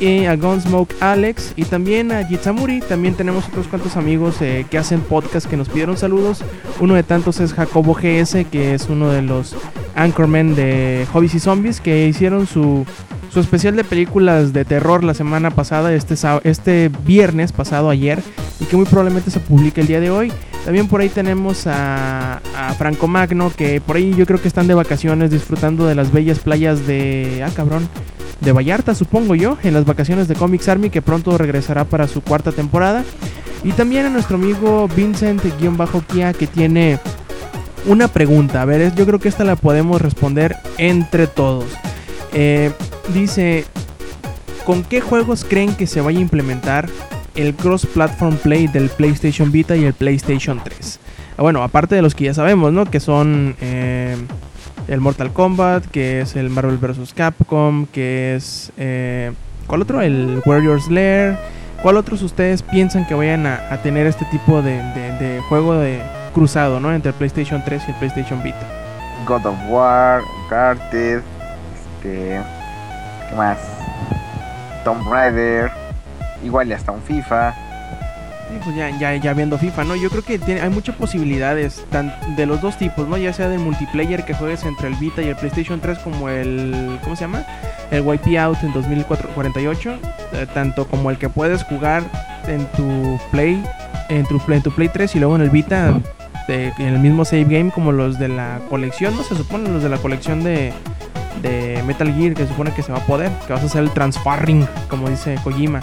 y 0.00 0.24
a 0.24 0.34
Gunsmoke 0.34 0.94
Alex 1.00 1.52
y 1.56 1.64
también 1.64 2.10
a 2.10 2.24
Jitsamuri. 2.26 2.80
También 2.80 3.14
tenemos 3.14 3.46
otros 3.46 3.68
cuantos 3.68 3.96
amigos 3.96 4.40
eh, 4.40 4.66
que 4.70 4.78
hacen 4.78 5.00
podcast 5.02 5.46
que 5.46 5.56
nos 5.56 5.68
pidieron 5.68 5.96
saludos. 5.96 6.42
Uno 6.80 6.94
de 6.94 7.02
tantos 7.02 7.38
es 7.38 7.52
Jacobo 7.52 7.94
GS, 7.94 8.46
que 8.50 8.74
es 8.74 8.88
uno 8.88 9.10
de 9.10 9.22
los 9.22 9.54
anchormen 9.94 10.54
de 10.54 11.06
Hobbies 11.12 11.34
y 11.34 11.40
Zombies, 11.40 11.80
que 11.80 12.08
hicieron 12.08 12.46
su, 12.46 12.86
su 13.30 13.40
especial 13.40 13.76
de 13.76 13.84
películas 13.84 14.54
de 14.54 14.64
terror 14.64 15.04
la 15.04 15.12
semana 15.12 15.50
pasada, 15.50 15.92
este, 15.92 16.14
este 16.44 16.90
viernes 17.04 17.52
pasado 17.52 17.90
ayer, 17.90 18.22
y 18.58 18.64
que 18.64 18.76
muy 18.76 18.86
probablemente 18.86 19.30
se 19.30 19.40
publique 19.40 19.82
el 19.82 19.86
día 19.86 20.00
de 20.00 20.10
hoy. 20.10 20.32
También 20.64 20.88
por 20.88 21.00
ahí 21.00 21.08
tenemos 21.08 21.66
a 21.66 22.40
Franco 22.78 23.06
Magno, 23.06 23.52
que 23.54 23.80
por 23.80 23.96
ahí 23.96 24.14
yo 24.16 24.26
creo 24.26 24.40
que 24.40 24.48
están 24.48 24.66
de 24.66 24.74
vacaciones 24.74 25.30
disfrutando 25.30 25.86
de 25.86 25.94
las 25.94 26.12
bellas 26.12 26.38
playas 26.38 26.86
de... 26.86 27.44
Ah, 27.46 27.50
cabrón 27.54 27.88
de 28.40 28.52
Vallarta, 28.52 28.94
supongo 28.94 29.34
yo, 29.34 29.58
en 29.62 29.74
las 29.74 29.84
vacaciones 29.84 30.28
de 30.28 30.34
Comics 30.34 30.68
Army, 30.68 30.90
que 30.90 31.02
pronto 31.02 31.36
regresará 31.36 31.84
para 31.84 32.08
su 32.08 32.22
cuarta 32.22 32.52
temporada. 32.52 33.04
Y 33.62 33.72
también 33.72 34.06
a 34.06 34.10
nuestro 34.10 34.36
amigo 34.36 34.88
Vincent-Kia, 34.96 36.32
que 36.32 36.46
tiene 36.46 36.98
una 37.86 38.08
pregunta. 38.08 38.62
A 38.62 38.64
ver, 38.64 38.94
yo 38.94 39.06
creo 39.06 39.18
que 39.18 39.28
esta 39.28 39.44
la 39.44 39.56
podemos 39.56 40.00
responder 40.00 40.56
entre 40.78 41.26
todos. 41.26 41.66
Eh, 42.32 42.72
dice, 43.12 43.64
¿con 44.64 44.82
qué 44.84 45.00
juegos 45.00 45.44
creen 45.48 45.74
que 45.74 45.86
se 45.86 46.00
vaya 46.00 46.18
a 46.18 46.22
implementar 46.22 46.88
el 47.34 47.54
cross-platform 47.54 48.36
play 48.36 48.66
del 48.66 48.88
PlayStation 48.88 49.52
Vita 49.52 49.76
y 49.76 49.84
el 49.84 49.92
PlayStation 49.94 50.60
3? 50.62 51.00
Ah, 51.36 51.42
Bueno, 51.42 51.62
aparte 51.62 51.94
de 51.94 52.02
los 52.02 52.14
que 52.14 52.24
ya 52.24 52.34
sabemos, 52.34 52.72
¿no? 52.72 52.86
Que 52.86 53.00
son... 53.00 53.56
eh, 53.60 54.16
el 54.88 55.00
Mortal 55.00 55.32
Kombat, 55.32 55.86
que 55.86 56.20
es 56.20 56.36
el 56.36 56.50
Marvel 56.50 56.78
vs. 56.78 57.14
Capcom, 57.14 57.86
que 57.86 58.36
es... 58.36 58.72
eh, 58.76 59.32
¿Cuál 59.66 59.82
otro? 59.82 60.00
El 60.02 60.42
Warriors 60.44 60.90
Lair. 60.90 61.36
¿Cuál 61.82 61.96
otros 61.96 62.22
ustedes 62.22 62.62
piensan 62.62 63.06
que 63.06 63.14
vayan 63.14 63.46
a, 63.46 63.80
tener 63.82 64.06
este 64.06 64.26
tipo 64.26 64.60
de, 64.60 65.40
juego 65.48 65.74
de 65.74 66.02
cruzado, 66.34 66.78
¿no? 66.78 66.92
Entre 66.92 67.10
el 67.10 67.16
PlayStation 67.16 67.62
3 67.64 67.82
y 67.86 67.90
el 67.90 67.96
PlayStation 67.96 68.42
Vita. 68.42 68.66
God 69.26 69.46
of 69.46 69.56
War, 69.68 70.22
Uncharted, 70.44 71.18
este, 71.18 72.40
¿qué 73.28 73.36
más? 73.36 73.58
Tomb 74.84 75.08
Raider, 75.10 75.70
igual 76.44 76.68
y 76.68 76.72
hasta 76.74 76.92
un 76.92 77.00
FIFA. 77.00 77.54
Pues 78.64 78.76
ya, 78.76 78.90
ya, 78.98 79.16
ya 79.16 79.32
viendo 79.32 79.56
FIFA, 79.58 79.84
¿no? 79.84 79.96
Yo 79.96 80.10
creo 80.10 80.22
que 80.24 80.38
tiene, 80.38 80.60
hay 80.60 80.70
muchas 80.70 80.94
posibilidades 80.96 81.84
tan, 81.90 82.12
de 82.36 82.46
los 82.46 82.60
dos 82.60 82.76
tipos, 82.76 83.08
¿no? 83.08 83.16
Ya 83.16 83.32
sea 83.32 83.48
del 83.48 83.60
multiplayer 83.60 84.24
que 84.24 84.34
juegues 84.34 84.64
entre 84.64 84.88
el 84.88 84.94
Vita 84.96 85.22
y 85.22 85.28
el 85.28 85.36
PlayStation 85.36 85.80
3 85.80 85.98
como 86.00 86.28
el... 86.28 86.98
¿Cómo 87.02 87.16
se 87.16 87.22
llama? 87.22 87.44
El 87.90 88.02
Wipeout 88.02 88.62
en 88.62 88.72
2048. 88.72 89.94
eh, 90.32 90.46
tanto 90.52 90.86
como 90.86 91.10
el 91.10 91.18
que 91.18 91.28
puedes 91.28 91.62
jugar 91.64 92.02
en 92.48 92.66
tu 92.76 93.18
Play, 93.30 93.62
en 94.08 94.24
tu, 94.26 94.40
en 94.48 94.62
tu 94.62 94.70
Play 94.72 94.88
3 94.88 95.14
y 95.16 95.18
luego 95.20 95.36
en 95.36 95.42
el 95.42 95.50
Vita 95.50 95.94
de- 96.48 96.72
en 96.78 96.86
el 96.86 96.98
mismo 96.98 97.24
save 97.24 97.44
game 97.44 97.70
como 97.70 97.92
los 97.92 98.18
de 98.18 98.28
la 98.28 98.58
colección, 98.68 99.16
¿no? 99.16 99.22
Se 99.22 99.36
supone 99.36 99.68
los 99.68 99.82
de 99.82 99.88
la 99.88 99.98
colección 99.98 100.42
de, 100.42 100.72
de 101.42 101.82
Metal 101.86 102.12
Gear 102.14 102.34
que 102.34 102.42
se 102.42 102.48
supone 102.48 102.72
que 102.72 102.82
se 102.82 102.92
va 102.92 102.98
a 102.98 103.06
poder, 103.06 103.30
que 103.46 103.52
vas 103.52 103.62
a 103.62 103.66
hacer 103.66 103.82
el 103.82 103.90
transfarring, 103.90 104.66
como 104.88 105.08
dice 105.08 105.36
Kojima. 105.44 105.80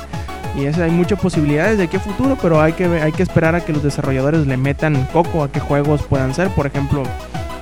Y 0.57 0.65
eso 0.65 0.83
hay 0.83 0.89
muchas 0.91 1.19
posibilidades 1.19 1.77
de 1.77 1.83
aquí 1.83 1.97
a 1.97 1.99
futuro, 1.99 2.35
pero 2.41 2.59
hay 2.59 2.73
que, 2.73 2.85
hay 2.85 3.11
que 3.11 3.21
esperar 3.23 3.53
a 3.53 3.63
que 3.63 3.71
los 3.73 3.83
desarrolladores 3.83 4.47
le 4.47 4.57
metan 4.57 5.07
coco 5.13 5.43
a 5.43 5.51
qué 5.51 5.59
juegos 5.59 6.01
puedan 6.01 6.33
ser. 6.33 6.49
Por 6.49 6.65
ejemplo, 6.65 7.03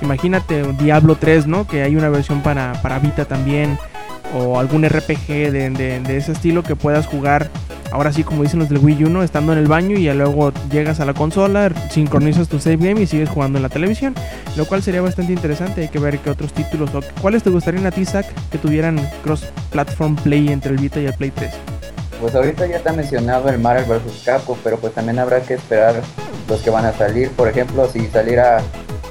imagínate 0.00 0.62
Diablo 0.78 1.16
3, 1.16 1.46
¿no? 1.46 1.66
Que 1.66 1.82
hay 1.82 1.94
una 1.94 2.08
versión 2.08 2.40
para, 2.42 2.72
para 2.82 2.98
Vita 2.98 3.26
también. 3.26 3.78
O 4.34 4.58
algún 4.58 4.82
RPG 4.84 5.26
de, 5.52 5.70
de- 6.02 6.16
ese 6.16 6.32
estilo 6.32 6.62
que 6.62 6.74
puedas 6.74 7.06
jugar. 7.06 7.48
Ahora 7.92 8.12
sí, 8.12 8.24
como 8.24 8.42
dicen 8.42 8.58
los 8.58 8.68
del 8.68 8.78
Wii 8.78 9.04
U. 9.04 9.22
Estando 9.22 9.52
en 9.52 9.58
el 9.58 9.66
baño 9.68 9.96
y 9.96 10.12
luego 10.12 10.52
llegas 10.72 10.98
a 10.98 11.04
la 11.04 11.14
consola, 11.14 11.70
sincronizas 11.90 12.48
tu 12.48 12.58
save 12.58 12.76
game 12.78 13.02
y 13.02 13.06
sigues 13.06 13.28
jugando 13.28 13.58
en 13.58 13.62
la 13.62 13.68
televisión. 13.68 14.14
Lo 14.56 14.64
cual 14.64 14.82
sería 14.82 15.00
bastante 15.02 15.32
interesante. 15.32 15.82
Hay 15.82 15.88
que 15.88 15.98
ver 16.00 16.18
qué 16.18 16.30
otros 16.30 16.52
títulos 16.52 16.92
o 16.94 17.00
cuáles 17.20 17.42
te 17.44 17.50
gustarían 17.50 17.86
a 17.86 17.90
ti, 17.92 18.04
Zach, 18.04 18.26
que 18.50 18.58
tuvieran 18.58 18.98
cross-platform 19.22 20.16
play 20.16 20.48
entre 20.48 20.72
el 20.72 20.78
Vita 20.78 20.98
y 21.00 21.06
el 21.06 21.12
Play 21.14 21.30
3. 21.30 21.50
Pues 22.20 22.34
ahorita 22.34 22.66
ya 22.66 22.80
ha 22.84 22.92
mencionado 22.92 23.48
el 23.48 23.58
Marvel 23.58 23.84
vs. 23.84 24.22
Capcom, 24.24 24.56
pero 24.64 24.78
pues 24.78 24.94
también 24.94 25.18
habrá 25.18 25.40
que 25.42 25.54
esperar 25.54 25.94
los 26.48 26.60
que 26.60 26.70
van 26.70 26.86
a 26.86 26.92
salir. 26.92 27.30
Por 27.30 27.48
ejemplo, 27.48 27.88
si 27.88 28.06
saliera, 28.06 28.62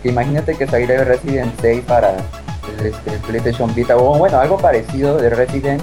imagínate 0.03 0.56
que 0.56 0.66
saliera 0.66 0.95
el 0.95 1.06
Resident 1.06 1.53
6 1.62 1.84
para 1.88 2.12
el, 2.12 2.86
este, 2.88 3.14
el 3.14 3.20
PlayStation 3.20 3.74
Vita, 3.76 3.95
o 3.95 4.18
bueno, 4.18 4.39
algo 4.39 4.58
parecido 4.58 5.18
de 5.18 5.30
Resident, 5.30 5.82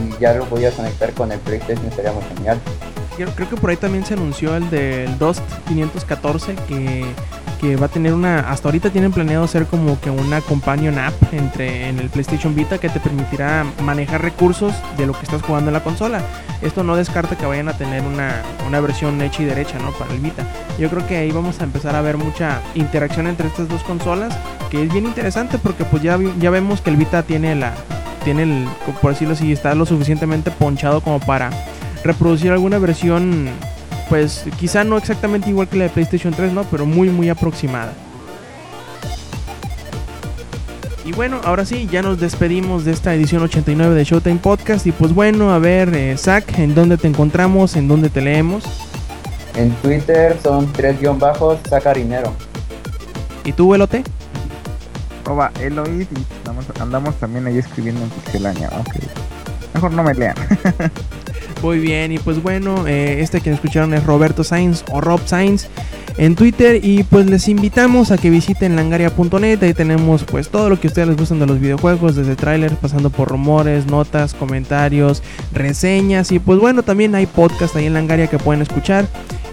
y 0.00 0.20
ya 0.20 0.34
lo 0.34 0.44
podías 0.44 0.74
conectar 0.74 1.12
con 1.12 1.32
el 1.32 1.38
PlayStation, 1.40 1.86
estaría 1.86 2.12
muy 2.12 2.22
genial. 2.36 2.58
Creo 3.16 3.48
que 3.48 3.56
por 3.56 3.70
ahí 3.70 3.76
también 3.76 4.04
se 4.04 4.14
anunció 4.14 4.56
el 4.56 4.68
del 4.70 5.18
Dust 5.18 5.42
514 5.68 6.56
que, 6.66 7.04
que 7.62 7.76
va 7.76 7.86
a 7.86 7.88
tener 7.88 8.12
una... 8.12 8.40
Hasta 8.50 8.66
ahorita 8.66 8.90
tienen 8.90 9.12
planeado 9.12 9.44
hacer 9.44 9.66
como 9.66 10.00
que 10.00 10.10
una 10.10 10.40
companion 10.40 10.98
app 10.98 11.14
entre, 11.32 11.88
en 11.88 12.00
el 12.00 12.10
PlayStation 12.10 12.56
Vita 12.56 12.78
que 12.78 12.88
te 12.88 12.98
permitirá 12.98 13.64
manejar 13.84 14.20
recursos 14.20 14.74
de 14.96 15.06
lo 15.06 15.12
que 15.12 15.22
estás 15.22 15.42
jugando 15.42 15.70
en 15.70 15.74
la 15.74 15.84
consola. 15.84 16.22
Esto 16.60 16.82
no 16.82 16.96
descarta 16.96 17.38
que 17.38 17.46
vayan 17.46 17.68
a 17.68 17.78
tener 17.78 18.02
una, 18.02 18.42
una 18.66 18.80
versión 18.80 19.22
hecha 19.22 19.42
y 19.42 19.44
derecha 19.44 19.78
¿no? 19.78 19.92
para 19.92 20.12
el 20.12 20.18
Vita. 20.18 20.44
Yo 20.76 20.90
creo 20.90 21.06
que 21.06 21.18
ahí 21.18 21.30
vamos 21.30 21.60
a 21.60 21.64
empezar 21.64 21.94
a 21.94 22.02
ver 22.02 22.16
mucha 22.16 22.60
interacción 22.74 23.28
entre 23.28 23.46
estas 23.46 23.68
dos 23.68 23.84
consolas 23.84 24.36
que 24.68 24.82
es 24.82 24.92
bien 24.92 25.06
interesante 25.06 25.56
porque 25.56 25.84
pues 25.84 26.02
ya, 26.02 26.18
ya 26.40 26.50
vemos 26.50 26.80
que 26.80 26.90
el 26.90 26.96
Vita 26.96 27.22
tiene 27.22 27.54
la... 27.54 27.74
Tiene 28.24 28.42
el, 28.42 28.68
por 29.00 29.12
decirlo 29.12 29.34
así, 29.34 29.52
está 29.52 29.76
lo 29.76 29.86
suficientemente 29.86 30.50
ponchado 30.50 31.00
como 31.00 31.20
para 31.20 31.50
reproducir 32.02 32.50
alguna 32.50 32.78
versión, 32.78 33.48
pues 34.12 34.44
quizá 34.60 34.84
no 34.84 34.98
exactamente 34.98 35.48
igual 35.48 35.68
que 35.68 35.78
la 35.78 35.84
de 35.84 35.88
PlayStation 35.88 36.34
3, 36.34 36.52
¿no? 36.52 36.64
Pero 36.64 36.84
muy, 36.84 37.08
muy 37.08 37.30
aproximada. 37.30 37.94
Y 41.02 41.12
bueno, 41.12 41.40
ahora 41.44 41.64
sí, 41.64 41.88
ya 41.90 42.02
nos 42.02 42.20
despedimos 42.20 42.84
de 42.84 42.92
esta 42.92 43.14
edición 43.14 43.42
89 43.42 43.94
de 43.94 44.04
Showtime 44.04 44.38
Podcast. 44.38 44.86
Y 44.86 44.92
pues 44.92 45.14
bueno, 45.14 45.50
a 45.50 45.58
ver, 45.58 45.94
eh, 45.94 46.14
Zach, 46.18 46.44
¿en 46.58 46.74
dónde 46.74 46.98
te 46.98 47.08
encontramos? 47.08 47.74
¿En 47.74 47.88
dónde 47.88 48.10
te 48.10 48.20
leemos? 48.20 48.64
En 49.56 49.70
Twitter 49.76 50.36
son 50.42 50.70
tres 50.74 51.00
guion 51.00 51.18
bajos, 51.18 51.58
saca 51.66 51.94
dinero. 51.94 52.34
¿Y 53.46 53.52
tú, 53.54 53.74
Elote? 53.74 54.04
Oba, 55.26 55.52
Eloid 55.58 56.02
y 56.02 56.26
andamos, 56.40 56.66
andamos 56.78 57.14
también 57.14 57.46
ahí 57.46 57.56
escribiendo 57.56 58.02
en 58.02 58.10
pixelania. 58.10 58.68
Ok. 58.78 58.94
Mejor 59.72 59.92
no 59.94 60.02
me 60.02 60.12
lean. 60.12 60.34
Muy 61.62 61.78
bien, 61.78 62.10
y 62.10 62.18
pues 62.18 62.42
bueno, 62.42 62.88
eh, 62.88 63.18
este 63.20 63.40
que 63.40 63.52
escucharon 63.52 63.94
es 63.94 64.04
Roberto 64.04 64.42
Sainz 64.42 64.82
o 64.90 65.00
Rob 65.00 65.20
Sainz 65.24 65.68
en 66.18 66.34
Twitter 66.34 66.84
y 66.84 67.04
pues 67.04 67.26
les 67.26 67.46
invitamos 67.46 68.10
a 68.10 68.18
que 68.18 68.30
visiten 68.30 68.74
langaria.net, 68.74 69.62
ahí 69.62 69.72
tenemos 69.72 70.24
pues 70.24 70.48
todo 70.48 70.68
lo 70.68 70.80
que 70.80 70.88
a 70.88 70.90
ustedes 70.90 71.06
les 71.06 71.16
gustan 71.16 71.38
de 71.38 71.46
los 71.46 71.60
videojuegos, 71.60 72.16
desde 72.16 72.34
trailers, 72.34 72.74
pasando 72.74 73.10
por 73.10 73.28
rumores, 73.28 73.86
notas, 73.86 74.34
comentarios, 74.34 75.22
reseñas 75.52 76.32
y 76.32 76.40
pues 76.40 76.58
bueno, 76.58 76.82
también 76.82 77.14
hay 77.14 77.26
podcast 77.26 77.76
ahí 77.76 77.86
en 77.86 77.94
Langaria 77.94 78.26
que 78.26 78.38
pueden 78.38 78.62
escuchar. 78.62 79.06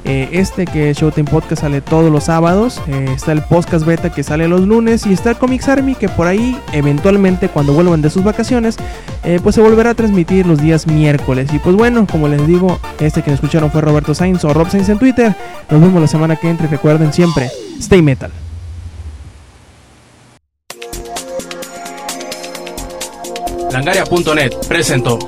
Eh, 0.05 0.29
este 0.33 0.65
que 0.65 0.89
es 0.89 0.97
Showtime 0.97 1.29
Podcast 1.29 1.61
sale 1.61 1.81
todos 1.81 2.11
los 2.11 2.25
sábados. 2.25 2.81
Eh, 2.87 3.07
está 3.15 3.31
el 3.31 3.41
podcast 3.41 3.85
beta 3.85 4.11
que 4.11 4.23
sale 4.23 4.47
los 4.47 4.61
lunes. 4.61 5.05
Y 5.05 5.13
está 5.13 5.31
el 5.31 5.37
Comics 5.37 5.67
Army 5.67 5.95
que 5.95 6.09
por 6.09 6.27
ahí, 6.27 6.59
eventualmente, 6.73 7.49
cuando 7.49 7.73
vuelvan 7.73 8.01
de 8.01 8.09
sus 8.09 8.23
vacaciones, 8.23 8.77
eh, 9.23 9.39
pues 9.41 9.55
se 9.55 9.61
volverá 9.61 9.91
a 9.91 9.93
transmitir 9.93 10.45
los 10.45 10.61
días 10.61 10.87
miércoles. 10.87 11.49
Y 11.53 11.59
pues 11.59 11.75
bueno, 11.75 12.05
como 12.09 12.27
les 12.27 12.45
digo, 12.47 12.79
este 12.99 13.21
que 13.21 13.31
escucharon 13.31 13.71
fue 13.71 13.81
Roberto 13.81 14.13
Sainz 14.13 14.43
o 14.43 14.53
Rob 14.53 14.69
Sainz 14.69 14.89
en 14.89 14.99
Twitter. 14.99 15.35
Nos 15.69 15.81
vemos 15.81 16.01
la 16.01 16.07
semana 16.07 16.35
que 16.35 16.49
entre. 16.49 16.67
Recuerden 16.67 17.13
siempre, 17.13 17.49
stay 17.79 18.01
metal. 18.01 18.31
Langaria.net 23.71 24.51
presentó 24.67 25.19